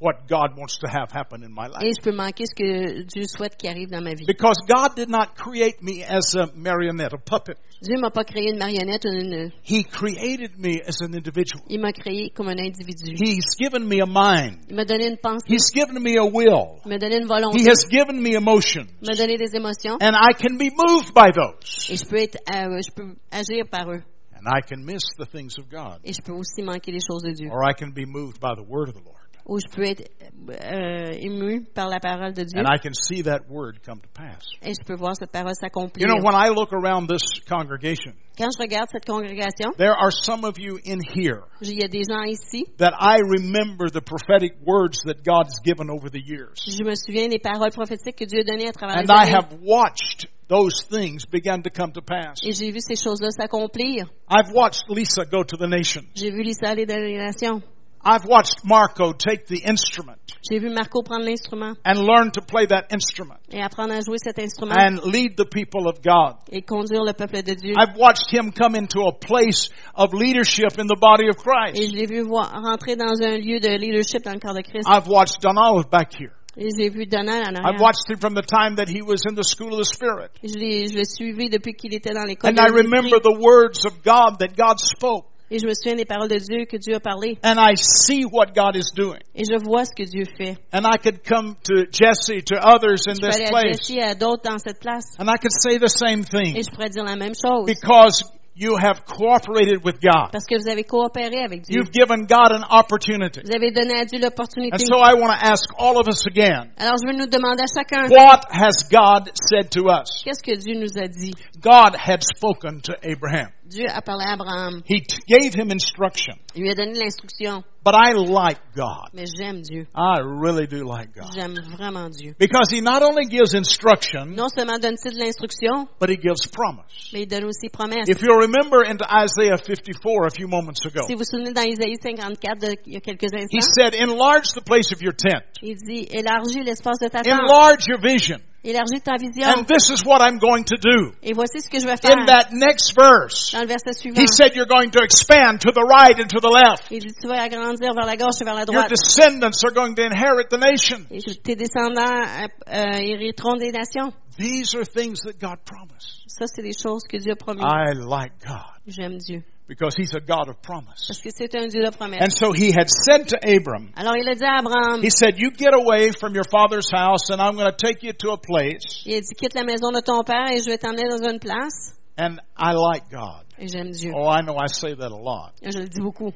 what 0.05 0.27
God 0.29 0.55
wants 0.55 0.77
to 0.77 0.87
have 0.87 1.11
happen 1.11 1.43
in 1.43 1.51
my 1.51 1.67
life. 1.67 1.81
Et 1.81 1.91
je 1.97 2.01
peux 2.01 2.15
manquer 2.15 2.45
ce 2.45 2.53
que 2.53 3.03
Dieu 3.03 3.23
souhaite 3.25 3.57
qui 3.57 3.67
arrive 3.67 3.89
dans 3.89 4.03
ma 4.03 4.13
vie. 4.13 4.25
Because 4.27 4.57
God 4.67 4.95
did 4.95 5.09
not 5.09 5.35
create 5.35 5.81
me 5.81 6.03
as 6.03 6.35
a 6.35 6.45
marionette, 6.55 7.13
a 7.13 7.17
puppet. 7.17 7.57
Dieu 7.81 7.97
m'a 7.99 8.11
pas 8.11 8.23
créé 8.23 8.51
une 8.51 8.59
marionnette 8.59 9.05
une... 9.05 9.51
He 9.63 9.83
created 9.83 10.57
me 10.59 10.81
as 10.87 11.01
an 11.01 11.13
individual. 11.13 11.63
Il 11.69 11.81
m'a 11.81 11.91
créé 11.91 12.29
comme 12.29 12.47
un 12.47 12.59
individu. 12.59 13.15
He's 13.17 13.57
given 13.57 13.87
me 13.87 14.01
a 14.01 14.05
mind. 14.05 14.59
Il 14.69 14.75
m'a 14.75 14.85
donné 14.85 15.07
une 15.07 15.17
pensée. 15.17 15.47
He's 15.49 15.71
given 15.73 15.99
me 15.99 16.17
a 16.17 16.25
will. 16.25 16.79
Il 16.85 16.89
m'a 16.89 16.97
donné 16.99 17.17
une 17.17 17.27
volonté. 17.27 17.59
He 17.59 17.67
has 17.67 17.85
given 17.89 18.21
me 18.21 18.35
emotions. 18.35 18.87
Il 19.01 19.09
m'a 19.09 19.15
donné 19.15 19.37
des 19.37 19.55
émotions. 19.55 19.97
And 20.01 20.15
I 20.15 20.33
can 20.33 20.57
be 20.57 20.69
moved 20.69 21.13
by 21.15 21.31
those. 21.31 21.89
Et 21.89 21.97
je 21.97 22.05
peux 22.05 22.17
être, 22.17 22.37
euh, 22.53 22.79
je 22.81 22.91
peux 22.93 23.15
agir 23.31 23.65
par 23.69 23.89
eux. 23.91 24.03
And 24.35 24.47
I 24.47 24.61
can 24.61 24.85
miss 24.85 25.03
the 25.17 25.25
things 25.25 25.57
of 25.57 25.69
God. 25.69 25.99
Et 26.03 26.13
je 26.13 26.21
peux 26.21 26.33
aussi 26.33 26.61
manquer 26.61 26.91
les 26.91 26.99
choses 26.99 27.23
de 27.23 27.31
Dieu. 27.31 27.49
Or 27.51 27.63
I 27.67 27.73
can 27.73 27.91
be 27.93 28.05
moved 28.05 28.39
by 28.39 28.53
the 28.55 28.63
word 28.63 28.89
of 28.89 28.95
the 28.95 29.03
Lord. 29.03 29.24
Ou 29.47 29.59
je 29.59 29.67
peux 29.75 29.83
être 29.83 30.09
euh, 30.49 31.11
ému 31.19 31.63
par 31.75 31.87
la 31.87 31.99
parole 31.99 32.33
de 32.33 32.43
Dieu. 32.43 32.59
And 32.59 32.65
I 32.65 32.79
can 32.79 32.93
see 32.93 33.21
that 33.23 33.41
word 33.47 33.77
come 33.85 33.99
to 33.99 34.09
pass. 34.13 34.43
Et 34.63 34.73
je 34.73 34.83
peux 34.85 34.95
voir 34.95 35.15
cette 35.15 35.31
parole 35.31 35.53
s'accomplir. 35.53 36.07
You 36.07 36.13
know, 36.13 36.23
when 36.23 36.33
I 36.35 36.49
look 36.49 36.73
around 36.73 37.07
this 37.07 37.21
congregation, 37.47 38.13
Quand 38.37 38.49
je 38.51 38.61
regarde 38.61 38.89
cette 38.91 39.05
congrégation, 39.05 39.71
there 39.77 39.93
are 39.93 40.11
some 40.11 40.43
of 40.43 40.57
you 40.57 40.77
in 40.85 40.99
here 41.15 41.43
il 41.61 41.79
y 41.79 41.83
a 41.83 41.87
des 41.87 42.03
gens 42.09 42.23
ici. 42.23 42.65
that 42.79 42.93
I 42.99 43.19
remember 43.21 43.89
the 43.89 44.01
prophetic 44.01 44.55
words 44.65 45.03
that 45.05 45.23
God 45.23 45.45
has 45.45 45.59
given 45.63 45.89
over 45.89 46.09
the 46.09 46.19
years. 46.25 46.57
Je 46.67 46.83
me 46.83 46.95
souviens 46.95 47.29
des 47.29 47.39
paroles 47.39 47.71
prophétiques 47.71 48.17
que 48.17 48.25
Dieu 48.25 48.39
a 48.41 48.43
données 48.43 48.67
à 48.67 48.73
travers 48.73 48.97
And 48.97 49.03
les 49.03 49.13
I 49.13 49.29
années. 49.29 49.31
have 49.35 49.59
watched 49.61 50.27
those 50.49 50.83
things 50.89 51.25
begin 51.25 51.61
to 51.63 51.69
come 51.69 51.91
to 51.93 52.01
pass. 52.01 52.39
Et 52.43 52.53
j'ai 52.53 52.71
vu 52.71 52.79
ces 52.79 52.95
choses-là 52.95 53.29
s'accomplir. 53.31 54.07
I've 54.29 54.51
watched 54.53 54.83
Lisa 54.89 55.23
go 55.25 55.43
to 55.43 55.55
the 55.57 55.67
nations. 55.69 56.07
J'ai 56.15 56.31
vu 56.31 56.41
Lisa 56.43 56.69
aller 56.69 56.85
dans 56.85 56.97
les 56.99 57.17
nations. 57.17 57.61
I've 58.05 58.25
watched 58.25 58.63
Marco 58.63 59.13
take 59.13 59.47
the 59.47 59.63
instrument 59.67 60.19
J'ai 60.47 60.59
vu 60.59 60.69
Marco 60.69 61.01
prendre 61.01 61.25
l'instrument 61.25 61.75
and 61.83 62.05
learn 62.05 62.29
to 62.31 62.41
play 62.41 62.67
that 62.67 62.91
instrument 62.91 63.39
et 63.51 63.63
apprendre 63.63 63.93
à 63.93 64.01
jouer 64.01 64.17
cet 64.19 64.37
instrument 64.37 64.75
and 64.77 64.99
lead 65.05 65.35
the 65.37 65.45
people 65.45 65.87
of 65.89 66.03
God. 66.03 66.35
et 66.51 66.61
conduire 66.61 67.03
le 67.03 67.13
peuple 67.13 67.41
de 67.41 67.55
Dieu. 67.55 67.73
I've 67.75 67.97
watched 67.97 68.31
him 68.31 68.51
come 68.51 68.75
into 68.75 69.01
a 69.01 69.11
place 69.11 69.69
of 69.95 70.13
leadership 70.13 70.77
in 70.77 70.85
the 70.85 70.97
body 70.99 71.27
of 71.29 71.35
Et 71.37 71.41
Christ. 71.41 71.81
je 71.81 71.95
l'ai 71.95 72.05
vu 72.05 72.21
rentrer 72.29 72.95
dans 72.95 73.19
un 73.21 73.37
lieu 73.37 73.59
de 73.59 73.75
leadership 73.75 74.23
dans 74.23 74.33
le 74.33 74.39
corps 74.39 74.53
de 74.53 74.61
Christ. 74.61 74.87
I've 74.87 75.07
watched 75.07 75.41
Donald 75.41 75.89
back 75.89 76.13
here. 76.13 76.33
Et 76.57 76.69
j'ai 76.77 76.89
vu 76.89 77.05
Donald 77.07 77.57
en 77.57 77.65
I've 77.65 77.81
watched 77.81 78.07
him 78.07 78.19
from 78.19 78.35
the 78.35 78.45
time 78.45 78.75
that 78.75 78.87
he 78.87 79.01
was 79.01 79.25
in 79.27 79.35
the 79.35 79.43
school 79.43 79.73
of 79.73 79.79
the 79.79 79.89
Spirit. 79.91 80.29
Je 80.43 80.53
l'ai, 80.53 81.03
suivi 81.03 81.49
depuis 81.49 81.73
qu'il 81.73 81.93
était 81.93 82.13
dans 82.13 82.23
l'école 82.23 82.51
And 82.51 82.59
I 82.59 82.69
remember 82.69 83.19
the 83.19 83.35
words 83.37 83.83
of 83.83 84.03
God 84.03 84.39
that 84.39 84.55
God 84.55 84.79
spoke. 84.79 85.25
Et 85.51 85.59
je 85.59 85.67
me 85.67 85.73
souviens 85.73 85.95
des 85.95 86.05
paroles 86.05 86.27
de 86.29 86.37
Dieu 86.37 86.65
que 86.65 86.77
Dieu 86.77 86.95
a 86.95 86.99
parlé. 86.99 87.37
and 87.43 87.57
I 87.59 87.75
see 87.75 88.25
what 88.25 88.53
God 88.55 88.75
is 88.75 88.91
doing. 88.95 89.19
Et 89.35 89.43
je 89.45 89.57
vois 89.63 89.85
ce 89.85 89.91
que 89.95 90.03
Dieu 90.03 90.23
fait. 90.37 90.57
And 90.73 90.85
I 90.85 90.97
could 90.97 91.23
come 91.23 91.55
to 91.65 91.85
Jesse, 91.91 92.41
to 92.45 92.55
others 92.55 93.05
in 93.07 93.13
Je 93.15 93.21
this 93.27 93.49
place, 93.49 93.77
Jessie, 93.87 94.01
à 94.01 94.15
d'autres 94.15 94.43
dans 94.43 94.57
cette 94.57 94.79
place. 94.79 95.05
and 95.19 95.29
I 95.29 95.37
could 95.37 95.53
say 95.61 95.77
the 95.77 95.87
same 95.89 96.21
Et 96.21 96.23
thing 96.53 96.63
je 96.63 96.71
pourrais 96.71 96.89
dire 96.89 97.03
la 97.03 97.15
même 97.15 97.33
chose. 97.35 97.65
because 97.67 98.23
you 98.57 98.77
have 98.77 99.03
cooperated 99.05 99.83
with 99.83 99.99
God. 100.01 100.31
Parce 100.31 100.45
que 100.45 100.55
vous 100.57 100.69
avez 100.69 100.83
coopéré 100.85 101.43
avec 101.43 101.63
Dieu. 101.63 101.75
You've 101.81 101.91
given 101.91 102.25
God 102.25 102.53
an 102.53 102.63
opportunity. 102.71 103.41
Vous 103.43 103.53
avez 103.53 103.71
donné 103.71 103.99
à 103.99 104.05
Dieu 104.05 104.17
l'opportunité. 104.19 104.73
And 104.75 104.79
so 104.79 104.95
I 104.97 105.13
want 105.13 105.27
to 105.37 105.45
ask 105.51 105.69
all 105.77 105.97
of 105.99 106.07
us 106.07 106.25
again, 106.25 106.71
Alors 106.77 106.95
je 106.97 107.05
veux 107.11 107.17
nous 107.17 107.27
demander 107.27 107.63
à 107.63 107.67
chacun, 107.67 108.07
what 108.09 108.41
has 108.49 108.87
God 108.89 109.29
said 109.35 109.69
to 109.71 109.89
us? 109.89 110.23
qu'est-ce 110.23 110.41
que 110.41 110.55
Dieu 110.57 110.79
nous 110.79 110.97
a 110.97 111.07
dit? 111.07 111.33
God 111.61 111.95
had 111.97 112.23
spoken 112.23 112.79
to 112.81 112.93
Abraham. 113.03 113.49
Dieu 113.67 113.85
a 113.89 114.01
parlé 114.01 114.23
à 114.25 114.33
Abraham. 114.33 114.81
He 114.87 115.01
gave 115.27 115.55
him 115.55 115.71
instruction. 115.71 116.35
Il 116.55 116.61
lui 116.63 116.69
a 116.71 116.75
donné 116.75 116.93
l'instruction. 116.99 117.63
But 117.83 117.93
I 117.95 118.13
like 118.13 118.59
God. 118.75 119.09
Mais 119.13 119.25
j'aime 119.37 119.61
Dieu. 119.61 119.85
I 119.95 120.19
really 120.21 120.65
do 120.67 120.83
like 120.83 121.13
God. 121.13 121.31
J'aime 121.35 121.55
vraiment 121.77 122.09
Dieu. 122.09 122.33
Because 122.39 122.71
He 122.71 122.81
not 122.81 123.03
only 123.03 123.25
gives 123.27 123.53
instruction, 123.53 124.25
Non 124.35 124.49
seulement 124.49 124.79
donne-t-il 124.79 125.17
l'instruction, 125.17 125.87
but 125.99 126.09
He 126.09 126.17
gives 126.17 126.47
promise. 126.51 127.11
mais 127.13 127.21
il 127.23 127.27
donne 127.27 127.45
aussi 127.45 127.69
promesse. 127.71 128.07
If 128.09 128.21
you'll 128.21 128.41
remember 128.41 128.83
in 128.85 128.97
Isaiah 129.09 129.57
54 129.57 130.25
a 130.25 130.29
few 130.31 130.47
moments 130.47 130.83
ago, 130.85 131.05
Si 131.07 131.13
vous 131.13 131.19
vous 131.19 131.25
souvenez 131.25 131.53
dans 131.53 131.61
Isaïe 131.63 131.97
54 132.01 132.59
de, 132.59 132.75
il 132.87 132.93
y 132.93 132.97
a 132.97 133.01
quelques 133.01 133.25
He 133.51 133.61
said, 133.61 133.93
enlarge 133.95 134.53
the 134.55 134.63
place 134.63 134.91
of 134.91 135.01
your 135.01 135.13
tent. 135.13 135.43
il 135.61 135.75
dit, 135.77 136.07
élargis 136.11 136.63
l'espace 136.63 136.99
de 136.99 137.07
ta 137.07 137.21
tente. 137.21 137.33
Enlarge 137.33 137.85
your 137.87 137.99
vision. 137.99 138.37
Élargis 138.65 138.99
ta 139.03 139.13
vision. 139.17 139.45
And 139.47 139.67
this 139.67 139.91
is 139.91 140.03
what 140.05 140.21
I'm 140.21 140.39
going 140.39 140.63
to 140.65 140.75
do. 140.81 141.13
Et 141.21 141.33
voici 141.33 141.61
ce 141.61 141.69
que 141.69 141.79
je 141.79 141.85
vais 141.85 141.97
faire. 141.97 142.17
In 142.17 142.25
that 142.25 142.49
next 142.51 142.95
verse, 142.97 143.51
Dans 143.53 143.61
le 143.61 143.67
verset 143.67 143.93
suivant, 143.93 144.19
He 144.19 144.25
said 144.27 144.55
you're 144.55 144.65
going 144.65 144.89
to 144.89 145.03
expand 145.03 145.61
to 145.61 145.71
the 145.71 145.85
right 145.85 146.19
and 146.19 146.27
to 146.29 146.39
the 146.41 146.49
left. 146.49 146.89
il 146.89 146.99
dit, 146.99 147.13
tu 147.13 147.27
vas 147.27 147.43
agrandir 147.43 147.93
vers 147.93 148.05
la 148.07 148.17
gauche 148.17 148.41
et 148.41 148.43
vers 148.43 148.55
la 148.55 148.65
Your 148.65 148.73
droite. 148.73 148.89
descendants 148.89 149.63
are 149.63 149.71
going 149.71 149.93
to 149.93 150.03
inherit 150.03 150.49
the 150.49 150.57
nation. 150.57 151.05
Et 151.11 151.21
tes 151.43 151.55
descendants 151.55 152.09
euh, 152.09 152.47
euh, 152.73 152.97
hériteront 152.99 153.57
des 153.57 153.71
nations. 153.71 154.11
These 154.37 154.73
are 154.75 154.83
things 154.83 155.21
that 155.21 155.39
God 155.39 155.59
promised. 155.63 156.25
Ça, 156.27 156.45
c'est 156.47 156.63
des 156.63 156.73
choses 156.73 157.03
que 157.07 157.17
Dieu 157.17 157.33
a 157.33 157.35
promis. 157.35 157.61
I 157.61 157.93
like 157.93 158.33
God 158.45 158.81
J'aime 158.87 159.17
Dieu. 159.19 159.43
Because 159.67 159.95
He's 159.97 160.13
a 160.13 160.19
God 160.19 160.49
of 160.49 160.61
promise. 160.61 161.07
Parce 161.07 161.21
que 161.21 161.29
c'est 161.31 161.53
un 161.55 161.67
Dieu 161.67 161.83
de 161.83 161.91
promesse. 161.91 162.21
And 162.21 162.31
so 162.31 162.51
He 162.53 162.71
had 162.71 162.87
said 162.89 163.27
to 163.29 163.37
Abram, 163.43 163.91
Alors, 163.95 164.15
il 164.15 164.27
a 164.29 164.35
dit 164.35 164.43
à 164.45 164.59
Abraham, 164.59 165.01
He 165.03 165.09
said, 165.09 165.37
you 165.37 165.51
get 165.51 165.73
away 165.73 166.11
from 166.11 166.33
your 166.35 166.45
father's 166.49 166.89
house 166.93 167.29
and 167.31 167.41
I'm 167.41 167.55
going 167.55 167.71
to 167.71 167.75
take 167.77 168.03
you 168.03 168.13
to 168.13 168.31
a 168.31 168.37
place. 168.37 169.03
il 169.05 169.15
a 169.15 169.21
dit, 169.21 169.33
quitte 169.35 169.55
la 169.55 169.63
maison 169.63 169.91
de 169.91 170.01
ton 170.01 170.23
père 170.23 170.51
et 170.51 170.59
je 170.61 170.69
vais 170.69 170.77
t'emmener 170.77 171.09
dans 171.09 171.27
une 171.27 171.39
place. 171.39 171.95
And 172.17 172.37
I 172.57 172.73
like 172.73 173.09
God. 173.11 173.43
Et 173.57 173.67
j'aime 173.67 173.91
Dieu. 173.91 174.11
Oh, 174.15 174.27
I 174.27 174.41
know 174.41 174.55
I 174.57 174.67
say 174.67 174.93
that 174.95 175.11
a 175.11 175.17
lot. 175.17 175.51
Je 175.61 175.79
le 175.79 175.87
dis 175.87 176.01
beaucoup. 176.01 176.31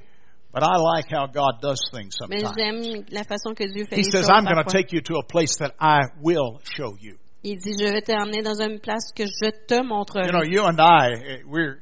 But 0.52 0.63
I 0.63 0.78
like 0.78 1.06
how 1.12 1.28
God 1.28 1.62
does 1.62 1.80
things 1.94 2.15
Mais 2.28 2.39
sometimes. 2.39 2.56
j'aime 2.58 3.04
la 3.12 3.24
façon 3.24 3.54
que 3.54 3.65
Dieu 3.72 3.86
fait 3.86 3.98
He 3.98 4.04
les 4.04 4.12
says, 4.12 4.22
choses 4.26 4.30
I'm 4.30 4.46
going 4.46 4.56
to 4.58 4.63
parfois. 4.63 4.82
take 4.82 4.92
you 4.94 5.02
to 5.02 5.18
a 5.20 5.24
place 5.24 5.58
that 5.60 5.76
I 5.80 6.08
will 6.24 6.60
show 6.63 6.96
you. 7.00 7.18
Il 7.44 7.58
dit, 7.60 7.72
je 7.80 7.86
vais 7.86 8.02
t'emmener 8.02 8.42
dans 8.42 8.60
une 8.60 8.80
place 8.80 9.13
que 9.15 9.26
je 9.26 9.52
te 9.68 9.82
montrerai. 9.84 10.26
You 10.26 10.32
know, 10.34 10.44
you 10.44 10.63
and 10.63 10.80
I, 10.82 11.13
eh, 11.13 11.44
we're, 11.46 11.82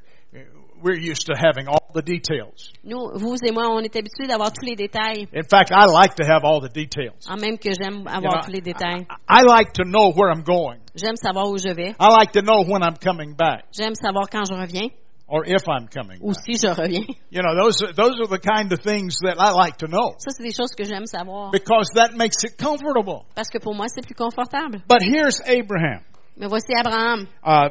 we're 0.84 0.98
used 1.00 1.26
to 1.28 1.34
having 1.36 1.68
all 1.68 1.90
the 1.94 2.02
details. 2.04 2.72
Nous, 2.84 2.98
vous 3.16 3.38
et 3.44 3.52
moi, 3.52 3.68
on 3.70 3.80
est 3.82 3.96
habitués 3.96 4.28
d'avoir 4.28 4.52
tous 4.52 4.66
les 4.66 4.76
détails. 4.76 5.28
In 5.34 5.44
fact, 5.50 5.72
I 5.72 5.86
like 5.86 6.16
to 6.16 6.24
have 6.26 6.44
all 6.44 6.60
the 6.62 6.72
details. 6.74 7.16
En 7.30 7.38
même 7.38 7.58
que 7.58 7.72
j'aime 7.74 8.02
You 8.02 8.08
avoir 8.10 8.34
know, 8.34 8.42
tous 8.46 8.52
les 8.52 8.62
détails. 8.62 9.06
I, 9.30 9.42
I 9.42 9.44
like 9.44 9.74
to 9.74 9.84
know 9.84 10.12
where 10.16 10.30
I'm 10.32 10.44
going. 10.44 10.80
J'aime 10.96 11.16
savoir 11.16 11.50
où 11.50 11.58
je 11.58 11.74
vais. 11.74 11.96
I 12.00 12.08
like 12.10 12.32
to 12.34 12.42
know 12.42 12.64
when 12.64 12.82
I'm 12.84 12.96
coming 12.98 13.36
back 13.36 13.66
J'aime 13.72 13.96
savoir 13.96 14.30
quand 14.32 14.46
je 14.46 14.54
reviens 14.56 14.90
or 15.30 15.44
if 15.46 15.68
I'm 15.68 15.88
coming 15.90 16.20
ou 16.22 16.32
back. 16.34 16.44
si 16.46 16.54
je 16.58 16.68
reviens. 16.74 17.06
You 17.30 17.42
know, 17.44 17.54
those 17.62 17.82
are, 17.84 17.94
those 17.94 18.16
are 18.22 18.28
the 18.28 18.40
kind 18.40 18.72
of 18.72 18.80
things 18.80 19.18
that 19.24 19.36
I 19.40 19.52
like 19.52 19.78
to 19.80 19.88
know 19.88 20.16
Ça, 20.20 20.32
c'est 20.32 20.44
des 20.44 20.54
choses 20.54 20.74
que 20.76 20.84
j'aime 20.86 21.06
savoir. 21.06 21.52
because 21.52 21.90
that 21.96 22.16
makes 22.16 22.44
it 22.44 22.58
comfortable. 22.58 23.26
Parce 23.36 23.50
que 23.50 23.60
pour 23.60 23.76
moi, 23.76 23.88
c'est 23.90 24.02
plus 24.06 24.16
confortable. 24.16 24.82
But 24.88 25.02
here's 25.04 25.42
Abraham. 25.46 26.02
Mais 26.38 26.48
voici 26.48 26.72
Abraham. 26.78 27.28
Uh, 27.44 27.70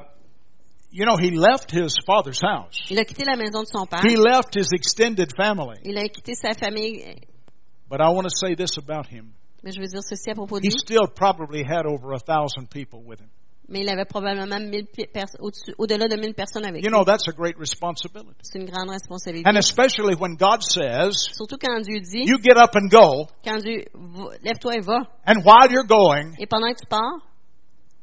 you 0.96 1.04
know, 1.04 1.16
he 1.16 1.30
left 1.30 1.70
his 1.70 1.94
father's 2.06 2.40
house. 2.42 2.78
Il 2.90 2.98
a 2.98 3.04
quitté 3.04 3.24
la 3.24 3.36
maison 3.36 3.60
de 3.62 3.66
son 3.66 3.86
père. 3.86 4.00
He 4.04 4.16
left 4.16 4.54
his 4.56 4.68
extended 4.72 5.30
family. 5.36 5.78
Il 5.84 5.98
a 5.98 6.08
quitté 6.08 6.34
sa 6.34 6.52
famille. 6.54 7.04
But 7.88 8.00
I 8.00 8.08
want 8.08 8.24
to 8.24 8.30
say 8.34 8.54
this 8.56 8.78
about 8.78 9.06
him. 9.08 9.32
Mais 9.62 9.72
je 9.72 9.80
veux 9.80 9.86
dire 9.86 10.00
ceci 10.02 10.30
à 10.30 10.34
propos 10.34 10.58
de 10.60 10.64
He 10.66 10.70
lui. 10.70 10.78
still 10.78 11.06
probably 11.14 11.62
had 11.62 11.86
over 11.86 12.12
a 12.14 12.18
thousand 12.18 12.68
people 12.70 13.00
with 13.04 13.20
him. 13.20 13.28
Mais 13.68 13.80
il 13.80 13.88
avait 13.88 14.04
probablement 14.04 14.58
pers- 15.12 15.34
au-dessus- 15.40 15.74
au-delà 15.76 16.06
de 16.06 16.14
1000 16.16 16.34
personnes 16.34 16.64
avec 16.64 16.84
You 16.84 16.88
lui. 16.88 16.94
know, 16.96 17.04
that's 17.04 17.26
a 17.26 17.32
great 17.32 17.56
responsibility. 17.58 18.36
C'est 18.42 18.60
une 18.60 18.66
grande 18.70 18.90
responsabilité. 18.90 19.48
And 19.48 19.56
especially 19.56 20.14
when 20.14 20.36
God 20.36 20.62
says, 20.62 21.14
Surtout 21.34 21.58
quand 21.58 21.80
Dieu 21.82 21.98
dit, 22.00 22.26
you 22.28 22.38
get 22.40 22.56
up 22.56 22.76
and 22.76 22.88
go, 22.88 23.26
quand 23.44 23.58
Dieu, 23.58 23.84
va- 23.94 24.36
lève-toi 24.44 24.74
et 24.76 24.80
va. 24.84 24.98
and 25.26 25.42
while 25.44 25.68
you're 25.70 25.86
going, 25.86 26.34
Et 26.38 26.46
pendant 26.46 26.72
que 26.72 26.78
tu 26.80 26.86
pars, 26.88 27.26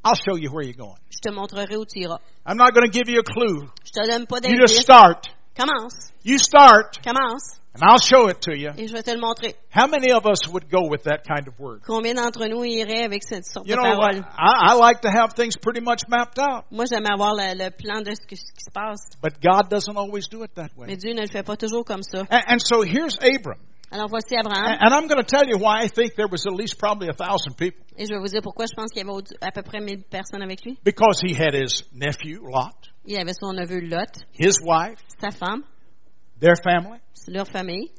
I'll 0.03 0.15
show 0.15 0.35
you 0.35 0.49
where 0.51 0.63
you're 0.65 0.73
going. 0.77 0.97
je 1.09 1.19
te 1.21 1.29
montrerai 1.33 1.77
où 1.77 1.85
tu 1.85 1.99
iras. 2.01 2.19
I'm 2.45 2.57
not 2.57 2.73
going 2.73 2.85
to 2.85 2.91
give 2.91 3.07
you 3.09 3.19
a 3.19 3.23
clue. 3.23 3.69
Je 3.85 3.91
te 3.91 4.07
donne 4.07 4.25
pas 4.27 4.39
You 4.43 4.57
just 4.59 4.81
start. 4.81 5.27
Commence. 5.55 6.11
You 6.23 6.37
start, 6.39 6.99
Commence. 7.03 7.59
and 7.75 7.83
I'll 7.83 7.99
show 8.01 8.27
it 8.27 8.41
to 8.41 8.55
you. 8.57 8.71
Et 8.77 8.87
je 8.87 8.93
vais 8.93 9.03
te 9.03 9.11
le 9.11 9.19
montrer. 9.19 9.55
How 9.69 9.87
many 9.87 10.11
of 10.11 10.25
us 10.25 10.47
would 10.51 10.69
go 10.69 10.87
with 10.89 11.03
that 11.03 11.23
kind 11.27 11.47
of 11.47 11.57
word? 11.59 11.81
Combien 11.85 12.15
d'entre 12.15 12.47
nous 12.47 12.63
iraient 12.65 13.03
avec 13.05 13.23
cette 13.23 13.45
sorte 13.45 13.67
You 13.67 13.75
de 13.75 13.81
know, 13.81 13.95
parole? 13.95 14.17
I, 14.37 14.71
I 14.71 14.75
like 14.75 15.01
to 15.01 15.09
have 15.09 15.33
things 15.35 15.55
pretty 15.57 15.79
much 15.81 16.07
mapped 16.09 16.37
out, 16.39 16.65
Moi, 16.71 16.85
j'aime 16.91 17.05
avoir 17.05 17.33
le, 17.35 17.53
le 17.55 17.69
plan 17.71 18.01
de 18.01 18.11
ce, 18.15 18.25
que- 18.27 18.35
ce 18.35 18.51
qui 18.51 18.63
se 18.65 18.71
passe. 18.73 19.09
but 19.21 19.39
God 19.41 19.69
doesn't 19.69 19.95
always 19.95 20.27
do 20.27 20.43
it 20.43 20.53
that 20.55 20.71
way. 20.75 20.87
Mais. 20.87 20.97
Dieu 20.97 21.13
ne 21.13 21.21
le 21.21 21.27
fait 21.27 21.43
pas 21.43 21.55
toujours 21.55 21.85
comme 21.85 22.03
ça. 22.03 22.25
And, 22.29 22.41
and 22.47 22.59
so 22.59 22.81
here's 22.83 23.17
Abram. 23.21 23.59
Alors 23.93 24.09
voici 24.09 24.33
Abraham. 24.35 24.77
And, 24.81 24.91
I'm 24.91 25.07
going 25.07 25.21
to 25.21 25.23
tell 25.23 25.45
you 25.47 25.57
why 25.59 25.83
I 25.83 25.87
think 25.87 26.15
there 26.15 26.27
was 26.27 26.47
at 26.47 26.53
least 26.53 26.79
probably 26.79 27.09
a 27.09 27.13
thousand 27.13 27.55
people. 27.57 27.85
Et 27.95 28.05
je 28.07 28.13
vais 28.13 28.19
vous 28.19 28.27
dire 28.27 28.41
pourquoi 28.41 28.65
je 28.65 28.73
pense 28.75 28.89
qu'il 28.91 29.05
y 29.05 29.07
avait 29.07 29.21
à 29.39 29.51
peu 29.51 29.61
près 29.61 29.79
1000 29.81 30.03
personnes 30.09 30.41
avec 30.41 30.65
lui. 30.65 30.79
Because 30.83 31.21
he 31.21 31.33
had 31.35 31.53
his 31.53 31.83
nephew, 31.93 32.39
Lot, 32.41 32.73
Il 33.05 33.17
avait 33.19 33.35
son 33.39 33.53
neveu 33.53 33.81
Lot, 33.81 34.17
his 34.33 34.57
wife, 34.65 34.97
sa 35.21 35.29
femme, 35.29 35.61
their 36.39 36.55
family. 36.63 36.99
leur 37.27 37.45
famille. 37.47 37.91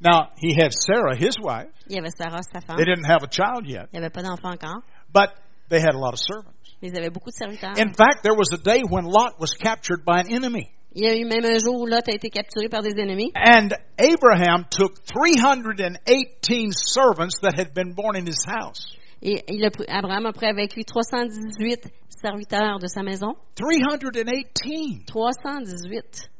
Now, 0.00 0.30
he 0.38 0.54
had 0.54 0.72
Sarah, 0.72 1.14
his 1.14 1.36
wife. 1.38 1.68
Il 1.86 1.96
y 1.96 1.98
avait 1.98 2.10
Sarah, 2.16 2.40
sa 2.50 2.60
femme. 2.60 2.78
They 2.78 2.86
didn't 2.86 3.04
have 3.04 3.22
a 3.22 3.28
child 3.30 3.66
yet, 3.66 3.88
Il 3.92 4.00
n'y 4.00 4.06
avait 4.06 4.10
pas 4.12 4.22
d'enfant 4.22 4.52
encore. 4.54 4.80
but 5.12 5.34
they 5.68 5.80
had 5.80 5.94
a 5.94 5.98
lot 5.98 6.14
of 6.14 6.18
servants. 6.18 6.56
Ils 6.80 6.96
avaient 6.96 7.10
beaucoup 7.12 7.30
de 7.30 7.36
serviteurs. 7.36 7.76
In 7.78 7.92
fact, 7.92 8.22
there 8.24 8.34
was 8.34 8.48
a 8.52 8.56
day 8.58 8.80
when 8.88 9.04
Lot 9.04 9.38
was 9.38 9.52
captured 9.52 10.02
by 10.06 10.18
an 10.20 10.32
enemy. 10.32 10.72
Il 10.94 11.04
y 11.04 11.08
a 11.08 11.16
eu 11.16 11.24
même 11.24 11.44
un 11.44 11.58
jour 11.58 11.80
où 11.80 11.86
Lot 11.86 12.06
a 12.08 12.12
été 12.12 12.28
capturé 12.28 12.68
par 12.68 12.82
des 12.82 12.92
ennemis. 13.00 13.32
And 13.34 13.70
Abraham 13.98 14.66
took 14.70 15.02
318 15.04 16.72
servants 16.74 17.40
that 17.42 17.58
had 17.58 17.72
been 17.74 17.94
born 17.94 18.14
in 18.16 18.26
his 18.26 18.44
house. 18.46 18.96
Et 19.22 19.42
il 19.48 19.64
a 19.64 19.70
Abraham 19.88 20.26
a 20.26 20.32
pris 20.32 20.46
avec 20.46 20.74
lui 20.74 20.84
318 20.84 21.88
serviteurs 22.08 22.78
de 22.78 22.88
sa 22.88 23.02
maison. 23.02 23.34
318. 23.54 25.06
318. 25.06 26.30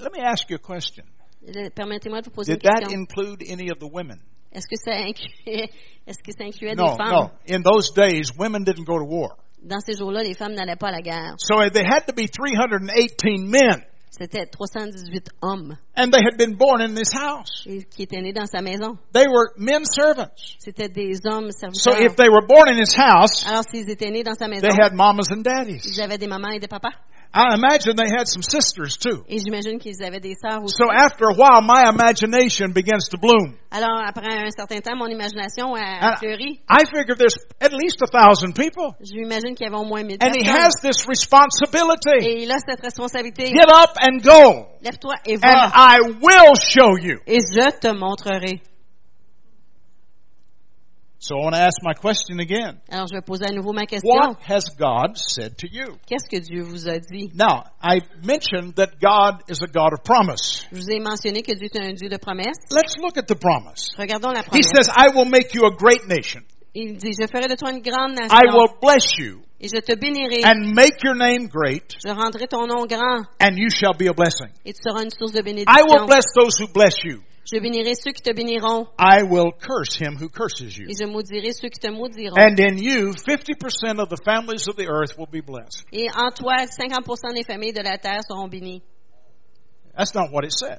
Let 0.00 0.12
me 0.12 0.20
ask 0.20 0.48
you 0.50 0.56
a 0.56 0.58
question. 0.58 1.04
Permettez-moi 1.74 2.20
de 2.22 2.26
vous 2.26 2.34
poser 2.34 2.54
Did 2.56 2.64
une 2.64 2.70
that 2.70 2.80
question. 2.80 3.00
include 3.00 3.42
any 3.48 3.70
of 3.70 3.78
the 3.78 3.88
women? 3.90 4.18
Est-ce 4.52 4.66
que 4.66 4.76
ça 4.76 4.92
incluait, 4.96 5.70
est-ce 6.06 6.22
que 6.22 6.32
ça 6.32 6.44
incluait 6.44 6.74
No, 6.74 6.90
des 6.90 6.96
femmes? 6.96 7.12
no. 7.12 7.30
In 7.46 7.62
those 7.62 7.92
days, 7.94 8.32
women 8.36 8.64
didn't 8.64 8.84
go 8.84 8.98
to 8.98 9.04
war. 9.04 9.36
Dans 9.62 9.80
ces 9.80 9.96
jours-là, 9.96 10.22
les 10.22 10.34
femmes 10.34 10.54
n'allaient 10.54 10.76
pas 10.76 10.88
à 10.88 10.92
la 10.92 11.02
guerre. 11.02 11.34
So 11.38 11.54
they 11.70 11.84
had 11.84 12.06
to 12.06 12.12
be 12.14 12.26
318 12.28 13.38
men. 13.46 13.82
C'était 14.10 14.46
318 14.46 15.28
hommes 15.40 15.76
And 15.96 16.10
they 16.10 16.20
had 16.20 16.36
been 16.36 16.56
born 16.56 16.80
in 16.82 16.94
this 16.94 17.12
house. 17.14 17.64
et- 17.66 17.84
qui 17.84 18.02
étaient 18.02 18.20
nés 18.20 18.32
dans 18.32 18.46
sa 18.46 18.60
maison. 18.60 18.98
They 19.12 19.26
were 19.28 19.52
men 19.56 19.84
servants. 19.84 20.56
C'était 20.58 20.88
des 20.88 21.20
hommes 21.26 21.50
So 21.52 21.70
serviteurs. 21.70 22.00
if 22.10 22.16
they 22.16 22.28
were 22.28 22.44
born 22.46 22.68
in 22.68 22.78
his 22.78 22.92
house, 22.98 23.46
Alors, 23.46 23.62
s'ils 23.70 23.88
étaient 23.88 24.10
nés 24.10 24.24
dans 24.24 24.34
sa 24.34 24.48
maison, 24.48 24.62
they 24.68 24.76
had 24.82 24.94
mamas 24.94 25.30
and 25.30 25.42
daddies. 25.42 25.80
ils 25.86 26.00
avaient 26.02 26.18
des 26.18 26.26
mamans 26.26 26.50
et 26.50 26.58
des 26.58 26.68
papas. 26.68 26.90
I 27.32 27.54
imagine 27.54 27.94
they 27.94 28.10
had 28.10 28.26
some 28.26 28.42
sisters 28.42 28.96
too. 28.96 29.22
Et 29.28 29.38
j'imagine 29.38 29.78
qu'ils 29.78 30.02
avaient 30.02 30.18
des 30.18 30.34
sœurs 30.34 30.64
aussi. 30.64 30.74
So 30.76 30.90
after 30.90 31.26
a 31.30 31.34
while, 31.34 31.62
my 31.62 31.88
imagination 31.88 32.72
begins 32.72 33.08
to 33.10 33.18
bloom. 33.18 33.54
Alors, 33.70 34.02
après 34.04 34.26
un 34.34 34.50
certain 34.50 34.80
temps, 34.80 34.96
mon 34.96 35.06
imagination 35.06 35.76
a, 35.76 36.10
And 36.10 36.16
fleuri. 36.18 36.58
I 36.68 36.84
figure 36.86 37.14
there's 37.14 37.38
at 37.60 37.72
least 37.72 38.02
a 38.02 38.08
thousand 38.08 38.54
people. 38.54 38.96
Je 39.00 39.14
m'imagine 39.14 39.54
qu'il 39.54 39.66
y 39.66 39.68
avait 39.68 39.78
au 39.78 39.84
moins 39.84 40.02
1000 40.02 40.18
And 40.20 40.34
he 40.34 40.44
has 40.44 40.74
this 40.82 41.06
responsibility. 41.06 42.18
Et 42.20 42.42
il 42.42 42.50
a 42.50 42.58
cette 42.58 42.80
responsabilité. 42.80 43.46
Get 43.46 43.70
up 43.70 43.94
and 44.00 44.18
go. 44.24 44.66
Lève-toi 44.82 45.14
et 45.24 45.36
And 45.36 45.40
va. 45.40 45.70
I 45.72 45.98
will 46.20 46.56
show 46.56 46.98
you. 46.98 47.20
Et 47.28 47.38
je 47.38 47.70
te 47.78 47.94
montrerai. 47.94 48.60
So 51.22 51.36
I 51.36 51.44
want 51.44 51.54
to 51.54 51.60
ask 51.60 51.76
my 51.82 51.92
question 51.92 52.40
again. 52.40 52.80
Alors, 52.90 53.06
je 53.06 53.14
vais 53.14 53.20
poser 53.20 53.44
à 53.44 53.52
nouveau 53.52 53.74
ma 53.74 53.84
question. 53.84 54.08
What 54.10 54.38
has 54.48 54.64
God 54.78 55.18
said 55.18 55.54
to 55.58 55.66
you? 55.70 55.98
Qu'est-ce 56.06 56.26
que 56.30 56.40
Dieu 56.40 56.62
vous 56.62 56.88
a 56.88 56.98
dit? 56.98 57.28
Now, 57.34 57.64
I 57.82 58.00
mentioned 58.24 58.76
that 58.76 58.98
God 59.02 59.42
is 59.50 59.60
a 59.62 59.66
God 59.66 59.92
of 59.92 60.02
promise. 60.02 60.64
Je 60.72 60.76
vous 60.80 60.88
ai 60.90 60.98
mentionné 60.98 61.42
que 61.42 61.52
Dieu 61.54 61.68
est 61.70 61.76
un 61.78 61.92
Dieu 61.92 62.08
de 62.08 62.16
promesses. 62.16 62.56
Let's 62.72 62.96
look 62.96 63.18
at 63.18 63.26
the 63.28 63.34
promise. 63.38 63.90
Regardons 63.98 64.32
la 64.32 64.40
He 64.40 64.44
promesse. 64.48 64.70
says, 64.74 64.88
I 64.88 65.10
will 65.14 65.26
make 65.28 65.52
you 65.54 65.66
a 65.66 65.70
great 65.76 66.08
nation. 66.08 66.40
Il 66.74 66.96
dit, 66.96 67.12
je 67.12 67.26
ferai 67.26 67.48
de 67.48 67.56
toi 67.56 67.70
une 67.70 67.82
grande 67.82 68.12
I 68.16 68.22
nation 68.22 68.56
will 68.56 68.72
bless 68.80 69.18
you 69.18 69.42
et 69.60 69.68
je 69.68 69.78
te 69.82 69.92
bénirai. 69.98 70.40
and 70.44 70.72
make 70.74 71.02
your 71.04 71.16
name 71.16 71.48
great, 71.48 71.96
Je 72.02 72.10
rendrai 72.14 72.46
ton 72.46 72.66
nom 72.66 72.86
grand 72.86 73.26
and 73.40 73.58
you 73.58 73.68
shall 73.68 73.92
be 73.92 74.06
a 74.08 74.14
blessing. 74.14 74.48
et 74.64 74.72
tu 74.72 74.80
seras 74.88 75.02
une 75.02 75.10
source 75.10 75.32
de 75.32 75.40
I 75.40 75.42
will 75.42 75.52
bénédiction. 75.66 76.06
bless 76.06 76.24
those 76.34 76.56
who 76.58 76.68
bless 76.72 76.94
you. 77.04 77.20
Je 77.44 77.58
bénirai 77.58 77.94
ceux 77.94 78.12
qui 78.12 78.22
te 78.22 78.32
béniront 78.32 78.86
I 78.98 79.22
will 79.22 79.50
curse 79.58 79.96
him 79.98 80.16
who 80.20 80.28
curses 80.28 80.76
you. 80.76 80.86
et 80.88 80.94
je 80.94 81.06
maudirai 81.06 81.52
ceux 81.52 81.68
qui 81.68 81.80
te 81.80 81.88
maudiront. 81.90 82.36
And 82.36 82.58
in 82.60 82.76
you, 82.78 83.12
50% 83.12 83.98
of 83.98 84.08
the 84.08 84.20
families 84.24 84.68
of 84.68 84.76
the 84.76 84.86
earth 84.88 85.16
will 85.18 85.26
be 85.30 85.40
blessed. 85.44 85.84
Et 85.92 86.08
en 86.14 86.30
toi, 86.30 86.66
50% 86.66 87.34
des 87.34 87.44
familles 87.44 87.72
de 87.72 87.82
la 87.82 87.98
terre 87.98 88.20
seront 88.28 88.48
bénies. 88.48 88.82
That's 89.96 90.14
not 90.14 90.30
what 90.32 90.44
it 90.44 90.52
said. 90.52 90.78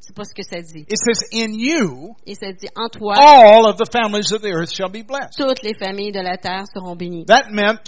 C'est 0.00 0.14
pas 0.16 0.24
ce 0.24 0.34
que 0.34 0.42
ça 0.42 0.60
dit. 0.62 0.86
It 0.88 0.96
says, 0.98 1.28
in 1.32 1.52
you, 1.52 2.16
Et 2.26 2.34
ça 2.34 2.50
dit, 2.52 2.68
en 2.74 2.88
toi, 2.88 3.14
all 3.16 3.66
of 3.66 3.76
the 3.76 3.86
families 3.92 4.32
of 4.32 4.40
the 4.40 4.50
earth 4.52 4.72
shall 4.72 4.88
be 4.88 5.02
blessed. 5.06 5.36
toutes 5.36 5.62
les 5.62 5.74
familles 5.74 6.10
de 6.12 6.20
la 6.22 6.38
terre 6.38 6.64
seront 6.74 6.96
bénies. 6.96 7.26
That 7.26 7.50
meant 7.52 7.82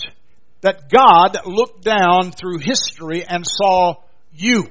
that 0.61 0.88
God 0.90 1.38
looked 1.46 1.83
down 1.83 2.31
through 2.31 2.59
history 2.61 3.25
and 3.27 3.42
saw 3.46 3.94
you. 4.33 4.66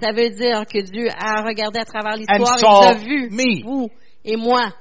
Ça 0.00 0.12
veut 0.12 0.30
dire 0.30 0.64
que 0.66 0.80
Dieu 0.82 1.08
a 1.10 1.42
regardé 1.42 1.78
à 1.78 1.84
travers 1.84 2.16
l'histoire 2.16 2.56
et 2.58 2.86
il 2.86 2.88
a 2.88 2.94
vu 2.94 3.30
me. 3.30 3.62
vous 3.64 3.90
et 4.24 4.36
moi. 4.36 4.72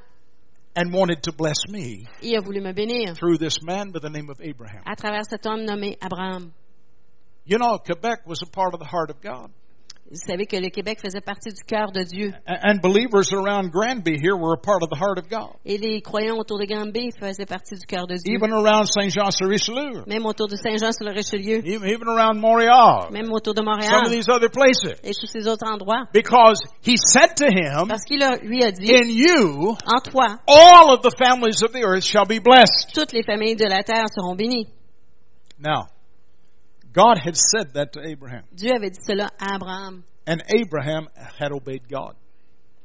and 0.75 0.93
wanted 0.93 1.21
to 1.21 1.33
bless 1.33 1.57
me 1.67 2.05
Et 2.21 2.29
il 2.29 2.37
a 2.37 2.41
voulu 2.41 2.61
me 2.61 2.71
bénir 2.71 3.13
through 3.15 3.37
this 3.37 3.61
man 3.61 3.91
by 3.91 3.99
the 3.99 4.09
name 4.09 4.29
of 4.29 4.39
Abraham. 4.41 4.81
à 4.85 4.95
travers 4.95 5.25
cet 5.29 5.45
homme 5.45 5.65
nommé 5.65 5.97
Abraham. 6.01 6.51
You 7.45 7.57
know, 7.57 7.77
Quebec 7.79 8.25
was 8.25 8.41
a 8.41 8.49
part 8.49 8.73
of 8.73 8.79
the 8.79 8.85
heart 8.85 9.09
of 9.09 9.19
God. 9.21 9.51
Vous 10.11 10.19
savez 10.27 10.45
que 10.45 10.57
le 10.57 10.67
Québec 10.69 10.99
faisait 11.01 11.21
partie 11.21 11.53
du 11.53 11.63
cœur 11.63 11.89
de 11.93 12.03
Dieu. 12.03 12.33
And 12.45 12.81
believers 12.83 13.31
around 13.31 13.71
Granby 13.71 14.17
here 14.21 14.35
were 14.35 14.51
a 14.51 14.59
part 14.59 14.83
of 14.83 14.89
the 14.89 14.97
heart 14.99 15.17
of 15.17 15.29
God. 15.29 15.55
Et 15.63 15.77
les 15.77 16.01
croyants 16.01 16.37
autour 16.37 16.59
de 16.59 16.65
Granby 16.65 17.11
faisaient 17.17 17.45
partie 17.45 17.75
du 17.75 17.85
cœur 17.87 18.07
de 18.07 18.17
Dieu. 18.17 18.35
Even 18.35 18.51
around 18.51 18.87
St. 18.87 19.09
Jean 19.09 19.31
sur 19.31 19.47
Richelieu, 19.47 20.03
Même 20.07 20.25
autour 20.25 20.49
de 20.49 20.57
Saint-Jean-sur-le-Richelieu. 20.57 21.61
even, 21.65 21.87
even 21.87 22.09
around 22.09 22.41
Montreal, 22.41 23.07
Même 23.13 23.31
autour 23.31 23.53
de 23.53 23.61
some 23.63 23.69
of 23.69 23.79
Montréal. 23.79 24.09
these 24.11 24.27
other 24.27 24.49
places. 24.49 24.99
Et 25.01 25.13
tous 25.13 25.27
ces 25.31 25.47
autres 25.47 25.65
endroits. 25.65 26.03
Because 26.11 26.59
he 26.83 26.97
said 26.97 27.37
to 27.37 27.45
him, 27.47 27.87
Parce 27.87 28.03
qu'il 28.03 28.19
lui 28.43 28.65
a 28.65 28.71
dit, 28.73 28.91
In 28.91 29.07
you, 29.07 29.77
en 29.87 30.01
toi, 30.03 30.39
all 30.45 30.91
of 30.91 31.03
the 31.03 31.15
families 31.17 31.63
of 31.63 31.71
the 31.71 31.85
earth 31.85 32.03
shall 32.03 32.25
be 32.25 32.39
blessed. 32.43 32.91
toutes 32.93 33.13
les 33.13 33.23
familles 33.23 33.55
de 33.55 33.63
la 33.65 33.81
terre 33.83 34.07
seront 34.13 34.35
bénies. 34.35 34.67
Now, 35.57 35.87
God 36.93 37.17
had 37.23 37.35
said 37.37 37.73
that 37.73 37.93
to 37.93 38.01
Abraham, 38.05 38.43
Dieu 38.53 38.71
avait 38.75 38.89
dit 38.91 38.99
cela 39.05 39.29
à 39.39 39.55
Abraham. 39.55 40.03
and 40.27 40.43
Abraham 40.49 41.07
had 41.39 41.51
obeyed 41.51 41.87
God. 41.89 42.15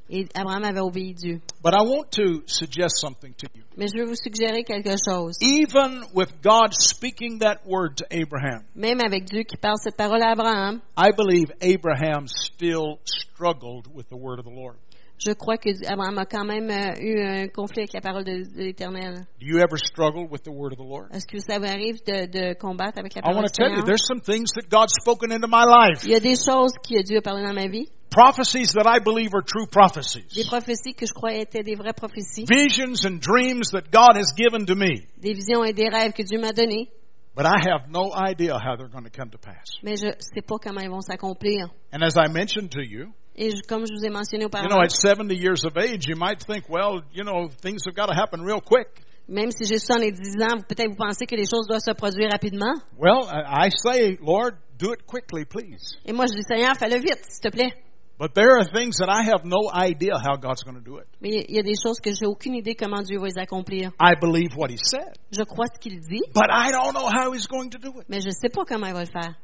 Et 0.09 0.25
Abraham 0.39 0.63
avait 0.63 0.79
obéi 0.79 1.13
Dieu. 1.13 1.41
But 1.61 1.73
I 1.73 1.81
want 1.83 2.11
to 2.13 2.41
suggest 2.45 2.97
something 3.01 3.33
to 3.39 3.47
you. 3.53 3.63
Mais 3.75 3.87
je 3.93 3.99
veux 3.99 4.05
vous 4.07 4.15
suggérer 4.15 4.63
quelque 4.63 4.95
chose. 5.05 5.37
Even 5.41 6.01
with 6.13 6.41
God 6.41 6.73
speaking 6.73 7.39
that 7.39 7.65
word 7.67 7.97
to 7.97 8.05
Abraham, 8.09 8.63
Même 8.73 9.01
avec 9.01 9.25
Dieu 9.25 9.43
qui 9.43 9.57
parle 9.57 9.75
cette 9.83 9.97
parole 9.97 10.23
à 10.23 10.31
Abraham, 10.31 10.81
I 10.95 11.11
believe 11.11 11.51
Abraham 11.61 12.27
still 12.27 12.99
struggled 13.03 13.87
with 13.93 14.07
the 14.07 14.15
word 14.15 14.39
of 14.39 14.45
the 14.45 14.51
Lord. 14.55 14.77
Je 15.19 15.31
crois 15.33 15.57
que 15.57 15.69
Abraham 15.91 16.17
a 16.19 16.25
quand 16.25 16.45
même 16.45 16.69
euh, 16.69 16.93
eu 17.01 17.19
un 17.21 17.47
conflit 17.47 17.81
avec 17.81 17.93
la 17.93 18.01
parole 18.01 18.23
de, 18.23 18.43
de 18.55 18.63
l'Éternel. 18.63 19.25
Do 19.39 19.45
you 19.47 19.57
ever 19.57 19.77
struggle 19.77 20.27
with 20.29 20.43
the 20.43 20.51
word 20.51 20.73
of 20.73 20.77
the 20.77 20.87
Lord? 20.87 21.07
Est-ce 21.11 21.25
que 21.25 21.39
ça 21.39 21.57
vous 21.59 21.65
arrive 21.65 21.97
de, 22.05 22.27
de 22.27 22.53
combattre 22.53 22.99
avec 22.99 23.15
la 23.15 23.19
I 23.19 23.23
parole 23.23 23.37
want 23.37 23.45
du 23.45 23.51
to 23.51 23.57
tell 23.57 23.69
you, 23.69 23.81
Seigneur? 23.81 23.85
there's 23.85 24.05
some 24.07 24.21
things 24.21 24.51
that 24.53 24.69
God's 24.69 24.93
spoken 25.01 25.31
into 25.31 25.47
my 25.47 25.65
life. 25.65 26.03
Il 26.05 26.11
y 26.11 26.15
a 26.15 26.19
des 26.19 26.35
choses 26.35 26.73
que 26.83 27.01
Dieu 27.03 27.17
a 27.17 27.21
parlé 27.21 27.43
dans 27.43 27.53
ma 27.53 27.67
vie, 27.67 27.87
Prophecies 28.09 28.71
that 28.73 28.87
I 28.87 28.99
believe 28.99 29.33
are 29.35 29.43
true 29.43 29.67
des 29.67 30.43
prophéties 30.45 30.93
que 30.95 31.05
je 31.05 31.13
croyais 31.13 31.41
étaient 31.41 31.63
des 31.63 31.75
vraies 31.75 31.93
prophéties, 31.93 32.45
Visions 32.49 33.05
and 33.05 33.19
dreams 33.19 33.69
that 33.73 33.91
God 33.91 34.15
has 34.15 34.33
given 34.35 34.65
to 34.65 34.75
me. 34.75 35.05
des 35.17 35.33
visions 35.33 35.63
et 35.63 35.73
des 35.73 35.89
rêves 35.89 36.13
que 36.13 36.23
Dieu 36.23 36.39
m'a 36.39 36.53
donnés, 36.53 36.89
But 37.35 37.45
I 37.45 37.59
have 37.69 37.89
no 37.91 38.11
idea 38.15 38.57
how 38.57 38.75
they're 38.77 38.89
going 38.89 39.03
to 39.03 39.11
come 39.11 39.29
to 39.29 39.37
pass. 39.37 39.65
mais 39.83 39.97
je 39.97 40.07
sais 40.19 40.41
pas 40.41 40.55
comment 40.57 40.81
ils 40.81 40.89
vont 40.89 41.01
s'accomplir. 41.01 41.67
And 41.93 42.01
as 42.01 42.15
I 42.17 42.27
mentioned 42.31 42.71
to 42.71 42.81
you, 42.81 43.13
Et 43.37 43.51
je- 43.51 43.61
comme 43.67 43.85
je 43.85 43.93
vous 43.93 44.03
ai 44.05 44.09
mentionné 44.09 44.43
you 44.43 44.47
auparavant, 44.47 44.69
know, 44.69 44.81
at 44.81 44.89
70 44.89 45.35
years 45.35 45.63
of 45.63 45.77
age, 45.77 46.05
you 46.07 46.15
might 46.17 46.39
think, 46.45 46.67
well, 46.69 47.01
you 47.13 47.23
know, 47.23 47.49
things 47.61 47.83
have 47.85 47.95
got 47.95 48.07
to 48.07 48.13
happen 48.19 48.41
real 48.41 48.59
quick. 48.61 48.87
même 49.29 49.51
si 49.51 49.65
j'ai 49.65 49.77
70 49.77 50.41
ans, 50.41 50.61
peut-être 50.67 50.89
vous 50.89 50.95
pensez 50.95 51.25
que 51.25 51.35
les 51.35 51.45
choses 51.45 51.67
doivent 51.67 51.81
se 51.85 51.91
produire 51.93 52.29
rapidement. 52.31 52.73
Well, 52.97 53.27
I 53.29 53.67
I 53.67 53.69
say, 53.69 54.17
Lord, 54.21 54.55
do 54.79 54.93
it 54.93 55.05
quickly, 55.05 55.45
please. 55.45 55.97
Et 56.05 56.13
moi, 56.13 56.25
je 56.27 56.33
dis, 56.35 56.43
Seigneur, 56.47 56.75
fais-le 56.77 56.95
vite, 56.99 57.19
s'il 57.29 57.41
te 57.41 57.49
plaît. 57.55 57.73
But 58.19 58.33
there 58.33 58.49
are 58.57 58.65
things 58.65 58.97
that 58.97 59.09
I 59.11 59.21
have 59.29 59.45
no 59.45 59.69
idea 59.71 60.15
how 60.17 60.37
God's 60.37 60.63
going 60.63 60.73
to 60.73 60.81
do 60.83 60.97
it. 60.97 61.05
Mais 61.21 61.45
il 61.47 61.55
y 61.55 61.59
a 61.59 61.61
des 61.61 61.75
choses 61.75 61.99
que 61.99 62.11
j'ai 62.11 62.25
aucune 62.25 62.55
idée 62.55 62.73
comment 62.73 63.03
Dieu 63.03 63.19
va 63.19 63.27
les 63.27 63.37
accomplir. 63.37 63.91
I 64.01 64.15
believe 64.19 64.55
what 64.57 64.69
He 64.71 64.77
said, 64.81 65.13
Je 65.31 65.43
crois 65.43 65.67
ce 65.71 65.77
qu'il 65.79 65.99
dit, 65.99 66.23
but 66.33 66.49
I 66.49 66.71
don't 66.71 66.93
know 66.95 67.05
how 67.05 67.31
He's 67.35 67.45
going 67.47 67.69
to 67.69 67.77
do 67.77 67.89
it. 67.99 68.07
mais 68.09 68.19
je 68.21 68.31
sais 68.31 68.49
pas 68.49 68.63
comment 68.65 68.87
il 68.87 68.93
va 68.93 69.01
le 69.01 69.11
faire. 69.11 69.35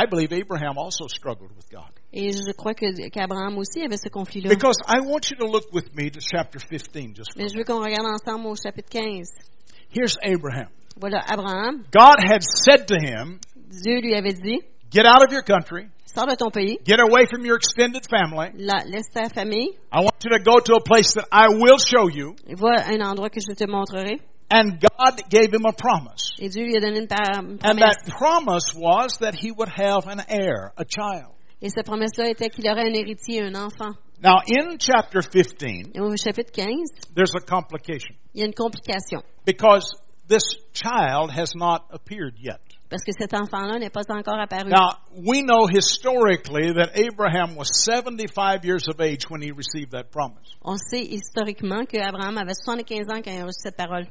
I 0.00 0.06
believe 0.06 0.32
Abraham 0.32 0.78
also 0.78 1.08
struggled 1.08 1.50
with 1.56 1.68
God. 1.70 1.90
Et 2.12 2.30
je 2.32 2.52
crois 2.56 2.74
que 2.74 2.86
qu'Abraham 3.10 3.58
aussi 3.58 3.82
avait 3.82 3.96
ce 3.96 4.08
conflit-là. 4.08 4.48
Because 4.48 4.76
I 4.86 5.00
want 5.00 5.28
you 5.30 5.36
to 5.38 5.46
look 5.46 5.72
with 5.72 5.92
me 5.94 6.08
to 6.10 6.20
chapter 6.20 6.60
15 6.60 7.14
just 7.16 7.36
Mais 7.36 7.48
je 7.48 7.56
veux 7.58 7.64
qu'on 7.64 7.80
regarde 7.82 8.06
ensemble 8.06 8.46
au 8.46 8.54
chapitre 8.54 8.88
15. 8.92 9.26
Here's 9.90 10.16
Abraham. 10.22 10.68
Voilà, 11.00 11.22
Abraham, 11.28 11.84
God 11.92 12.18
had 12.22 12.42
said 12.42 12.86
to 12.88 12.94
him, 12.94 13.40
Dieu 13.56 14.00
lui 14.00 14.14
avait 14.14 14.34
dit, 14.34 14.60
Get 14.90 15.04
out 15.04 15.22
of 15.26 15.32
your 15.32 15.42
country, 15.42 15.88
sors 16.06 16.26
de 16.26 16.34
ton 16.36 16.50
pays, 16.50 16.78
get 16.84 16.98
away 17.00 17.26
from 17.30 17.44
your 17.44 17.56
extended 17.56 18.06
family. 18.08 18.50
la- 18.54 18.84
laisse 18.86 19.10
ta 19.12 19.28
famille, 19.28 19.76
I 19.92 20.00
want 20.00 20.16
you 20.24 20.30
to 20.30 20.42
go 20.42 20.60
to 20.60 20.74
a 20.76 20.80
place 20.82 21.12
that 21.14 21.26
I 21.32 21.48
will 21.48 21.78
show 21.78 22.08
you. 22.08 22.34
va 22.56 22.80
à 22.82 22.92
un 22.92 23.00
endroit 23.00 23.30
que 23.30 23.40
je 23.40 23.54
te 23.54 23.68
montrerai. 23.70 24.18
And 24.50 24.80
God 24.80 25.20
gave 25.30 25.52
him 25.52 25.66
a 25.66 25.72
promise. 25.72 26.32
Et 26.38 26.48
Dieu 26.48 26.64
lui 26.64 26.76
a 26.76 26.80
donné 26.80 27.00
une, 27.00 27.06
par- 27.06 27.42
une 27.42 27.52
And 27.52 27.58
promesse. 27.58 27.96
that 28.06 28.16
promise 28.16 28.74
was 28.74 29.18
that 29.20 29.34
he 29.34 29.50
would 29.52 29.68
have 29.68 30.06
an 30.06 30.22
heir, 30.28 30.72
a 30.78 30.84
child. 30.84 31.32
Et 31.60 31.68
cette 31.70 31.84
promesse-là 31.86 32.30
était 32.30 32.48
qu'il 32.48 32.66
aurait 32.70 32.88
un 32.88 32.94
héritier, 32.94 33.42
un 33.42 33.54
enfant. 33.54 33.92
Now, 34.22 34.40
in 34.48 34.78
chapter 34.80 35.20
15, 35.22 35.90
Et 35.94 36.00
au 36.00 36.16
chapitre 36.16 36.50
15, 36.52 37.14
there's 37.14 37.34
a 37.36 37.40
complication 37.40 38.14
il 38.34 38.40
y 38.40 38.42
a 38.42 38.46
une 38.46 38.54
complication. 38.54 39.22
because 39.44 39.84
this 40.28 40.42
child 40.72 41.30
has 41.30 41.54
not 41.54 41.84
appeared 41.92 42.34
yet. 42.40 42.60
Parce 42.90 43.02
que 43.04 43.12
cet 43.18 43.34
enfant-là 43.34 43.78
n'est 43.78 43.90
pas 43.92 44.04
encore 44.10 44.38
apparu. 44.40 44.70
Now, 44.70 44.96
we 45.14 45.42
know 45.42 45.66
historically 45.68 46.72
that 46.72 46.92
Abraham 46.98 47.54
was 47.56 47.68
75 47.84 48.64
years 48.64 48.88
of 48.88 48.98
age 49.00 49.28
when 49.28 49.42
he 49.42 49.50
received 49.52 49.92
that 49.92 50.10
promise. 50.10 50.48
On 50.62 50.76
sait 50.78 51.04
historiquement 51.04 51.84
qu'Abraham 51.84 52.38
avait 52.38 52.54
75 52.54 53.08
ans 53.10 53.20
quand 53.22 53.30
il 53.30 53.40
a 53.40 53.44
reçu 53.44 53.60
cette 53.62 53.76
parole. 53.76 54.06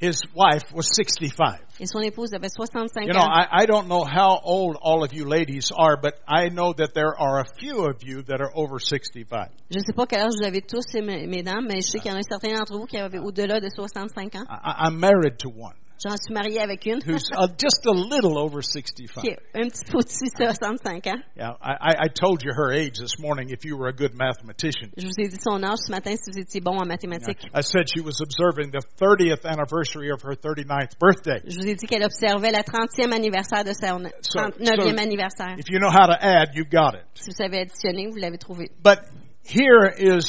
His 0.00 0.20
wife 0.34 0.72
was 0.72 0.86
65. 0.94 1.58
Et 1.80 1.86
son 1.86 2.00
épouse 2.00 2.32
avait 2.32 2.48
65 2.48 3.06
You 3.06 3.12
know, 3.14 3.20
ans. 3.20 3.30
I, 3.32 3.62
I 3.62 3.66
don't 3.66 3.88
know 3.88 4.04
how 4.04 4.38
old 4.44 4.76
all 4.80 5.02
of 5.02 5.12
you 5.12 5.24
ladies 5.24 5.72
are, 5.76 5.96
but 6.00 6.14
I 6.28 6.48
know 6.50 6.72
that 6.74 6.94
there 6.94 7.14
are 7.18 7.40
a 7.40 7.44
few 7.58 7.84
of 7.84 7.96
you 8.04 8.22
that 8.28 8.40
are 8.40 8.50
over 8.54 8.78
65. 8.78 9.48
Je 9.70 9.78
ne 9.78 9.82
sais 9.84 9.92
pas 9.94 10.06
quel 10.06 10.20
âge 10.20 10.32
vous 10.38 10.46
avez 10.46 10.62
tous, 10.62 10.84
mes- 11.02 11.26
mesdames, 11.26 11.66
mais 11.66 11.80
je 11.82 11.90
sais 11.90 11.98
qu'il 11.98 12.12
y 12.12 12.14
en 12.14 12.18
a 12.18 12.22
certains 12.22 12.56
d'entre 12.56 12.76
vous 12.78 12.86
qui 12.86 12.96
avaient 12.96 13.18
au-delà 13.18 13.60
de 13.60 13.68
65 13.68 14.36
ans. 14.36 14.44
I, 14.48 14.54
I- 14.64 14.86
I'm 14.88 14.98
married 14.98 15.38
to 15.38 15.48
one 15.48 15.74
J'en 16.00 16.14
suis 16.16 16.32
mariée 16.32 16.60
avec 16.60 16.86
une 16.86 17.00
who's 17.04 17.28
uh, 17.34 17.48
just 17.58 17.84
a 17.86 17.92
little 17.92 18.38
over 18.38 18.62
65. 18.62 19.20
qui 19.20 19.28
est 19.30 19.38
un 19.54 19.68
petit 19.68 19.84
peu 19.90 19.98
au-dessus 19.98 20.30
de 20.30 20.44
65 20.54 21.06
ans. 21.08 21.18
Yeah, 21.36 21.56
I, 21.60 21.74
I- 21.90 22.06
I 22.06 22.08
told 22.08 22.42
you 22.44 22.52
her 22.54 22.70
age 22.72 22.98
this 23.00 23.18
morning 23.18 23.50
if 23.50 23.64
you 23.64 23.76
were 23.76 23.88
a 23.88 23.92
good 23.92 24.14
mathematician. 24.14 24.90
Je 24.96 25.04
vous 25.06 25.18
ai 25.18 25.26
dit 25.28 25.36
son 25.42 25.60
âge 25.64 25.78
ce 25.86 25.90
matin 25.90 26.12
si 26.14 26.30
vous 26.30 26.38
étiez 26.38 26.60
bon 26.60 26.78
en 26.78 26.86
mathématiques. 26.86 27.42
I 27.52 27.62
said 27.62 27.88
she 27.88 28.00
was 28.00 28.20
observing 28.22 28.70
the 28.70 28.82
30th 29.00 29.44
anniversary 29.44 30.10
of 30.12 30.22
her 30.22 30.36
39th 30.36 30.98
birthday. 31.00 31.40
Je 31.44 31.56
vous 31.58 31.66
ai 31.66 31.74
dit 31.74 31.86
qu'elle 31.86 32.04
observait 32.04 32.52
la 32.52 32.62
30e 32.62 33.12
anniversaire 33.12 33.64
de 33.64 33.72
son 33.72 34.04
So- 34.22 34.38
39e 34.38 34.92
so- 34.94 35.02
anniversaire. 35.02 35.56
If 35.58 35.68
you 35.68 35.80
know 35.80 35.90
how 35.90 36.06
to 36.06 36.14
add, 36.20 36.54
you 36.54 36.64
got 36.64 36.94
it. 36.94 37.02
Si 37.14 37.30
vous 37.30 37.36
savez 37.36 37.58
additionner, 37.62 38.06
vous 38.08 38.18
l'avez 38.20 38.38
trouvé. 38.38 38.70
But 38.84 39.00
here 39.44 39.90
is 39.98 40.22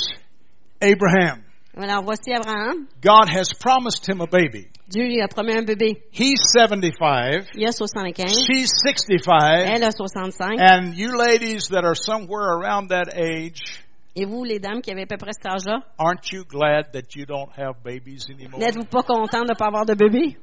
Abraham. 0.82 1.44
Alors 1.78 2.04
voici 2.04 2.32
Abraham. 2.32 2.88
God 3.02 3.30
has 3.30 3.54
promised 3.54 4.06
him 4.08 4.22
a 4.22 4.28
baby. 4.28 4.68
Dieu 4.90 5.06
lui 5.06 5.22
a 5.22 5.28
promis 5.28 5.56
un 5.56 5.64
bébé. 5.64 6.02
He's 6.12 6.42
75. 6.52 7.48
Il 7.56 7.68
a 7.68 7.72
75. 7.72 8.28
She's 8.46 8.72
65. 8.84 9.70
Elle 9.70 9.84
a 9.84 9.92
65. 9.92 10.60
And 10.60 10.96
you 10.96 11.16
ladies 11.16 11.70
that 11.70 11.86
are 11.86 11.96
somewhere 11.96 12.58
around 12.58 12.90
that 12.90 13.14
age, 13.14 13.84
Et 14.16 14.26
vous, 14.26 14.44
les 14.44 14.60
dames 14.60 14.82
qui 14.82 14.92
avez 14.92 15.04
à 15.04 15.06
peu 15.06 15.18
près 15.18 15.32
cet 15.34 15.46
âge-là, 15.46 15.82
aren't 15.98 16.32
you 16.32 16.44
glad 16.44 16.92
that 16.94 17.16
you 17.16 17.26
don't 17.26 17.52
have 17.56 17.76
babies 17.84 18.28
anymore? 18.30 18.60
n'êtes-vous 18.60 18.86
pas 18.90 19.04
contents 19.04 19.44
de 19.46 19.52
ne 19.52 19.56
pas 19.56 19.68
avoir 19.68 19.86
de 19.86 19.94
bébé? 19.94 20.36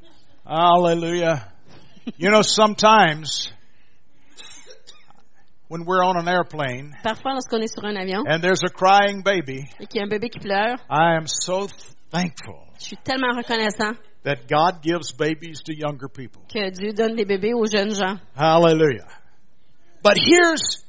Hallelujah. 0.46 1.52
You 2.18 2.30
know, 2.30 2.42
sometimes 2.42 3.50
when 5.68 5.84
we're 5.84 6.02
on 6.02 6.16
an 6.16 6.28
airplane 6.28 6.92
Parfois, 7.02 7.32
lorsqu'on 7.32 7.60
est 7.60 7.72
sur 7.72 7.84
un 7.84 7.96
avion 7.96 8.24
and 8.26 8.40
there's 8.40 8.62
a 8.64 8.70
crying 8.70 9.22
baby, 9.22 9.64
et 9.80 9.86
qu'il 9.86 10.00
y 10.00 10.02
a 10.02 10.04
un 10.04 10.08
bébé 10.08 10.28
qui 10.28 10.38
pleure, 10.38 10.76
I 10.90 11.16
am 11.16 11.26
so 11.26 11.68
thankful 12.10 12.66
je 12.78 12.84
suis 12.86 12.96
tellement 12.98 13.34
reconnaissant 13.36 13.96
that 14.24 14.48
God 14.48 14.82
gives 14.82 15.12
babies 15.12 15.62
to 15.64 15.72
younger 15.74 16.08
people. 16.08 16.42
que 16.52 16.70
Dieu 16.70 16.92
donne 16.92 17.16
des 17.16 17.24
bébés 17.24 17.54
aux 17.54 17.66
jeunes 17.66 17.94
gens. 17.94 18.18
Hallelujah. 18.36 19.06
But 20.02 20.18
here's 20.18 20.84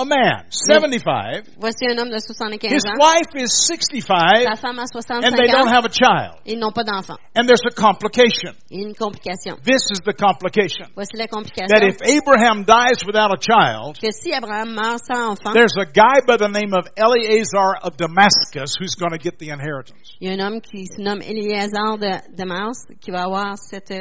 a 0.00 0.04
man, 0.04 0.44
75. 0.50 1.56
Voici 1.58 1.84
un 1.86 1.98
homme 1.98 2.10
de 2.10 2.18
75 2.18 2.72
His 2.72 2.84
ans. 2.86 2.96
wife 2.98 3.30
is 3.36 3.52
65 3.66 4.44
Sa 4.44 4.56
femme 4.56 4.78
a 4.78 4.82
and 4.82 4.88
65 4.88 5.36
they 5.36 5.46
don't 5.52 5.68
have 5.68 5.84
a 5.84 5.90
child. 5.92 6.40
Ils 6.46 6.58
n'ont 6.58 6.72
pas 6.72 6.84
d'enfant. 6.84 7.16
And 7.36 7.46
there's 7.46 7.62
a 7.66 7.74
complication. 7.74 8.54
Il 8.70 8.80
y 8.80 8.84
a 8.84 8.88
une 8.88 8.94
complication. 8.94 9.56
This 9.62 9.82
is 9.92 10.00
the 10.04 10.14
complication. 10.14 10.88
Voici 10.94 11.16
la 11.16 11.26
complication. 11.26 11.68
That 11.68 11.82
if 11.84 12.00
Abraham 12.02 12.64
dies 12.64 13.04
without 13.06 13.30
a 13.32 13.38
child, 13.38 13.98
Que 14.00 14.10
si 14.12 14.32
Abraham 14.32 14.74
meurt 14.74 15.00
sans 15.04 15.32
enfant, 15.36 15.52
there's 15.54 15.76
a 15.76 15.84
guy 15.86 16.20
by 16.26 16.36
the 16.36 16.48
name 16.48 16.72
of 16.72 16.88
Eleazar 16.96 17.76
of 17.82 17.96
Damascus 17.96 18.74
who's 18.80 18.94
going 18.94 19.12
to 19.12 19.18
get 19.18 19.38
the 19.38 19.50
inheritance. 19.50 20.16
il 20.20 20.28
y 20.28 20.30
a 20.30 20.34
un 20.34 20.40
homme 20.40 20.60
qui 20.60 20.86
se 20.86 21.00
nomme 21.02 21.20
Éléazar 21.22 21.98
de 21.98 22.10
Damas 22.34 22.86
qui 23.00 23.10
va 23.10 23.24
avoir 23.24 23.56
cet, 23.58 23.92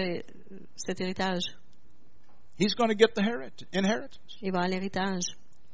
cet 0.75 1.01
héritage. 1.01 1.43
He's 2.57 2.73
going 2.75 2.89
to 2.89 2.95
get 2.95 3.15
the 3.15 3.21
herit- 3.21 3.63
inheritance. 3.71 4.19
Il 4.41 4.51
va 4.51 4.59
avoir 4.59 4.69
l'héritage. 4.69 5.23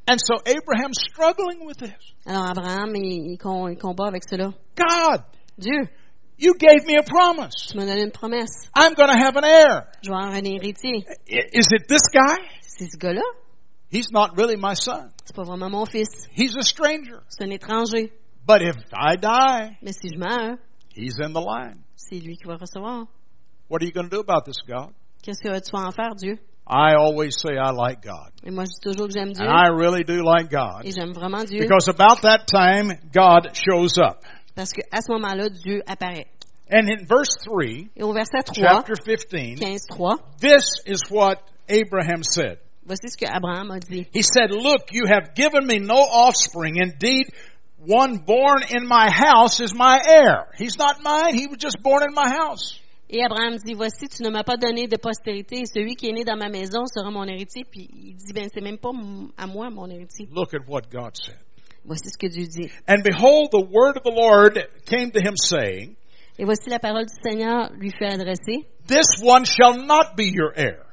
And 0.08 0.18
so 0.20 0.36
Abraham's 0.46 1.00
struggling 1.10 1.66
with 1.66 1.78
this. 1.78 1.94
Alors 2.28 2.50
Abraham, 2.52 2.96
il, 2.96 3.32
il, 3.34 3.38
com- 3.38 3.70
il 3.70 3.78
combat 3.78 4.08
avec 4.08 4.24
cela. 4.30 4.54
God, 4.76 5.24
Dieu, 5.58 5.90
you 6.38 6.54
gave 6.60 6.86
me 6.86 6.96
a 6.98 7.04
promise. 7.04 7.56
tu 7.72 7.78
m'as 7.78 7.86
donné 7.86 8.04
une 8.04 8.12
promesse. 8.12 8.70
I'm 8.76 8.94
going 8.94 9.10
to 9.10 9.18
have 9.18 9.36
an 9.36 9.44
heir. 9.46 9.88
Je 10.04 10.10
vais 10.10 10.16
avoir 10.16 10.34
un 10.34 10.44
héritier. 10.46 11.06
Is 11.28 11.68
it 11.72 11.88
this 11.88 12.04
guy? 12.14 12.38
C'est 12.62 12.86
ce 12.92 12.98
gars-là. 12.98 13.24
He's 13.90 14.12
not 14.12 14.36
really 14.38 14.58
my 14.58 14.76
son. 14.76 15.12
C'est 15.26 15.36
pas 15.36 15.44
vraiment 15.44 15.70
mon 15.72 15.86
fils. 15.86 16.28
He's 16.36 16.56
a 16.56 16.62
stranger. 16.64 17.22
C'est 17.30 17.44
un 17.46 17.50
étranger. 17.52 18.12
But 18.46 18.62
if 18.62 18.76
I 18.94 19.16
die, 19.18 19.78
Mais 19.82 19.94
si 19.94 20.10
je 20.14 20.20
meurs, 20.20 20.58
he's 20.96 21.18
in 21.20 21.34
the 21.34 21.42
line. 21.42 21.82
c'est 21.96 22.20
lui 22.20 22.38
qui 22.38 22.46
va 22.48 22.58
recevoir. 22.58 23.08
What 23.70 23.82
are 23.82 23.86
you 23.88 23.92
going 23.92 24.10
to 24.10 24.16
do 24.16 24.20
about 24.20 24.46
this, 24.46 24.58
God? 24.68 24.94
Qu'est-ce 25.24 25.42
que 25.42 25.50
tu 25.60 25.72
vas 25.72 25.88
en 25.88 25.92
faire, 25.92 26.14
Dieu? 26.16 26.38
I 26.68 26.96
always 26.96 27.36
say 27.40 27.58
I 27.58 27.72
like 27.72 28.02
God. 28.02 28.32
Et 28.44 28.52
moi, 28.52 28.64
je 28.66 28.72
dis 28.74 28.80
toujours 28.82 29.08
que 29.08 29.14
j'aime 29.14 29.34
Dieu. 29.34 29.46
And 29.46 29.52
I 29.52 29.70
really 29.70 30.04
do 30.04 30.24
like 30.24 30.50
God. 30.50 30.86
Et 30.86 30.92
j'aime 30.92 31.14
vraiment 31.14 31.46
Dieu. 31.46 31.60
Because 31.60 31.88
about 31.88 32.22
that 32.22 32.48
time, 32.48 32.92
God 33.14 33.56
shows 33.56 33.98
up. 33.98 34.24
Parce 34.56 34.72
que 34.72 34.82
à 34.92 35.02
ce 35.02 35.12
moment-là, 35.12 35.50
Dieu 35.50 35.82
apparaît. 35.88 36.28
And 36.72 36.90
in 36.90 37.06
verse 37.06 37.36
3, 37.46 37.90
Et 37.96 38.04
au 38.04 38.14
verset 38.14 38.44
3, 38.44 38.56
chapter 38.56 38.96
15, 38.96 39.60
15, 39.60 39.86
3, 39.92 40.18
this 40.40 40.82
is 40.88 41.02
what 41.12 41.38
Abraham 41.70 42.24
said. 42.24 42.58
voici 42.86 43.10
ce 43.10 43.18
que 43.18 43.28
Abraham 43.28 43.72
a 43.72 43.80
dit. 43.80 44.08
He 44.12 44.24
said, 44.24 44.52
Look, 44.52 44.92
you 44.92 45.06
have 45.08 45.36
given 45.36 45.66
me 45.68 45.80
no 45.80 45.96
offspring. 45.98 46.78
Indeed, 46.78 47.32
one 47.78 48.18
born 48.18 48.64
in 48.70 48.88
my 48.88 49.10
house 49.12 49.60
is 49.60 49.76
my 49.76 50.00
heir. 50.04 50.48
He's 50.58 50.78
not 50.78 51.04
mine. 51.04 51.36
He 51.36 51.48
was 51.48 51.58
just 51.60 51.78
born 51.84 52.04
in 52.04 52.14
my 52.16 52.30
house. 52.30 52.80
Et 53.10 53.24
Abraham 53.24 53.58
dit, 53.58 53.74
voici, 53.76 54.08
tu 54.08 54.24
ne 54.24 54.30
m'as 54.30 54.44
pas 54.44 54.58
donné 54.58 54.88
de 54.88 54.98
postérité, 54.98 55.62
et 55.62 55.66
celui 55.66 55.96
qui 55.96 56.08
est 56.10 56.14
né 56.14 56.24
dans 56.24 56.38
ma 56.38 56.50
maison 56.50 56.86
sera 56.88 57.12
mon 57.12 57.26
héritier. 57.26 57.64
Puis 57.70 57.88
il 57.94 58.16
dit, 58.16 58.34
ben, 58.34 58.48
c'est 58.52 58.62
même 58.62 58.80
pas 58.80 58.92
à 59.38 59.46
moi, 59.46 59.70
mon 59.70 59.88
héritier. 59.90 60.28
Look 60.32 60.54
at 60.54 60.68
what 60.68 60.84
God 60.92 61.16
said. 61.16 61.38
Voici 61.86 62.10
ce 62.10 62.18
que 62.18 62.28
Dieu 62.28 62.48
dit. 62.48 62.72
And 62.88 63.04
behold, 63.04 63.52
the 63.52 63.64
word 63.72 63.98
of 63.98 64.04
the 64.04 64.16
Lord 64.16 64.58
came 64.86 65.12
to 65.12 65.20
him 65.20 65.36
saying, 65.38 65.96
Et 66.40 66.44
voici 66.44 66.70
la 66.70 66.80
parole 66.80 67.06
du 67.06 67.14
Seigneur 67.24 67.72
lui 67.74 67.92
fait 67.92 68.08
adresser. 68.08 68.66
This 68.88 69.06
one 69.22 69.46
shall 69.46 69.86
not 69.86 70.16
be 70.18 70.26
your 70.26 70.52
heir, 70.56 70.84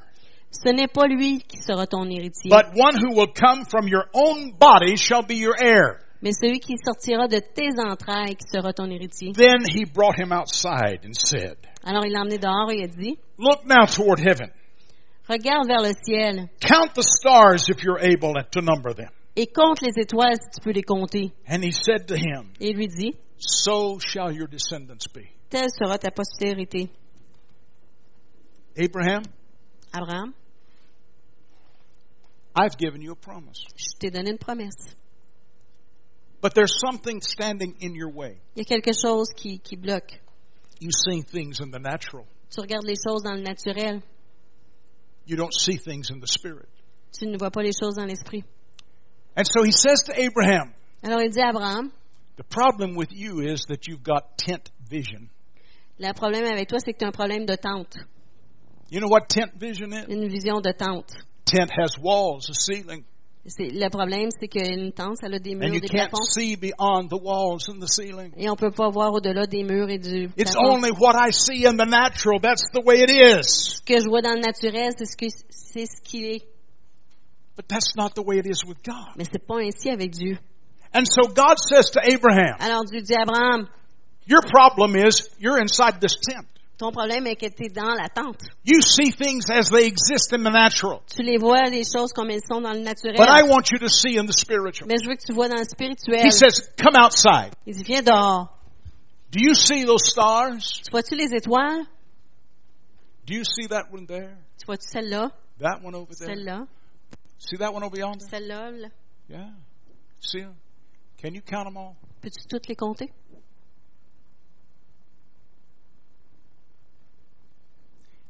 Ce 0.50 0.70
n'est 0.70 0.88
pas 0.88 1.06
lui 1.06 1.38
qui 1.48 1.56
sera 1.62 1.86
ton 1.86 2.04
héritier, 2.10 2.50
but 2.50 2.66
one 2.76 2.94
who 2.94 3.16
will 3.16 3.32
come 3.32 3.64
from 3.64 3.88
your 3.88 4.04
own 4.12 4.52
body 4.58 4.96
shall 4.96 5.22
be 5.22 5.34
your 5.34 5.54
heir. 5.58 5.98
mais 6.20 6.32
celui 6.32 6.60
qui 6.60 6.74
sortira 6.76 7.26
de 7.26 7.40
tes 7.40 7.70
entrailles 7.78 8.36
qui 8.36 8.46
sera 8.52 8.72
ton 8.74 8.90
héritier. 8.90 9.32
Then 9.32 9.64
he 9.66 9.84
brought 9.86 10.18
him 10.18 10.30
outside 10.30 11.00
and 11.04 11.14
said, 11.14 11.56
Alors 11.84 12.04
il 12.06 12.12
l'a 12.12 12.20
emmené 12.20 12.38
dehors 12.38 12.70
et 12.70 12.76
il 12.78 12.84
a 12.84 12.88
dit, 12.88 13.18
Look 13.38 13.64
now 13.66 13.86
toward 13.86 14.20
heaven. 14.20 14.50
regarde 15.28 15.66
vers 15.66 15.82
le 15.82 15.92
ciel 16.04 16.48
Count 16.60 16.94
the 16.94 17.02
stars 17.02 17.68
if 17.68 17.82
you're 17.82 17.98
able 18.00 18.34
to 18.52 18.60
number 18.60 18.94
them. 18.94 19.10
et 19.36 19.46
compte 19.46 19.80
les 19.82 19.98
étoiles 19.98 20.36
si 20.36 20.50
tu 20.50 20.60
peux 20.62 20.72
les 20.72 20.82
compter. 20.82 21.32
And 21.48 21.62
he 21.64 21.72
said 21.72 22.06
to 22.08 22.14
him, 22.14 22.52
Et 22.60 22.70
il 22.70 22.76
lui 22.76 22.88
dit, 22.88 23.14
So 23.38 23.98
shall 23.98 24.30
your 24.32 24.46
descendants 24.48 25.08
be. 25.12 25.22
telle 25.50 25.70
sera 25.70 25.98
ta 25.98 26.10
postérité. 26.10 26.88
Abraham, 28.76 29.22
Abraham, 29.92 30.32
I've 32.54 32.76
given 32.78 33.00
you 33.02 33.12
a 33.12 33.16
promise. 33.16 33.64
je 33.76 33.96
t'ai 33.98 34.10
donné 34.10 34.30
une 34.30 34.38
promesse. 34.38 34.94
But 36.40 36.54
there's 36.54 36.74
something 36.80 37.20
standing 37.22 37.74
in 37.80 37.94
your 37.94 38.10
way. 38.10 38.38
Il 38.56 38.60
y 38.60 38.62
a 38.62 38.64
quelque 38.64 38.92
chose 38.92 39.28
qui, 39.34 39.58
qui 39.60 39.76
bloque. 39.76 40.20
You 40.82 40.90
see 40.90 41.22
things 41.22 41.60
in 41.60 41.70
the 41.70 41.78
natural. 41.78 42.26
Tu 42.50 42.60
regardes 42.60 42.84
les 42.84 42.96
choses 42.96 43.22
dans 43.22 43.36
le 43.36 43.42
naturel. 43.42 44.02
You 45.26 45.36
don't 45.36 45.54
see 45.54 45.76
things 45.76 46.10
in 46.10 46.18
the 46.18 46.26
spirit. 46.26 46.68
Tu 47.16 47.26
ne 47.26 47.38
vois 47.38 47.52
pas 47.52 47.62
les 47.62 47.70
choses 47.70 47.94
dans 47.94 48.04
l'esprit. 48.04 48.42
And 49.36 49.46
so 49.46 49.62
he 49.62 49.70
says 49.70 50.02
to 50.06 50.12
Abraham, 50.12 50.74
Alors 51.04 51.20
il 51.22 51.30
dit 51.30 51.40
à 51.40 51.50
Abraham, 51.50 51.92
the 52.36 52.42
problem 52.42 52.96
with 52.96 53.12
you 53.12 53.42
is 53.42 53.66
that 53.68 53.86
you've 53.86 54.02
got 54.02 54.36
tent 54.36 54.72
vision. 54.90 55.28
le 56.00 56.12
problème 56.14 56.46
avec 56.46 56.68
toi, 56.68 56.80
c'est 56.80 56.94
que 56.94 56.98
tu 56.98 57.04
as 57.04 57.08
un 57.08 57.12
problème 57.12 57.46
de 57.46 57.54
tente. 57.54 57.96
You 58.90 58.98
know 58.98 59.08
what 59.08 59.28
tent 59.28 59.52
vision 59.60 59.92
is? 59.92 60.06
Une 60.08 60.26
vision 60.26 60.60
de 60.60 60.72
tente. 60.72 61.12
Tent 61.44 61.70
has 61.78 61.96
walls, 61.96 62.50
a 62.50 62.54
ceiling, 62.54 63.04
le 63.44 63.88
problème, 63.88 64.28
c'est 64.38 64.46
qu'une 64.48 64.92
tente, 64.92 65.16
ça 65.18 65.26
a 65.26 65.38
des 65.38 65.54
murs, 65.56 65.68
and 65.68 65.74
you 65.74 65.80
des 65.80 65.88
can't 65.88 66.10
plafonds. 66.10 66.30
see 66.30 66.54
beyond 66.56 67.08
the 67.08 67.20
walls 67.20 67.68
and 67.68 67.80
the 67.80 67.88
ceiling. 67.88 68.32
Et 68.36 68.48
on 68.48 68.54
peut 68.56 68.70
pas 68.70 68.88
voir 68.90 69.12
au-delà 69.12 69.46
des 69.46 69.64
murs 69.64 69.88
et 69.90 69.98
du 69.98 70.30
It's 70.36 70.52
plafond. 70.52 70.76
only 70.76 70.90
what 70.92 71.14
I 71.16 71.32
see 71.32 71.66
in 71.66 71.76
the 71.76 71.86
natural. 71.88 72.38
That's 72.40 72.62
the 72.72 72.82
way 72.84 73.02
it 73.02 73.10
is. 73.10 73.78
Ce 73.78 73.82
que 73.82 73.98
je 73.98 74.08
vois 74.08 74.22
dans 74.22 74.34
le 74.34 74.40
naturel, 74.40 74.92
c'est 74.96 75.06
ce 75.06 75.16
que 75.16 75.26
c'est 75.50 75.86
ce 75.86 76.00
qu'il 76.02 76.24
est. 76.24 76.42
But 77.56 77.66
that's 77.68 77.96
not 77.96 78.14
the 78.14 78.22
way 78.24 78.38
it 78.38 78.46
is 78.46 78.64
with 78.66 78.82
God. 78.84 79.14
Mais 79.16 79.24
c'est 79.24 79.44
pas 79.44 79.56
ainsi 79.60 79.90
avec 79.90 80.12
Dieu. 80.12 80.38
And 80.94 81.04
so 81.06 81.26
God 81.28 81.58
says 81.58 81.90
to 81.92 82.00
Abraham, 82.00 82.56
Alors 82.60 82.84
Dieu 82.84 83.00
dit 83.02 83.14
à 83.14 83.22
Abraham, 83.22 83.66
Your 84.26 84.42
problem 84.42 84.94
is 84.94 85.28
you're 85.40 85.58
inside 85.58 86.00
this 86.00 86.14
tent. 86.20 86.46
Ton 86.82 86.90
problème 86.90 87.28
est 87.28 87.36
que 87.36 87.46
tu 87.46 87.66
es 87.66 87.68
dans 87.68 87.94
la 87.94 88.08
tente. 88.08 88.42
You 88.64 88.80
see 88.80 89.12
things 89.12 89.48
as 89.48 89.70
they 89.70 89.86
exist 89.86 90.32
in 90.32 90.42
the 90.42 90.50
natural. 90.50 91.02
Tu 91.06 91.22
les 91.22 91.38
vois, 91.38 91.70
les 91.70 91.84
choses 91.84 92.12
comme 92.12 92.30
elles 92.30 92.42
sont 92.42 92.60
dans 92.60 92.72
le 92.72 92.80
naturel. 92.80 93.14
But 93.16 93.28
I 93.28 93.42
want 93.48 93.70
you 93.70 93.78
to 93.78 93.88
see 93.88 94.18
in 94.18 94.26
the 94.26 94.36
spiritual. 94.36 94.88
Mais 94.88 94.96
je 95.00 95.08
veux 95.08 95.14
que 95.14 95.24
tu 95.24 95.32
vois 95.32 95.48
dans 95.48 95.58
le 95.58 95.64
spirituel. 95.64 96.26
He 96.26 96.32
says, 96.32 96.68
Come 96.76 96.96
outside. 96.96 97.54
Il 97.66 97.76
dit, 97.76 97.84
viens 97.84 98.02
dehors. 98.02 98.48
Do 99.30 99.38
you 99.40 99.54
see 99.54 99.84
those 99.84 100.02
stars? 100.04 100.82
Tu 100.82 100.90
vois-tu 100.90 101.14
les 101.14 101.32
étoiles? 101.32 101.86
Do 103.26 103.34
you 103.34 103.44
see 103.44 103.68
that 103.68 103.84
one 103.92 104.06
there? 104.06 104.36
Tu 104.58 104.66
vois-tu 104.66 104.88
celle-là? 104.88 105.30
That 105.60 105.84
one 105.84 105.94
over 105.94 106.12
there? 106.18 106.34
Celle-là? 106.34 106.66
See 107.38 107.58
that 107.58 107.72
one 107.72 107.84
over 107.84 107.96
yonder? 107.96 108.26
Celle-là? 108.28 108.72
là? 108.72 108.88
Yeah. 109.28 109.50
See 110.20 110.40
them? 110.40 110.56
Can 111.22 111.34
you 111.34 111.42
count 111.42 111.66
them 111.66 111.76
all? 111.76 111.94
Peux-tu 112.20 112.44
toutes 112.48 112.66
les 112.66 112.74
compter? 112.74 113.12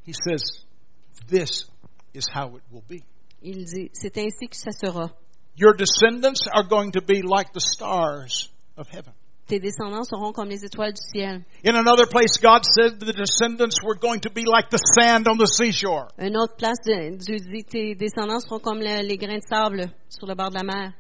He 0.05 0.12
says, 0.12 0.42
This 1.28 1.64
is 2.14 2.24
how 2.32 2.57
it 2.57 2.62
will 2.70 2.84
be. 2.88 3.03
Il 3.42 3.64
dit, 3.64 3.90
c'est 3.92 4.16
ainsi 4.18 4.48
que 4.48 4.57
ça 4.57 4.70
sera. 4.72 5.11
Your 5.57 5.74
descendants 5.74 6.46
are 6.53 6.62
going 6.64 6.92
to 6.92 7.00
be 7.03 7.22
like 7.22 7.53
the 7.53 7.61
stars 7.61 8.50
of 8.76 8.88
heaven. 8.88 9.12
Tes 9.48 9.59
descendants 9.59 10.09
seront 10.09 10.32
comme 10.32 10.48
les 10.48 10.64
étoiles 10.64 10.92
du 10.94 11.03
ciel. 11.12 11.44
In 11.64 11.74
another 11.76 12.07
place, 12.07 12.38
God 12.38 12.64
said 12.64 13.00
the 13.00 13.12
descendants 13.12 13.82
were 13.82 13.96
going 13.96 14.20
to 14.20 14.30
be 14.30 14.44
like 14.46 14.70
the 14.70 14.78
sand 14.78 15.26
on 15.28 15.36
the 15.36 15.46
seashore. 15.46 16.09
Une 16.18 16.36
autre 16.36 16.57
place, 16.57 16.78
Dieu 16.84 17.36
dit, 17.38 17.64
tes 17.64 17.94
descendants 17.96 18.40
seront 18.44 18.61
comme 18.61 18.78
le- 18.78 19.03
les 19.03 19.16
grains 19.18 19.38
de 19.38 19.46
sable 19.46 19.92
sur 20.09 20.26
le 20.26 20.34
bord 20.34 20.50
de 20.50 20.55
la 20.57 20.62
mer. 20.64 20.94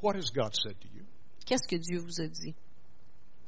What 0.00 0.14
has 0.16 0.30
God 0.30 0.54
said 0.54 0.80
to 0.80 0.88
you? 0.94 1.02
Qu'est-ce 1.44 1.66
que 1.68 1.76
Dieu 1.76 1.98
vous 1.98 2.20
a 2.22 2.28
dit? 2.28 2.54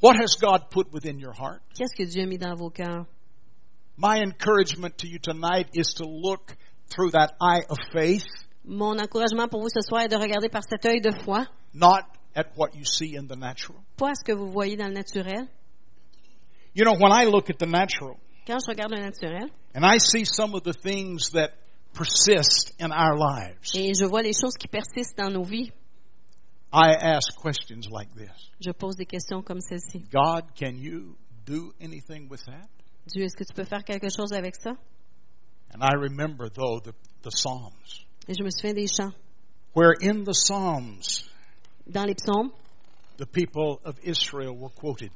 What 0.02 0.16
has 0.16 0.36
God 0.40 0.68
put 0.70 0.92
within 0.92 1.18
your 1.20 1.32
heart? 1.32 1.62
Qu'est-ce 1.74 1.94
que 1.94 2.04
Dieu 2.04 2.24
a 2.24 2.26
mis 2.26 2.38
dans 2.38 2.56
vos 2.56 2.70
cœurs? 2.70 3.06
My 3.96 4.18
encouragement 4.18 4.98
to 4.98 5.08
you 5.08 5.18
tonight 5.18 5.68
is 5.74 5.94
to 5.94 6.04
look 6.04 6.56
through 6.88 7.10
that 7.12 7.32
eye 7.40 7.62
of 7.68 7.78
faith, 7.92 8.26
Mon 8.64 8.98
encouragement 8.98 9.48
pour 9.48 9.62
vous 9.62 9.70
ce 9.70 9.80
soir 9.80 10.02
est 10.02 10.08
de 10.08 10.16
regarder 10.16 10.48
par 10.48 10.62
cet 10.68 10.84
œil 10.84 11.00
de 11.00 11.10
foi, 11.24 11.46
not 11.72 12.04
at 12.34 12.46
what 12.56 12.74
you 12.74 12.84
see 12.84 13.16
in 13.16 13.26
the 13.26 13.36
natural. 13.36 13.78
pas 13.96 14.10
à 14.10 14.14
ce 14.14 14.22
que 14.24 14.32
vous 14.32 14.50
voyez 14.50 14.76
dans 14.76 14.88
le 14.88 14.94
naturel. 14.94 15.48
You 16.74 16.84
know, 16.84 16.94
when 16.94 17.10
I 17.12 17.24
look 17.24 17.50
at 17.50 17.58
the 17.58 17.66
natural 17.66 18.16
Quand 18.46 18.58
je 18.60 18.70
regarde 18.70 18.92
le 18.92 19.02
naturel 19.02 19.50
and 19.74 19.84
I 19.84 19.98
see 19.98 20.24
some 20.24 20.54
of 20.54 20.62
the 20.62 20.72
things 20.72 21.30
that 21.32 21.50
persist 21.94 22.72
in 22.78 22.92
our 22.92 23.16
lives, 23.16 23.70
et 23.74 23.92
je 23.98 24.04
vois 24.06 24.22
les 24.22 24.32
choses 24.32 24.54
qui 24.58 24.68
persistent 24.68 25.16
dans 25.18 25.30
nos 25.32 25.44
vies, 25.44 25.72
I 26.72 26.94
ask 26.94 27.34
questions 27.42 27.88
like 27.90 28.14
this 28.14 28.50
je 28.60 28.70
pose 28.72 28.94
des 28.96 29.06
questions 29.06 29.42
comme 29.42 29.60
celle-ci. 29.60 30.04
God, 30.12 30.54
can 30.54 30.76
you 30.76 31.16
do 31.44 31.72
anything 31.80 32.28
with 32.28 32.44
that? 32.44 32.68
Dieu, 33.06 33.24
est-ce 33.24 33.36
que 33.36 33.44
tu 33.44 33.54
peux 33.54 33.64
faire 33.64 33.84
quelque 33.84 34.08
chose 34.08 34.32
avec 34.32 34.54
ça? 34.56 34.72
And 35.74 35.82
I 35.82 35.94
remember, 35.94 36.48
though, 36.50 36.80
the, 36.80 36.92
the 37.22 37.30
Psalms, 37.30 37.72
Et 38.28 38.34
je 38.38 38.42
me 38.42 38.50
souviens 38.50 38.74
des 38.74 38.86
chants. 38.88 39.12
where 39.74 39.94
in 40.02 40.24
the 40.24 40.34
Psalms, 40.34 41.24
Dans 41.86 42.04
les 42.04 42.14
psaumes, 42.14 42.50
the 43.18 43.26
people 43.26 43.80
of 43.84 43.96
Israel 44.04 44.54
were 44.56 44.70
quoted. 44.70 45.10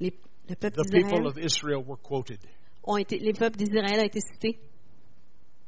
les, 0.00 0.12
le 0.48 0.54
peuple 0.56 0.76
The 0.82 0.90
people 0.90 1.10
d'Israël 1.10 1.26
of 1.26 1.38
Israel 1.38 1.82
were 1.84 1.96
quoted. 2.02 2.38
ont 2.84 2.96
été, 2.98 3.18
les 3.18 3.32
peuples 3.32 3.56
d'Israël 3.56 4.00
ont 4.00 4.04
été 4.06 4.20
cités. 4.20 4.58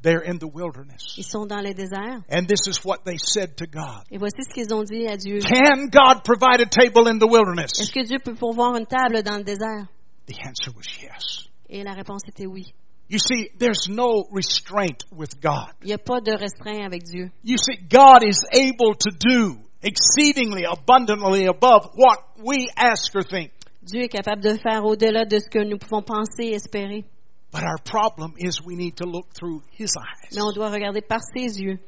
They're 0.02 0.22
in 0.24 0.38
the 0.38 0.46
wilderness. 0.46 1.16
Ils 1.16 1.24
sont 1.24 1.46
dans 1.46 1.60
le 1.62 1.72
désert. 1.74 2.22
And 2.30 2.46
this 2.46 2.66
is 2.68 2.84
what 2.84 3.04
they 3.04 3.16
said 3.18 3.56
to 3.56 3.66
God. 3.66 4.04
Et 4.10 4.18
voici 4.18 4.42
ce 4.42 4.52
qu'ils 4.54 4.72
ont 4.74 4.84
dit 4.84 5.06
à 5.08 5.16
Dieu. 5.16 5.38
Can 5.40 5.88
God 5.90 6.22
provide 6.22 6.60
a 6.60 6.66
table 6.66 7.08
in 7.08 7.18
the 7.18 7.26
wilderness? 7.26 7.80
Est-ce 7.80 7.92
que 7.92 8.04
Dieu 8.06 8.18
peut 8.22 8.34
pourvoir 8.34 8.76
une 8.76 8.86
table 8.86 9.22
dans 9.22 9.38
le 9.38 9.44
désert? 9.44 9.86
The 10.26 10.34
answer 10.44 10.72
was 10.76 10.86
yes. 11.00 11.48
Et 11.68 11.82
la 11.84 11.92
réponse 11.92 12.22
était 12.28 12.46
oui. 12.46 12.72
You 13.08 13.18
see, 13.18 13.50
there's 13.58 13.88
no 13.88 14.26
restraint 14.32 15.04
with 15.12 15.40
God. 15.40 15.70
Il 15.82 15.86
n'y 15.88 15.92
a 15.92 15.98
pas 15.98 16.20
de 16.20 16.32
restreint 16.32 16.84
avec 16.84 17.04
Dieu. 17.04 17.30
You 17.44 17.56
see, 17.56 17.76
God 17.88 18.24
is 18.24 18.44
able 18.52 18.94
to 18.96 19.10
do 19.16 19.58
exceedingly 19.82 20.64
abundantly 20.64 21.46
above 21.46 21.90
what 21.94 22.18
we 22.42 22.68
ask 22.76 23.14
or 23.14 23.22
think. 23.22 23.52
Dieu 23.82 24.02
est 24.02 24.08
capable 24.08 24.42
de 24.42 24.56
faire 24.58 24.84
au-delà 24.84 25.24
de 25.24 25.38
ce 25.38 25.48
que 25.48 25.62
nous 25.62 25.78
pouvons 25.78 26.02
penser 26.02 26.46
et 26.46 26.54
espérer. 26.54 27.04
But 27.52 27.62
our 27.62 27.78
problem 27.84 28.34
is 28.38 28.60
we 28.60 28.74
need 28.74 28.96
to 28.96 29.04
look 29.06 29.32
through 29.32 29.62
His 29.78 29.92
eyes, 29.96 30.34
Mais 30.34 30.42
on 30.42 30.50
doit 30.52 30.70
regarder 30.70 31.00
par 31.00 31.20
ses 31.22 31.60
yeux, 31.60 31.78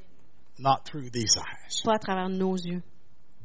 not 0.61 0.85
through 0.85 1.11
these 1.11 1.37
eyes. 1.37 1.83
pas 1.85 1.97
à 1.97 1.99
travers 1.99 2.29
nos 2.29 2.57
yeux. 2.57 2.83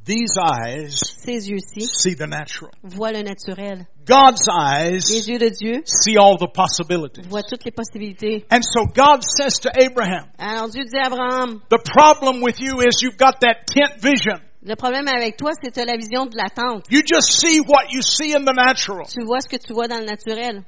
These 0.04 0.36
eyes 0.38 1.00
Ces 1.24 1.48
yeux-ci 1.48 1.80
see 1.86 2.14
the 2.14 2.26
natural. 2.28 2.70
voient 2.82 3.12
le 3.12 3.22
naturel. 3.22 3.86
God's 4.04 4.46
Les 4.46 5.16
eyes 5.16 5.28
yeux 5.28 5.38
de 5.38 5.48
Dieu 5.48 5.82
see 5.86 6.18
all 6.18 6.36
the 6.36 6.52
possibilities. 6.52 7.22
voient 7.26 7.42
toutes 7.42 7.64
les 7.64 7.70
possibilités. 7.72 8.44
And 8.50 8.60
so 8.62 8.84
God 8.84 9.22
says 9.24 9.60
to 9.60 9.70
Abraham, 9.80 10.26
Alors 10.38 10.68
Dieu 10.68 10.84
dit 10.84 10.98
à 10.98 11.06
Abraham, 11.06 11.60
the 11.70 11.78
problem 11.82 12.42
with 12.42 12.60
you 12.60 12.80
is 12.82 13.02
you've 13.02 13.16
got 13.16 13.40
that 13.40 13.64
tent 13.66 13.98
vision. 14.02 14.40
le 14.62 14.76
problème 14.76 15.08
avec 15.08 15.38
toi, 15.38 15.52
c'est 15.54 15.70
que 15.70 15.74
tu 15.74 15.80
as 15.80 15.86
la 15.86 15.96
vision 15.96 16.26
de 16.26 16.36
la 16.36 16.50
tente. 16.50 16.84
You 16.90 17.00
just 17.00 17.32
see 17.40 17.60
what 17.60 17.90
you 17.90 18.02
see 18.02 18.34
in 18.34 18.44
the 18.44 18.54
natural. 18.54 19.06
Tu 19.06 19.24
vois 19.24 19.40
ce 19.40 19.48
que 19.48 19.56
tu 19.56 19.72
vois 19.72 19.88
dans 19.88 20.00
le 20.00 20.06
naturel. 20.06 20.64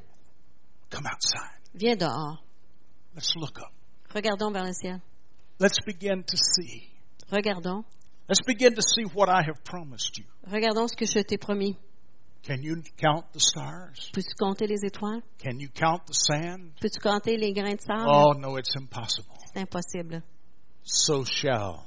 Come 0.90 1.04
outside. 1.06 1.60
Viens 1.74 1.96
dehors. 1.96 2.38
Let's 3.14 3.34
look 3.36 3.58
up. 3.58 3.70
Regardons 4.14 4.50
vers 4.50 4.64
le 4.64 4.72
ciel. 4.72 5.00
Let's 5.60 5.78
begin 5.86 6.22
to 6.22 6.36
see. 6.36 6.88
Regardons. 7.30 7.84
Let's 8.28 8.42
begin 8.44 8.74
to 8.74 8.82
see 8.82 9.04
what 9.04 9.28
I 9.28 9.42
have 9.42 9.62
promised 9.64 10.18
you. 10.18 10.24
Regardons 10.50 10.88
ce 10.88 10.96
que 10.96 11.06
je 11.06 11.22
t'ai 11.22 11.38
promis. 11.38 11.76
Can 12.42 12.62
you 12.62 12.82
count 12.96 13.32
the 13.32 13.40
stars? 13.40 14.10
Peux-tu 14.12 14.34
compter 14.38 14.66
les 14.66 14.84
étoiles? 14.84 15.22
Can 15.42 15.58
you 15.60 15.68
count 15.68 16.06
the 16.06 16.14
sand? 16.14 16.72
Peux-tu 16.80 17.00
compter 17.00 17.36
les 17.36 17.52
grains 17.52 17.76
de 17.76 17.80
sable? 17.80 18.08
Oh, 18.08 18.32
no, 18.32 18.56
it's 18.56 18.74
impossible. 18.76 19.36
C'est 19.52 19.60
impossible. 19.60 20.22
So 20.82 21.24
shall 21.24 21.84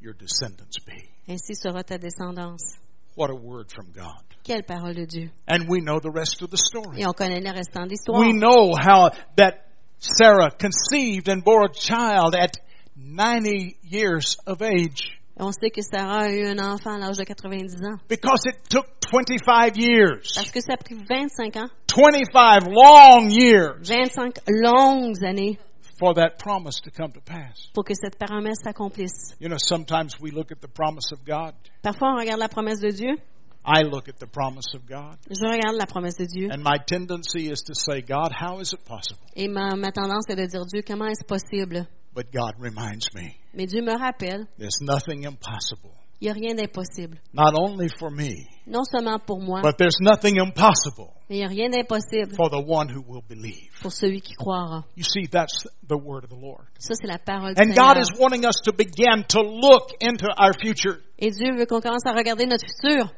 your 0.00 0.14
descendants 0.14 0.78
be. 0.86 1.08
Ainsi 1.28 1.54
sera 1.54 1.82
ta 1.82 1.96
descendance. 1.98 2.78
What 3.14 3.30
a 3.30 3.34
word 3.34 3.70
from 3.70 3.92
God. 3.92 4.22
Quelle 4.42 4.62
parole 4.62 4.94
de 4.94 5.06
Dieu. 5.06 5.30
And 5.46 5.68
we 5.68 5.80
know 5.80 5.98
the 6.00 6.10
rest 6.10 6.42
of 6.42 6.50
the 6.50 6.56
story. 6.56 7.00
Et 7.00 7.06
on 7.06 7.12
connaît 7.12 7.40
le 7.42 7.52
restant 7.52 7.84
de 7.84 7.90
l'histoire. 7.90 8.20
We 8.20 8.32
know 8.32 8.72
how 8.74 9.10
that 9.36 9.66
Sarah 9.98 10.50
conceived 10.50 11.28
and 11.28 11.42
bore 11.44 11.64
a 11.64 11.72
child 11.72 12.34
at 12.34 12.58
90 12.96 13.76
years 13.82 14.36
of 14.46 14.62
age 14.62 15.19
On 15.42 15.52
sait 15.52 15.70
que 15.70 15.80
Sarah 15.82 16.24
a 16.24 16.30
eu 16.30 16.44
un 16.46 16.58
enfant 16.58 16.94
à 16.94 16.98
l'âge 16.98 17.16
de 17.16 17.24
90 17.24 17.76
ans. 17.82 17.98
because 18.08 18.44
it 18.46 18.56
took 18.68 18.86
25 19.10 19.76
years. 19.76 20.32
Parce 20.34 20.50
que 20.50 20.60
ça 20.60 20.74
a 20.74 20.76
pris 20.76 20.94
25 20.94 21.56
ans, 21.56 21.68
25 21.88 22.68
long 22.68 23.28
years 23.30 23.76
25 23.82 24.40
longues 24.48 25.22
années 25.24 25.58
for 25.98 26.14
that 26.14 26.38
promise 26.38 26.80
to 26.80 26.90
come 26.90 27.12
to 27.12 27.20
pass. 27.20 27.70
pour 27.74 27.84
que 27.84 27.94
cette 27.94 28.18
promesse 28.18 28.58
s'accomplisse. 28.62 29.34
You 29.40 29.48
know, 29.48 29.58
sometimes 29.58 30.20
we 30.20 30.30
look 30.30 30.52
at 30.52 30.60
the 30.60 30.68
promise 30.68 31.10
of 31.12 31.24
God. 31.24 31.54
Parfois, 31.82 32.12
on 32.12 32.18
regarde 32.18 32.40
la 32.40 32.48
promesse 32.48 32.80
de 32.80 32.90
Dieu. 32.90 33.16
I 33.64 33.82
look 33.82 34.08
at 34.08 34.18
the 34.18 34.26
promise 34.26 34.74
of 34.74 34.86
God. 34.86 35.18
Je 35.28 35.44
regarde 35.44 35.76
la 35.76 35.86
promesse 35.86 36.16
de 36.16 36.26
Dieu. 36.26 36.48
And 36.50 36.62
my 36.62 36.78
tendency 36.86 37.50
is 37.50 37.62
to 37.64 37.74
say, 37.74 38.00
God, 38.00 38.32
how 38.32 38.60
is 38.60 38.72
it 38.72 38.84
possible? 38.86 39.20
Et 39.36 39.48
ma, 39.48 39.76
ma 39.76 39.90
tendance 39.90 40.24
est 40.30 40.36
de 40.36 40.46
dire, 40.46 40.64
Dieu, 40.66 40.82
comment 40.86 41.06
est-ce 41.08 41.24
possible? 41.24 41.86
But 42.14 42.32
God 42.32 42.54
reminds 42.58 43.12
me, 43.14 43.36
Mais 43.54 43.66
Dieu 43.66 43.82
me 43.82 43.96
rappelle, 43.96 44.46
there's 44.58 44.80
nothing 44.80 45.24
impossible. 45.24 45.92
il 46.20 46.26
n'y 46.26 46.30
a 46.30 46.34
rien 46.34 46.54
d'impossible. 46.54 47.18
Not 47.32 47.54
only 47.56 47.88
for 47.88 48.10
me, 48.10 48.46
Non 48.66 48.84
seulement 48.84 49.18
pour 49.24 49.40
moi, 49.40 49.62
but 49.62 49.78
there's 49.78 49.98
nothing 50.00 50.38
impossible 50.38 51.12
mais 51.30 51.36
il 51.36 51.38
n'y 51.38 51.44
a 51.44 51.48
rien 51.48 51.70
d'impossible 51.70 52.34
for 52.34 52.50
the 52.50 52.60
one 52.60 52.88
who 52.88 53.00
will 53.06 53.22
believe. 53.22 53.70
pour 53.80 53.92
celui 53.92 54.20
qui 54.20 54.34
croira. 54.34 54.84
You 54.96 55.04
see, 55.04 55.28
that's 55.28 55.64
the 55.86 55.96
word 55.96 56.24
of 56.24 56.30
the 56.30 56.40
Lord. 56.40 56.66
Ça, 56.80 56.94
c'est 56.94 57.06
la 57.06 57.18
parole 57.18 57.54
du 57.54 57.62
And 57.62 57.72
God 57.72 57.98
is 57.98 58.10
wanting 58.18 58.44
us 58.44 58.56
to 58.64 58.72
begin 58.72 59.24
to 59.28 59.40
look 59.40 59.92
into 60.00 60.26
our 60.36 60.52
future. 60.60 60.98
Et 61.20 61.30
Dieu 61.30 61.54
veut 61.56 61.66
qu'on 61.66 61.80
commence 61.80 62.04
à 62.04 62.12
regarder 62.12 62.46
notre 62.46 62.66
futur. 62.66 63.12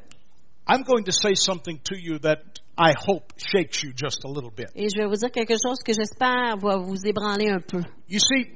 I'm 0.67 0.83
going 0.83 1.05
to 1.05 1.11
say 1.11 1.33
something 1.33 1.79
to 1.85 1.95
you 1.97 2.19
that 2.19 2.37
I 2.77 2.93
hope 2.95 3.33
shakes 3.37 3.81
you 3.83 3.93
just 3.95 4.23
a 4.25 4.29
little 4.29 4.51
bit. 4.51 4.67
Et 4.75 4.89
je 4.89 5.01
vais 5.01 5.07
vous 5.07 5.17
dire 5.17 5.31
quelque 5.31 5.55
chose 5.55 5.79
que 5.83 5.93
j'espère 5.93 6.57
va 6.61 6.77
vous 6.77 7.07
ébranler 7.07 7.49
un 7.49 7.61
peu. 7.61 7.81
You 8.07 8.19
see, 8.19 8.51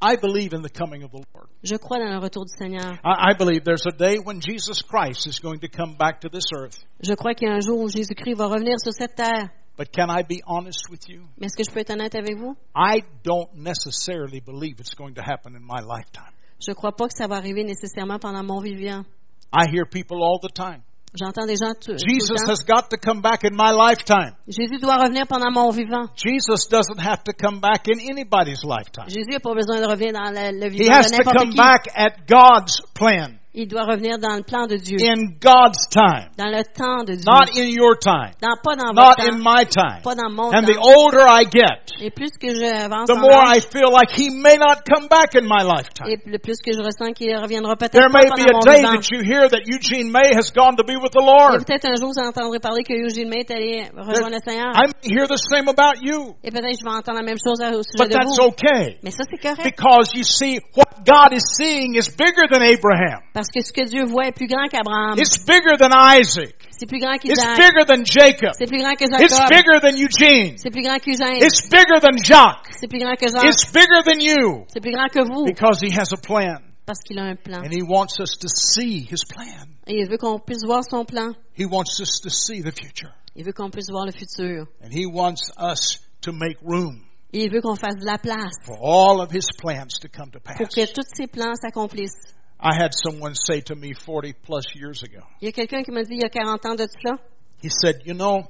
I 0.00 0.16
believe 0.16 0.52
in 0.52 0.62
the 0.62 0.70
coming 0.70 1.02
of 1.02 1.10
the 1.10 1.24
Lord. 1.34 1.48
Je 1.62 1.76
crois 1.76 1.98
dans 1.98 2.10
le 2.10 2.18
retour 2.18 2.44
du 2.44 2.54
Seigneur. 2.56 2.98
I, 3.04 3.30
I 3.30 3.34
believe 3.36 3.64
there's 3.64 3.86
a 3.86 3.92
day 3.92 4.18
when 4.18 4.40
Jesus 4.40 4.82
Christ 4.82 5.26
is 5.26 5.40
going 5.40 5.60
to 5.60 5.68
come 5.68 5.96
back 5.96 6.20
to 6.20 6.28
this 6.28 6.44
earth. 6.54 6.78
Je 7.02 7.14
crois 7.14 7.34
qu'il 7.34 7.48
y 7.48 7.50
a 7.50 7.54
un 7.54 7.60
jour 7.60 7.80
où 7.80 7.88
Jésus-Christ 7.88 8.34
va 8.34 8.46
revenir 8.46 8.78
sur 8.78 8.92
cette 8.92 9.16
terre. 9.16 9.50
But 9.76 9.92
can 9.92 10.10
I 10.10 10.22
be 10.22 10.42
honest 10.46 10.88
with 10.90 11.08
you? 11.08 11.22
Mais 11.38 11.46
est-ce 11.46 11.56
que 11.56 11.64
je 11.64 11.72
peux 11.72 11.80
être 11.80 11.90
honnête 11.90 12.14
avec 12.14 12.36
vous? 12.36 12.56
I 12.74 13.02
don't 13.24 13.48
necessarily 13.54 14.40
believe 14.40 14.80
it's 14.80 14.94
going 14.94 15.14
to 15.14 15.22
happen 15.22 15.54
in 15.54 15.62
my 15.62 15.80
lifetime. 15.80 16.32
Je 16.60 16.72
crois 16.72 16.92
pas 16.92 17.06
que 17.08 17.14
ça 17.14 17.28
va 17.28 17.36
arriver 17.36 17.64
nécessairement 17.64 18.18
pendant 18.18 18.42
mon 18.42 18.60
vivant. 18.60 19.04
I 19.52 19.66
hear 19.72 19.84
people 19.86 20.22
all 20.22 20.38
the 20.40 20.52
time. 20.52 20.82
J'entends 21.14 21.46
des 21.46 21.56
gens 21.56 21.72
tout, 21.80 21.96
Jesus 21.96 22.36
has 22.46 22.62
got 22.66 22.90
to 22.90 22.98
come 22.98 23.22
back 23.22 23.42
in 23.44 23.54
my 23.54 23.72
lifetime. 23.72 24.34
Jésus 24.46 24.78
doit 24.78 24.96
revenir 24.98 25.26
pendant 25.26 25.50
mon 25.50 25.70
vivant. 25.70 26.08
Jesus 26.14 26.68
doesn't 26.68 27.00
have 27.00 27.24
to 27.24 27.32
come 27.32 27.60
back 27.60 27.88
in 27.88 27.98
anybody's 28.10 28.62
lifetime. 28.62 29.08
Jésus 29.08 29.30
n'a 29.30 29.40
pas 29.40 29.54
besoin 29.54 29.80
de 29.80 29.86
revenir 29.86 30.12
dans 30.12 30.30
le, 30.30 30.52
le 30.60 30.66
He 30.66 30.78
vivant 30.78 30.92
has 30.94 31.10
de 31.10 31.16
to 31.16 31.24
come 31.24 31.50
qui. 31.50 31.56
back 31.56 31.88
at 31.94 32.26
God's 32.28 32.82
plan, 32.94 33.38
Il 33.60 33.66
doit 33.66 33.82
revenir 33.82 34.18
dans 34.22 34.36
le 34.36 34.44
plan 34.46 34.68
de 34.68 34.76
Dieu. 34.76 34.98
in 35.02 35.34
God's 35.42 35.82
time, 35.90 36.30
Dans 36.38 36.46
le 36.46 36.62
temps 36.62 37.02
de 37.02 37.14
Dieu. 37.18 37.26
not 37.26 37.50
in 37.58 37.66
your 37.74 37.98
time, 37.98 38.30
Dans, 38.40 38.54
pas 38.62 38.76
dans 38.78 38.94
not 38.94 39.18
votre 39.18 39.26
in 39.26 39.34
temps. 39.34 39.42
my 39.42 39.66
time. 39.66 39.98
Pas 40.04 40.14
dans 40.14 40.30
mon 40.30 40.54
And 40.54 40.62
the 40.62 40.78
temps. 40.78 40.94
older 40.94 41.26
I 41.26 41.42
get, 41.50 41.90
Et 42.00 42.10
plus 42.14 42.30
que 42.38 42.54
j'avance 42.54 43.10
the 43.10 43.18
more 43.18 43.42
I 43.42 43.58
feel 43.58 43.90
like 43.90 44.14
He 44.14 44.30
may 44.30 44.58
not 44.62 44.86
come 44.86 45.08
back 45.10 45.34
in 45.34 45.42
my 45.42 45.66
lifetime. 45.66 46.06
et 46.06 46.22
le 46.24 46.38
plus 46.38 46.62
que 46.62 46.70
je 46.70 46.78
ressens 46.78 47.10
qu'il 47.18 47.34
reviendra 47.36 47.74
peut-être 47.74 47.98
There 47.98 48.06
pas 48.14 48.22
may 48.22 48.30
be 48.30 48.46
a 48.46 48.60
day 48.62 48.82
that 48.86 49.10
you 49.10 49.26
hear 49.26 49.48
that 49.50 49.66
Eugene 49.66 50.06
May 50.12 50.30
has 50.38 50.54
gone 50.54 50.76
to 50.76 50.84
be 50.86 50.94
with 50.94 51.10
the 51.10 51.18
Et 51.18 51.26
Lord. 51.26 51.58
peut-être 51.66 51.90
un 51.90 51.96
jour, 51.98 52.14
vous 52.14 52.22
entendrez 52.22 52.60
parler 52.60 52.84
que 52.84 52.94
Eugene 52.94 53.28
May 53.28 53.40
est 53.42 53.50
allé 53.50 53.90
rejoindre 53.90 54.38
le 54.38 54.42
Seigneur. 54.46 54.70
I 54.78 54.86
may 54.86 55.10
hear 55.10 55.26
the 55.26 55.36
same 55.50 55.66
about 55.66 55.98
you, 56.00 56.36
Et 56.46 56.52
peut-être 56.52 56.78
je 56.78 56.84
vais 56.86 56.94
entendre 56.94 57.18
la 57.18 57.26
même 57.26 57.42
chose 57.42 57.58
au 57.58 57.82
sujet 57.82 58.06
but 58.06 58.06
de 58.06 58.14
that's 58.14 58.38
vous. 58.38 58.54
okay. 58.54 58.98
Mais 59.02 59.10
ça, 59.10 59.24
c'est 59.28 59.42
correct. 59.42 59.64
Because 59.66 60.14
you 60.14 60.22
see, 60.22 60.60
what 60.78 61.02
God 61.02 61.32
is 61.34 61.42
seeing 61.58 61.96
is 61.98 62.06
bigger 62.14 62.46
than 62.46 62.62
Abraham. 62.62 63.18
Parce 63.34 63.47
que 63.50 63.60
ce 63.64 63.72
que 63.72 63.84
Dieu 63.84 64.04
voit 64.04 64.26
est 64.28 64.32
plus 64.32 64.46
grand 64.46 64.66
qu'Abraham. 64.68 65.18
It's 65.18 65.38
bigger 65.44 65.76
than 65.78 65.90
Isaac. 65.92 66.54
C'est 66.70 66.86
plus 66.86 66.98
grand 67.00 67.14
It's 67.14 67.22
qu'Isaac. 67.34 67.56
bigger 67.56 67.84
than 67.86 68.04
Jacob. 68.04 68.52
C'est 68.58 68.66
plus 68.66 68.78
grand 68.78 68.94
que 68.94 69.04
It's 69.04 69.36
Jacob. 69.36 69.48
bigger 69.50 69.80
than 69.80 69.96
Eugene. 69.98 70.58
C'est 70.58 70.70
plus 70.70 70.82
grand 70.82 70.98
qu'Eugène. 70.98 71.42
It's 71.42 71.68
bigger 71.68 72.00
than 72.00 72.16
Jacques. 72.22 72.68
C'est 72.78 72.88
plus 72.88 72.98
grand 73.00 73.14
que 73.16 73.26
Jacques. 73.28 73.44
It's 73.44 73.70
bigger 73.72 74.02
than 74.04 74.20
you. 74.20 74.64
C'est 74.68 74.80
plus 74.80 74.92
grand 74.92 75.08
que 75.08 75.20
vous. 75.26 75.44
Because 75.44 75.80
he 75.82 75.90
has 75.92 76.12
a 76.12 76.16
plan. 76.16 76.58
Parce 76.86 77.00
qu'il 77.00 77.18
a 77.18 77.24
un 77.24 77.36
plan. 77.36 77.58
And 77.58 77.70
he 77.72 77.82
wants 77.82 78.18
us 78.20 78.38
to 78.38 78.48
see 78.48 79.00
his 79.10 79.24
plan. 79.28 79.66
Et 79.86 80.00
il 80.00 80.08
veut 80.08 80.16
qu'on 80.18 80.38
puisse 80.38 80.64
voir 80.64 80.82
son 80.88 81.04
plan. 81.04 81.32
He 81.58 81.64
wants 81.66 82.00
us 82.00 82.20
to 82.22 82.30
see 82.30 82.62
the 82.62 82.72
future. 82.72 83.10
Il 83.36 83.44
veut 83.44 83.52
qu'on 83.52 83.70
puisse 83.70 83.90
voir 83.90 84.06
le 84.06 84.12
futur. 84.12 84.66
And 84.82 84.90
he 84.92 85.04
wants 85.06 85.50
us 85.58 86.00
to 86.22 86.32
make 86.32 86.56
room 86.62 87.00
Et 87.32 87.44
il 87.44 87.50
veut 87.52 87.60
qu'on 87.60 87.76
fasse 87.76 87.96
de 87.96 88.06
la 88.06 88.16
place 88.16 88.54
for 88.64 88.78
all 88.82 89.20
of 89.20 89.30
his 89.34 89.46
plans 89.58 89.98
to 90.00 90.08
come 90.08 90.30
to 90.30 90.38
pour 90.40 90.56
pass. 90.56 90.74
que 90.74 90.86
tous 90.94 91.06
ces 91.14 91.26
plans 91.26 91.54
s'accomplissent. 91.60 92.34
I 92.60 92.74
had 92.74 92.92
someone 92.92 93.34
say 93.34 93.60
to 93.62 93.76
me 93.76 93.92
40 93.94 94.32
plus 94.44 94.64
years 94.74 95.02
ago, 95.02 95.20
Il 95.40 95.46
y 95.46 95.48
a 95.48 95.52
quelqu'un 95.52 95.82
qui 95.84 95.92
m'a 95.92 96.02
dit 96.02 96.14
il 96.14 96.20
y 96.22 96.24
a 96.24 96.28
40 96.28 96.66
ans 96.66 96.74
de 96.76 96.86
cela. 96.88 97.18
he 97.62 97.68
said, 97.70 98.02
You 98.04 98.14
know, 98.14 98.48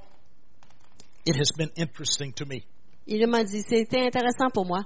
it 1.26 1.36
has 1.36 1.50
been 1.56 1.70
interesting 1.76 2.32
to 2.34 2.46
me. 2.46 2.64
Il 3.06 3.26
m'a 3.26 3.44
dit 3.44 3.62
c'était 3.62 4.00
intéressant 4.06 4.50
pour 4.52 4.64
moi. 4.66 4.80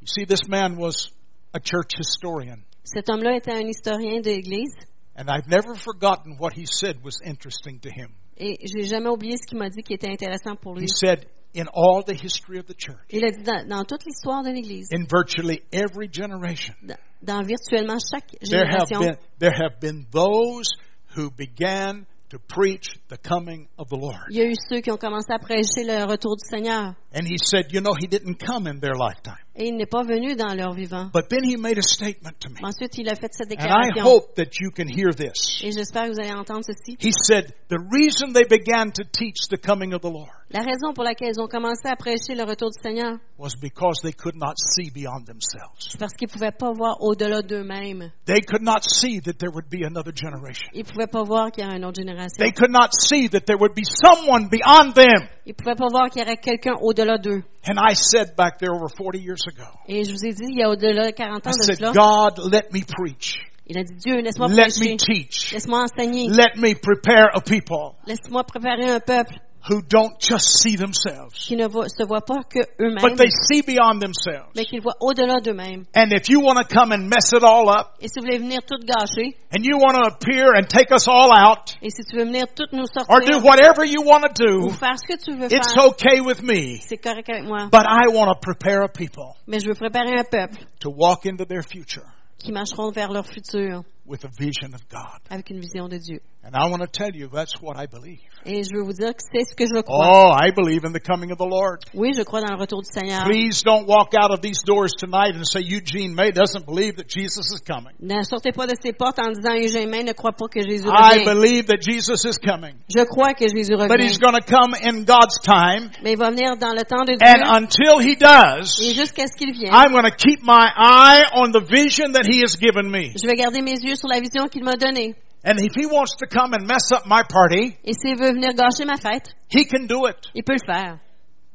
You 0.00 0.06
see, 0.06 0.24
this 0.24 0.48
man 0.48 0.76
was 0.78 1.10
a 1.54 1.60
church 1.60 1.94
historian. 1.98 2.62
Cet 2.84 3.10
homme-là 3.10 3.36
était 3.36 3.52
un 3.52 3.66
historien 3.68 4.20
de 4.22 4.30
l'Église 4.30 4.74
And 5.16 5.28
I've 5.28 5.48
never 5.48 5.74
forgotten 5.74 6.36
what 6.38 6.52
he 6.54 6.64
said 6.64 7.02
was 7.02 7.20
interesting 7.24 7.80
to 7.80 7.90
him. 7.90 8.10
et 8.38 8.56
j'ai 8.64 8.84
jamais 8.86 9.08
oublié 9.10 9.36
ce 9.36 9.46
qu'il 9.46 9.58
m'a 9.58 9.68
dit 9.68 9.82
qui 9.82 9.92
était 9.94 10.08
intéressant 10.08 10.54
pour 10.56 10.76
He 10.76 10.82
lui. 10.82 10.88
said, 10.88 11.26
In 11.54 11.66
all 11.72 12.02
the 12.02 12.14
history 12.14 12.58
of 12.58 12.66
the 12.66 12.74
church, 12.74 13.06
Il 13.10 13.24
a 13.24 13.30
dit 13.30 13.42
dans, 13.42 13.66
dans 13.66 13.84
toute 13.84 14.04
l'histoire 14.04 14.42
de 14.42 14.50
l'Église, 14.50 14.88
in 14.92 15.06
virtually 15.10 15.62
every 15.72 16.08
generation, 16.10 16.74
dans, 16.82 16.98
dans 17.22 17.42
virtuellement 17.42 17.98
chaque 17.98 18.36
génération. 18.42 19.00
there 19.00 19.10
have 19.10 19.16
been, 19.16 19.16
there 19.38 19.54
have 19.54 19.80
been 19.80 20.06
those 20.12 20.68
who 21.16 21.30
began 21.30 22.06
to 22.30 22.38
preach 22.38 22.98
the 23.08 23.16
coming 23.16 23.68
of 23.78 23.88
the 23.88 23.96
Lord. 23.96 24.28
il 24.30 24.36
y 24.36 24.40
a 24.42 24.44
eu 24.44 24.54
ceux 24.68 24.80
qui 24.82 24.90
ont 24.90 24.98
commencé 24.98 25.32
à 25.32 25.38
prêcher 25.38 25.84
le 25.84 26.04
retour 26.04 26.36
du 26.36 26.44
Seigneur. 26.48 26.94
And 27.14 27.26
he 27.26 27.38
said, 27.38 27.72
You 27.72 27.80
know, 27.80 27.94
he 27.98 28.06
didn't 28.06 28.38
come 28.38 28.66
in 28.66 28.80
their 28.80 28.94
lifetime. 28.94 29.40
Et 29.56 29.68
il 29.68 29.76
n'est 29.76 29.88
pas 29.88 30.04
venu 30.04 30.36
dans 30.36 30.54
leur 30.54 30.74
vivant. 30.74 31.10
But 31.12 31.30
then 31.30 31.42
he 31.42 31.56
made 31.56 31.78
a 31.78 31.82
statement 31.82 32.38
to 32.40 32.50
me. 32.50 32.60
Ensuite, 32.62 32.98
il 32.98 33.08
a 33.08 33.14
fait 33.14 33.32
cette 33.32 33.48
déclaration. 33.48 33.96
And 33.96 33.96
I 33.96 34.00
hope 34.00 34.34
that 34.36 34.60
you 34.60 34.70
can 34.70 34.86
hear 34.88 35.14
this. 35.14 35.62
Et 35.62 35.72
j'espère 35.72 36.04
que 36.04 36.12
vous 36.12 36.20
allez 36.20 36.32
entendre 36.32 36.62
ceci. 36.64 36.96
He 37.00 37.12
said, 37.12 37.54
The 37.68 37.80
reason 37.90 38.34
they 38.34 38.44
began 38.44 38.92
to 38.92 39.04
teach 39.04 39.48
the 39.48 39.56
coming 39.58 39.94
of 39.94 40.02
the 40.02 40.10
Lord 40.10 40.37
La 40.50 40.60
raison 40.60 40.94
pour 40.94 41.04
laquelle 41.04 41.32
ils 41.36 41.40
ont 41.42 41.46
commencé 41.46 41.86
à 41.88 41.94
prêcher 41.94 42.34
le 42.34 42.42
retour 42.42 42.70
du 42.70 42.80
Seigneur, 42.82 43.18
was 43.36 43.50
because 43.60 44.00
they 44.00 44.14
could 44.14 44.34
not 44.34 44.54
see 44.56 44.90
beyond 44.90 45.26
themselves. 45.26 45.76
c'est 45.78 45.98
parce 45.98 46.14
qu'ils 46.14 46.28
ne 46.28 46.32
pouvaient 46.32 46.56
pas 46.56 46.72
voir 46.72 46.96
au-delà 47.02 47.42
d'eux-mêmes. 47.42 48.10
They 48.24 48.40
could 48.40 48.62
not 48.62 48.80
see 48.80 49.20
that 49.20 49.34
there 49.34 49.50
would 49.52 49.68
be 49.68 49.84
another 49.84 50.10
generation. 50.10 50.70
Ils 50.72 50.86
ne 50.86 50.90
pouvaient 50.90 51.06
pas 51.06 51.22
voir 51.22 51.52
qu'il 51.52 51.64
y 51.64 51.66
aurait 51.66 51.76
une 51.76 51.84
autre 51.84 52.00
génération. 52.00 52.38
They 52.38 52.52
could 52.52 52.70
not 52.70 52.88
see 52.98 53.28
that 53.28 53.40
there 53.40 53.58
would 53.60 53.74
be 53.74 53.84
someone 53.84 54.48
beyond 54.48 54.94
them. 54.94 55.28
Ils 55.44 55.50
ne 55.50 55.54
pouvaient 55.54 55.76
pas 55.76 55.88
voir 55.90 56.08
qu'il 56.08 56.22
y 56.22 56.24
aurait 56.24 56.38
quelqu'un 56.38 56.76
au-delà 56.80 57.18
d'eux. 57.18 57.42
And 57.68 57.76
I 57.76 57.94
said 57.94 58.34
back 58.34 58.56
there 58.56 58.72
over 58.72 58.88
40 58.88 59.20
years 59.20 59.44
ago, 59.46 59.68
Et 59.86 60.04
je 60.04 60.12
vous 60.12 60.24
ai 60.24 60.32
dit, 60.32 60.48
il 60.48 60.60
y 60.60 60.62
a 60.62 60.70
au-delà 60.70 61.08
de 61.08 61.12
40 61.14 61.44
I 61.44 61.48
ans 61.48 61.50
de 61.50 61.62
said, 61.62 61.76
cela, 61.76 61.92
God, 61.92 62.50
let 62.50 62.72
me 62.72 62.80
preach. 62.86 63.36
il 63.66 63.76
a 63.76 63.84
dit, 63.84 63.96
Dieu, 63.96 64.16
laisse-moi 64.22 64.48
Let 64.48 64.72
prêcher. 64.72 65.52
Laisse-moi 65.52 65.82
enseigner. 65.82 66.30
Let 66.30 66.56
me 66.56 66.72
prepare 66.74 67.28
a 67.34 67.40
people 67.42 67.96
Laisse-moi 68.06 68.44
préparer 68.44 68.88
un 68.90 69.00
peuple 69.00 69.34
who 69.68 69.82
don't 69.82 70.18
just 70.20 70.60
see 70.62 70.76
themselves, 70.76 71.34
qui 71.46 71.56
ne 71.56 71.68
se 71.68 72.04
voit 72.06 72.24
pas 72.24 72.42
que 72.48 72.60
but 72.78 73.16
they 73.16 73.30
see 73.30 73.62
beyond 73.62 74.00
themselves. 74.00 74.50
mais 74.54 74.64
qui 74.64 74.78
voit 74.78 74.94
au-delà 75.00 75.40
d'eux-mêmes. 75.40 75.84
And 75.94 76.12
if 76.12 76.28
you 76.28 76.40
want 76.40 76.56
to 76.58 76.64
come 76.64 76.92
and 76.92 77.08
mess 77.08 77.32
it 77.32 77.42
all 77.42 77.68
up, 77.68 77.96
Et 78.00 78.08
si 78.08 78.20
vous 78.20 78.26
voulez 78.26 78.38
venir 78.38 78.60
tout 78.62 78.78
gâcher, 78.84 79.34
and 79.52 79.64
you 79.64 79.78
want 79.78 79.94
to 79.94 80.06
appear 80.06 80.54
and 80.54 80.68
take 80.68 80.92
us 80.92 81.08
all 81.08 81.30
out, 81.32 81.74
et 81.82 81.90
si 81.90 82.02
tu 82.04 82.16
veux 82.16 82.24
venir 82.24 82.46
tout 82.54 82.68
nous 82.72 82.86
or 83.08 83.20
do 83.20 83.38
whatever 83.40 83.84
you 83.84 84.02
want 84.02 84.22
to 84.34 84.44
ou 84.44 84.68
do, 84.68 84.70
faire 84.70 84.96
ce 84.98 85.06
que 85.06 85.18
tu 85.18 85.36
veux 85.36 85.46
it's 85.52 85.74
faire, 85.74 85.86
okay 85.88 86.20
with 86.20 86.42
me. 86.42 86.78
c'est 86.80 86.98
correct 86.98 87.28
avec 87.28 87.44
moi. 87.44 87.68
But 87.70 87.86
I 87.86 88.08
want 88.08 88.28
to 88.32 88.38
prepare 88.40 88.82
a 88.82 88.88
people 88.88 89.34
Mais 89.46 89.58
je 89.60 89.66
veux 89.68 89.74
préparer 89.74 90.18
un 90.18 90.24
peuple 90.24 90.64
to 90.80 90.90
walk 90.90 91.26
into 91.26 91.44
their 91.44 91.62
future 91.62 92.04
qui 92.38 92.52
marcheront 92.52 92.90
vers 92.92 93.10
leur 93.10 93.26
futur 93.26 93.82
with 94.08 94.24
a 94.24 94.28
vision 94.38 94.74
of 94.74 94.80
God. 94.88 95.20
avec 95.30 95.50
une 95.50 95.60
vision 95.60 95.88
de 95.88 95.98
Dieu. 95.98 96.20
And 96.44 96.54
I 96.56 96.70
want 96.70 96.80
to 96.80 96.86
tell 96.86 97.14
you 97.14 97.28
that's 97.28 97.60
what 97.60 97.76
I 97.76 97.86
believe. 97.86 98.20
Et 98.46 98.62
je 98.62 98.70
veux 98.74 98.82
vous 98.82 98.94
dire 98.94 99.12
que 99.12 99.20
c'est 99.30 99.44
ce 99.44 99.54
que 99.54 99.66
je 99.66 99.82
crois. 99.82 100.06
Oh, 100.08 100.32
I 100.32 100.50
believe 100.50 100.84
in 100.86 100.92
the 100.92 101.00
coming 101.02 101.30
of 101.30 101.36
the 101.38 101.44
Lord. 101.44 101.84
Oui, 101.92 102.14
je 102.16 102.22
crois 102.22 102.40
dans 102.40 102.54
le 102.54 102.58
retour 102.58 102.80
du 102.80 102.88
Seigneur. 102.90 103.24
Please 103.24 103.62
don't 103.62 103.86
walk 103.86 104.14
out 104.14 104.30
of 104.30 104.40
these 104.40 104.62
doors 104.64 104.92
tonight 104.96 105.34
and 105.36 105.44
say 105.44 105.60
Eugene 105.60 106.14
May 106.14 106.30
doesn't 106.30 106.64
believe 106.64 106.96
that 106.96 107.08
Jesus 107.08 107.52
is 107.52 107.60
coming. 107.60 107.92
Ne 108.00 108.22
sortez 108.22 108.52
pas 108.52 108.66
de 108.66 108.74
ces 108.80 108.92
portes 108.94 109.18
en 109.18 109.28
disant 109.32 109.52
Eugène 109.60 109.90
ne 110.06 110.12
croit 110.12 110.32
pas 110.32 110.48
que 110.48 110.62
Jésus 110.62 110.88
I 110.88 111.18
revient. 111.18 111.24
believe 111.26 111.66
that 111.66 111.82
Jesus 111.82 112.24
is 112.24 112.38
coming. 112.38 112.76
Je 112.88 113.04
crois 113.04 113.34
que 113.34 113.46
Jésus 113.48 113.76
But 113.76 113.90
revient. 113.90 114.08
he's 114.08 114.18
going 114.18 114.38
to 114.38 114.46
come 114.46 114.72
in 114.80 115.04
God's 115.04 115.36
time. 115.42 115.90
Mais 116.02 116.12
il 116.12 116.18
va 116.18 116.30
venir 116.30 116.56
dans 116.56 116.72
le 116.72 116.84
temps 116.84 117.04
de 117.04 117.12
And 117.20 117.44
Dieu. 117.44 117.44
until 117.44 118.00
he 118.00 118.16
does, 118.16 118.80
Et 118.80 118.94
jusqu'à 118.94 119.26
ce 119.26 119.36
qu'il 119.36 119.52
vienne, 119.52 119.74
I'm 119.74 119.92
going 119.92 120.08
to 120.08 120.16
keep 120.16 120.40
my 120.42 120.70
eye 120.78 121.26
on 121.34 121.50
the 121.52 121.60
vision 121.60 122.12
that 122.12 122.24
he 122.24 122.40
has 122.40 122.56
given 122.56 122.88
me. 122.90 123.12
je 123.20 123.26
vais 123.26 123.36
garder 123.36 123.60
mes 123.60 123.76
yeux 123.82 123.96
sur 123.98 124.08
la 124.08 124.20
vision 124.20 124.48
qu'il 124.48 124.64
m'a 124.64 124.76
donnée. 124.76 125.14
And 125.44 125.58
if 125.58 125.72
he 125.76 125.86
wants 125.86 126.16
to 126.18 126.26
come 126.26 126.52
and 126.52 126.66
mess 126.66 126.90
up 126.92 127.06
my 127.06 127.22
party, 127.28 127.76
Et 127.84 127.92
s'il 127.94 128.16
veut 128.16 128.32
venir 128.32 128.54
gâcher 128.54 128.84
ma 128.84 128.96
fête, 128.96 129.28
he 129.50 129.66
can 129.66 129.86
do 129.86 130.06
it. 130.08 130.16
il 130.34 130.42
peut 130.42 130.54
le 130.54 130.66
faire. 130.66 130.98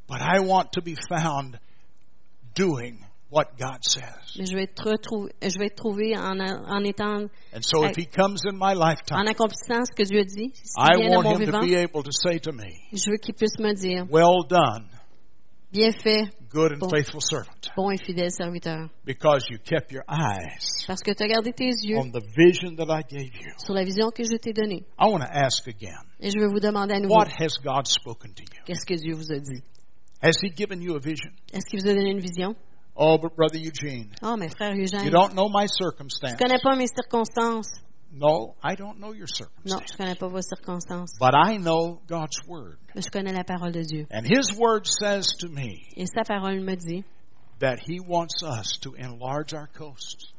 But 0.08 0.22
I 0.22 0.40
want 0.40 0.72
to 0.74 0.82
be 0.82 0.96
found 1.10 1.60
doing 2.56 3.00
what 3.30 3.58
God 3.58 3.84
says. 3.84 4.38
Mais 4.38 4.46
je 4.46 4.56
vais 4.56 4.64
être 4.64 4.90
retrouvé, 4.90 5.32
je 5.42 5.60
vais 5.60 5.66
être 5.68 5.76
trouvé 5.76 6.16
en, 6.16 6.40
en 6.40 6.84
étant, 6.84 7.28
And 7.54 7.62
so 7.62 7.84
if 7.84 7.96
he 7.98 8.06
comes 8.06 8.46
in 8.46 8.56
my 8.58 8.74
en 8.74 8.80
lifetime, 8.80 9.28
accomplissant 9.28 9.84
ce 9.86 9.94
que 9.96 10.04
Dieu 10.04 10.24
dit. 10.24 10.54
I 10.78 10.96
vient 10.98 11.10
de 11.10 11.16
want 11.18 11.24
mon 11.24 11.32
him 11.34 11.40
to 11.40 11.46
vivant, 11.46 11.62
be 11.68 11.76
able 11.76 12.04
to 12.04 12.12
say 12.12 12.40
to 12.40 12.52
me, 12.52 12.70
je 12.94 13.10
veux 13.10 13.18
qu'il 13.18 13.34
puisse 13.36 13.60
me 13.60 13.74
dire, 13.74 14.06
well 14.10 14.44
done, 14.48 14.88
bien 15.72 15.92
fait, 15.92 16.30
good 16.54 16.72
and 16.74 16.80
Bon. 16.80 16.90
faithful 16.90 17.20
servant, 17.22 17.70
bon 17.76 17.90
et 17.92 17.98
fidèle 18.06 18.30
serviteur. 18.32 18.90
because 19.06 19.44
you 19.50 19.58
kept 19.58 19.92
your 19.92 20.04
eyes 20.08 20.86
Parce 20.88 21.02
que 21.02 21.12
tu 21.14 21.24
as 21.24 21.28
gardé 21.28 21.52
tes 21.54 21.72
yeux 21.84 21.98
on 21.98 22.12
the 22.12 22.22
vision 22.38 22.76
that 22.76 22.86
I 22.90 23.02
gave 23.04 23.34
you. 23.36 23.52
sur 23.58 23.74
la 23.74 23.84
vision 23.84 24.10
que 24.12 24.24
je 24.24 24.38
t'ai 24.38 24.54
donnée. 24.54 24.86
I 25.00 25.06
want 25.10 25.20
to 25.20 25.28
ask 25.32 25.68
again, 25.68 26.00
Et 26.20 26.30
je 26.30 26.40
veux 26.40 26.48
vous 26.48 26.60
demander 26.60 26.94
à 26.96 27.00
nouveau, 27.00 27.16
what 27.16 27.28
has 27.40 27.58
God 27.64 27.88
spoken 27.88 28.34
to 28.36 28.44
you? 28.44 28.64
qu'est-ce 28.66 28.86
que 28.86 28.96
Dieu 28.96 29.16
vous 29.16 29.32
a 29.32 29.40
dit? 29.40 29.64
Has 30.22 30.34
he 30.42 30.50
given 30.56 30.82
you 30.82 30.96
a 30.96 31.00
vision? 31.00 31.32
Est-ce 31.52 31.66
qu'il 31.70 31.82
vous 31.82 31.90
a 31.90 31.94
donné 31.94 32.12
une 32.12 32.20
vision? 32.22 32.56
Oh, 32.96 33.18
but 33.18 33.36
Brother 33.36 33.60
Eugene, 33.60 34.10
Oh, 34.22 34.38
mes 34.38 34.50
frères 34.50 34.76
you 34.76 34.84
Eugène, 34.84 35.10
don't 35.10 35.34
know 35.34 35.50
my 35.50 35.66
je 35.68 35.74
circumstance. 35.84 36.36
connais 36.38 36.60
pas 36.62 36.76
mes 36.76 36.86
circonstances. 36.88 37.72
No, 38.16 38.56
I 38.62 38.76
don't 38.76 39.00
know 39.00 39.12
your 39.12 39.28
Non, 39.66 39.82
je 39.82 39.98
connais 39.98 40.16
pas 40.16 40.30
vos 40.30 40.48
circonstances. 40.48 41.18
But 41.20 41.34
I 41.34 41.58
know 41.58 42.00
God's 42.08 42.40
word. 42.48 42.78
Mais 42.94 43.04
je 43.04 43.10
connais 43.10 43.34
la 43.34 43.44
parole 43.44 43.72
de 43.72 43.84
Dieu. 43.84 44.06
And 44.12 44.24
his 44.26 44.56
word 44.56 44.86
says 44.86 45.28
to 45.40 45.50
me 45.50 45.88
Et 45.98 46.08
sa 46.08 46.24
parole 46.24 46.62
me 46.62 46.76
dit 46.76 47.04
that 47.60 47.80
he 47.80 48.00
wants 48.00 48.44
us 48.44 48.78
to 48.82 48.94
enlarge 48.94 49.54
our 49.54 49.68
coast, 49.68 50.32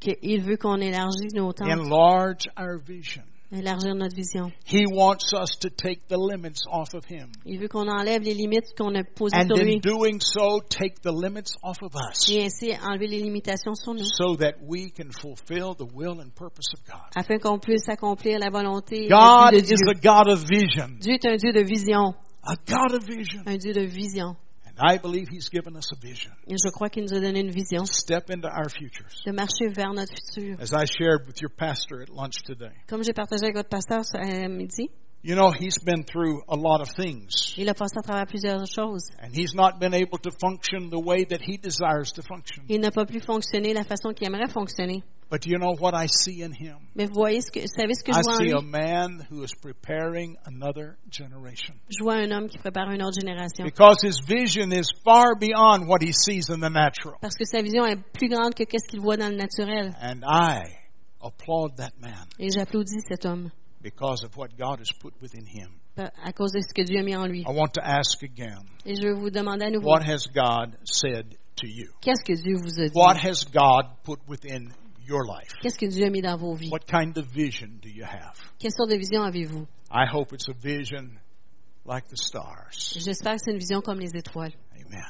qu'il 0.00 0.42
veut 0.42 0.58
qu'on 0.58 0.80
élargisse 0.80 1.32
nos 1.32 1.52
tentes, 1.52 1.70
enlarge 1.70 2.46
our 2.58 2.78
vision. 2.78 3.24
Élargir 3.54 3.94
notre 3.94 4.14
vision. 4.14 4.50
He 4.66 4.84
wants 4.86 5.32
us 5.32 5.58
to 5.60 5.68
take 5.70 6.06
the 6.08 6.16
limits 6.18 6.62
off 6.70 6.94
of 6.94 7.04
him. 7.08 7.30
Il 7.46 7.58
veut 7.60 7.68
qu'on 7.68 7.88
enlève 7.88 8.22
les 8.22 8.34
limites 8.34 8.74
qu'on 8.76 8.94
a 8.94 9.02
posées 9.04 9.36
And 9.36 9.46
sur 9.46 9.56
in 9.58 9.64
lui. 9.64 9.80
doing 9.80 10.20
so, 10.20 10.60
take 10.68 11.00
the 11.02 11.12
limits 11.12 11.56
off 11.62 11.78
of 11.82 11.92
us 11.94 12.28
Et 12.30 12.44
ainsi 12.44 12.72
enlever 12.82 13.06
les 13.06 13.20
limitations 13.20 13.74
sur 13.74 13.94
nous. 13.94 14.04
so 14.04 14.36
that 14.36 14.54
we 14.66 14.90
can 14.90 15.10
fulfill 15.10 15.74
the 15.74 15.86
will 15.94 16.20
and 16.20 16.30
purpose 16.34 16.72
of 16.74 16.84
God. 16.86 17.10
Afin 17.16 17.38
qu'on 17.38 17.58
puisse 17.58 17.88
accomplir 17.88 18.38
la 18.38 18.50
volonté 18.50 19.08
God 19.08 19.52
de 19.52 19.58
is 19.58 19.62
Dieu. 19.62 19.76
a 19.88 19.94
God 19.94 20.28
of 20.32 20.44
vision. 20.48 20.98
Dieu 21.00 21.14
est 21.14 21.26
un 21.26 21.36
Dieu 21.36 21.52
de 21.52 21.62
vision. 21.62 22.14
A 22.46 22.56
God 22.66 22.92
of 22.94 23.04
vision. 23.06 23.42
Un 23.46 23.56
Dieu 23.56 23.72
de 23.72 23.86
vision. 23.86 24.36
And 24.76 24.90
I 24.90 24.98
believe 24.98 25.28
He's 25.28 25.48
given 25.48 25.76
us 25.76 25.92
a 25.92 25.96
vision. 25.96 26.32
Et 26.48 26.56
je 26.56 26.68
crois 26.70 26.88
qu'il 26.88 27.04
nous 27.04 27.14
a 27.14 27.20
donné 27.20 27.40
une 27.40 27.50
vision 27.50 27.84
Step 27.86 28.30
into 28.30 28.48
our 28.48 28.68
futures. 28.68 29.06
de 29.24 29.32
marcher 29.32 29.68
vers 29.68 29.92
notre 29.92 30.12
futur. 30.14 30.56
As 30.60 30.72
I 30.72 30.84
shared 30.86 31.26
with 31.26 31.40
your 31.40 31.50
pastor 31.50 32.02
at 32.02 32.08
lunch 32.08 32.42
today, 32.44 32.72
Comme 32.88 33.04
j'ai 33.04 33.12
partagé 33.12 33.44
avec 33.44 33.54
votre 33.56 33.68
pasteur 33.68 34.04
ce- 34.04 34.16
à 34.16 34.48
midi, 34.48 34.90
you 35.24 35.34
know, 35.34 35.50
he's 35.50 35.78
been 35.78 36.04
through 36.04 36.42
a 36.48 36.54
lot 36.54 36.82
of 36.82 36.90
things. 36.90 37.54
il 37.56 37.68
a 37.68 37.74
passé 37.74 37.96
à 37.98 38.02
travers 38.02 38.26
plusieurs 38.26 38.66
choses. 38.66 39.10
And 39.22 39.32
he's 39.34 39.54
not 39.54 39.80
been 39.80 39.94
able 39.94 40.18
to 40.18 40.30
function 40.30 40.90
the 40.90 41.00
way 41.00 41.24
that 41.24 41.40
he 41.40 41.56
desires 41.56 42.12
to 42.12 42.22
function. 42.22 42.64
Il 42.68 42.80
n'a 42.80 42.90
pas 42.90 43.06
pu 43.06 43.20
fonctionner 43.20 43.72
la 43.72 43.84
façon 43.84 44.12
qu'il 44.14 44.26
aimerait 44.26 44.52
fonctionner. 44.52 45.02
But 45.30 45.46
you 45.46 45.58
know 45.58 45.74
what 45.80 45.94
I 45.94 46.06
see 46.06 46.42
in 46.42 46.52
him? 46.52 46.76
Mais 46.94 47.06
vous 47.06 47.14
voyez 47.14 47.40
ce 47.40 47.50
que, 47.50 47.60
vous 47.60 47.66
savez 47.66 47.94
ce 47.94 48.04
que 48.04 48.12
I 48.12 48.16
je 48.16 48.22
vois 48.22 48.34
en 48.34 48.36
see 48.36 48.44
lui? 48.44 48.52
a 48.52 48.60
man 48.60 49.26
who 49.30 49.42
is 49.42 49.54
preparing 49.54 50.36
another 50.44 50.98
generation. 51.10 51.74
Je 51.88 52.04
vois 52.04 52.16
un 52.16 52.30
homme 52.30 52.48
qui 52.48 52.58
prépare 52.58 52.90
une 52.90 53.02
autre 53.02 53.18
génération. 53.18 53.64
Because 53.64 54.02
his 54.02 54.20
vision 54.28 54.70
is 54.72 54.92
far 55.02 55.34
beyond 55.40 55.88
what 55.88 56.02
he 56.02 56.12
sees 56.12 56.50
in 56.50 56.60
the 56.60 56.70
natural. 56.70 57.16
Parce 57.22 57.36
que 57.36 57.46
sa 57.46 57.62
vision 57.62 57.86
est 57.86 57.96
plus 58.12 58.28
grande 58.28 58.54
que 58.54 58.64
qu'est-ce 58.64 58.86
qu'il 58.86 59.00
voit 59.00 59.16
dans 59.16 59.30
le 59.30 59.36
naturel. 59.36 59.94
And 60.02 60.20
I 60.22 60.60
applaud 61.22 61.76
that 61.78 61.92
man 61.98 62.28
Et 62.38 62.50
j'applaudis 62.50 63.00
cet 63.08 63.24
homme 63.24 63.50
because 63.84 64.24
of 64.24 64.36
what 64.36 64.48
God 64.58 64.80
has 64.80 64.90
put 64.98 65.12
within 65.20 65.44
him. 65.46 65.70
à 65.96 66.32
cause 66.32 66.52
de 66.52 66.60
ce 66.60 66.72
que 66.74 66.82
Dieu 66.82 66.98
a 66.98 67.02
mis 67.04 67.14
en 67.14 67.26
lui. 67.28 67.42
I 67.42 67.52
want 67.52 67.74
to 67.74 67.80
ask 67.84 68.22
again, 68.24 68.64
Et 68.84 68.96
je 68.96 69.02
veux 69.02 69.14
vous 69.14 69.30
demander 69.30 69.66
à 69.66 69.70
nouveau, 69.70 69.88
what 69.90 70.02
has 70.02 70.26
God 70.34 70.76
said 70.84 71.36
to 71.56 71.66
you? 71.68 71.92
qu'est-ce 72.00 72.24
que 72.24 72.34
Dieu 72.34 72.56
vous 72.56 72.80
a 72.80 72.88
dit? 72.88 72.92
What 72.96 73.18
has 73.18 73.44
God 73.44 73.86
put 74.02 74.18
within 74.26 74.72
your 75.06 75.24
life? 75.24 75.52
Qu'est-ce 75.62 75.78
que 75.78 75.86
Dieu 75.86 76.06
a 76.06 76.10
mis 76.10 76.22
dans 76.22 76.36
vos 76.36 76.54
vies? 76.54 76.70
What 76.70 76.86
kind 76.88 77.16
of 77.18 77.26
vision 77.26 77.78
do 77.80 77.88
you 77.90 78.04
have? 78.04 78.34
Quelle 78.58 78.72
sorte 78.72 78.90
de 78.90 78.96
vision 78.96 79.22
avez-vous? 79.22 79.66
I 79.90 80.06
hope 80.10 80.32
it's 80.32 80.48
a 80.48 80.54
vision 80.54 81.18
like 81.84 82.08
the 82.08 82.16
stars. 82.16 82.94
J'espère 82.98 83.34
que 83.34 83.42
c'est 83.44 83.52
une 83.52 83.58
vision 83.58 83.80
comme 83.82 84.00
les 84.00 84.16
étoiles. 84.16 84.54
Amen. 84.74 85.04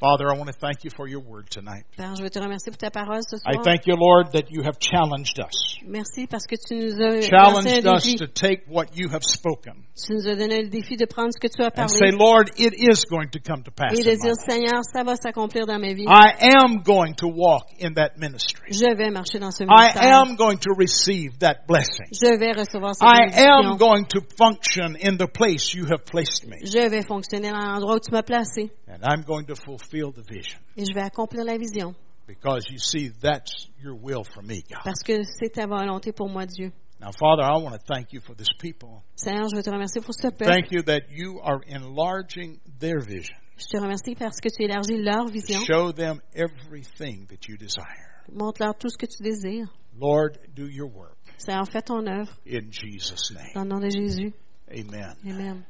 Father, 0.00 0.30
I 0.30 0.38
want 0.38 0.46
to 0.46 0.52
thank 0.52 0.84
you 0.84 0.90
for 0.94 1.08
your 1.08 1.18
word 1.18 1.50
tonight. 1.50 1.82
Père, 1.96 2.14
je 2.14 2.22
veux 2.22 2.30
te 2.30 2.38
remercier 2.38 2.70
pour 2.70 2.78
ta 2.78 2.88
parole 2.88 3.20
ce 3.28 3.34
I 3.44 3.58
thank 3.64 3.88
you, 3.88 3.96
Lord, 3.96 4.30
that 4.30 4.48
you 4.48 4.62
have 4.62 4.78
challenged 4.78 5.40
us. 5.40 5.76
Merci 5.84 6.28
parce 6.28 6.46
que 6.46 6.54
tu 6.54 6.76
nous 6.76 7.02
as 7.02 7.26
Challenged 7.26 7.84
un 7.84 7.96
us 7.96 8.04
défi. 8.04 8.16
to 8.18 8.28
take 8.28 8.62
what 8.68 8.94
you 8.94 9.08
have 9.10 9.24
spoken 9.24 9.74
Tu 9.96 10.14
nous 10.14 10.28
as 10.28 10.36
donné 10.36 10.62
le 10.62 10.68
défi 10.68 10.96
de 10.96 11.04
prendre 11.04 11.32
ce 11.32 11.40
que 11.40 11.48
tu 11.48 11.62
as 11.62 11.72
and 11.76 11.88
say, 11.88 12.12
Lord, 12.12 12.48
it 12.58 12.74
is 12.78 13.06
going 13.10 13.30
to 13.30 13.40
come 13.40 13.64
to 13.64 13.72
pass. 13.72 13.98
et 13.98 14.04
de 14.04 14.14
dire. 14.14 14.34
Seigneur, 14.48 14.82
ça 14.84 15.02
va 15.02 15.16
s'accomplir 15.16 15.66
dans 15.66 15.80
ma 15.80 15.92
vie. 15.92 16.06
I 16.06 16.46
am 16.62 16.82
going 16.84 17.14
to 17.14 17.26
walk 17.26 17.66
in 17.80 17.94
that 17.94 18.18
ministry. 18.18 18.70
Je 18.70 18.94
vais 18.96 19.10
marcher 19.10 19.40
dans 19.40 19.50
ce 19.50 19.64
I 19.64 19.90
am 19.98 20.36
going 20.36 20.58
to 20.58 20.74
receive 20.78 21.38
that 21.40 21.66
blessing. 21.66 22.06
Je 22.12 22.38
vais 22.38 22.52
recevoir 22.52 22.94
cette 22.94 23.02
I 23.02 23.34
am 23.48 23.76
going 23.76 24.04
to 24.10 24.20
function 24.38 24.94
in 25.02 25.16
the 25.16 25.26
place 25.26 25.74
you 25.74 25.86
have 25.86 26.04
placed 26.04 26.46
me. 26.46 26.58
Je 26.62 26.88
vais 26.88 27.02
fonctionner 27.02 27.50
dans 27.50 27.66
l'endroit 27.66 27.96
où 27.96 28.00
tu 28.00 28.12
m'as 28.12 28.22
placé 28.22 28.70
And 28.86 29.02
I'm 29.02 29.22
going 29.22 29.44
to 29.46 29.54
fulfill 29.88 30.12
the 30.12 30.22
vision 30.28 30.58
et 30.76 30.84
je 30.84 30.94
vais 30.94 31.02
accomplir 31.02 31.44
la 31.44 31.56
vision 31.56 31.94
because 32.28 32.66
you 32.70 32.78
see, 32.78 33.10
that's 33.20 33.68
your 33.82 33.94
will 33.94 34.22
for 34.22 34.42
me, 34.42 34.62
God. 34.68 34.82
parce 34.84 35.02
que 35.02 35.24
c'est 35.24 35.54
ta 35.54 35.66
volonté 35.66 36.12
pour 36.12 36.28
moi, 36.28 36.46
Dieu. 36.46 36.70
Now, 37.00 37.10
Father, 37.12 37.44
I 37.44 37.56
want 37.62 37.72
to 37.72 37.94
thank 37.94 38.12
you 38.12 38.20
for 38.20 38.34
this 38.34 38.48
people. 38.58 39.02
Seigneur, 39.14 39.48
je 39.48 39.56
veux 39.56 39.62
te 39.62 39.70
remercier 39.70 40.00
pour 40.02 40.14
ce 40.14 40.28
peuple. 40.28 40.44
Thank 40.44 40.72
you 40.72 40.82
that 40.82 41.10
you 41.10 41.40
are 41.42 41.60
enlarging 41.68 42.58
their 42.80 43.00
vision. 43.00 43.36
Je 43.56 43.66
te 43.66 43.80
remercie 43.80 44.14
parce 44.14 44.40
que 44.40 44.48
tu 44.48 44.64
élargis 44.64 44.98
leur 44.98 45.26
vision. 45.26 45.60
Show 45.64 45.92
them 45.92 46.20
everything 46.34 47.26
that 47.28 47.48
you 47.48 47.56
desire. 47.56 48.24
Montre-leur 48.32 48.76
tout 48.76 48.88
ce 48.90 48.98
que 48.98 49.06
tu 49.06 49.22
désires. 49.22 49.68
Lord, 49.96 50.38
do 50.54 50.68
your 50.68 50.88
work 50.88 51.16
Seigneur, 51.38 51.66
fais 51.70 51.82
ton 51.82 52.06
œuvre 52.06 52.32
in 52.46 52.70
Jesus' 52.70 53.32
name. 53.32 53.52
dans 53.54 53.62
le 53.62 53.68
nom 53.68 53.80
de 53.80 53.90
Jésus. 53.90 54.32
Amen. 54.70 55.14
Amen. 55.24 55.64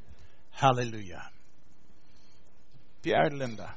Hallelujah. 0.61 1.31
Pierre 3.03 3.31
Linda. 3.31 3.77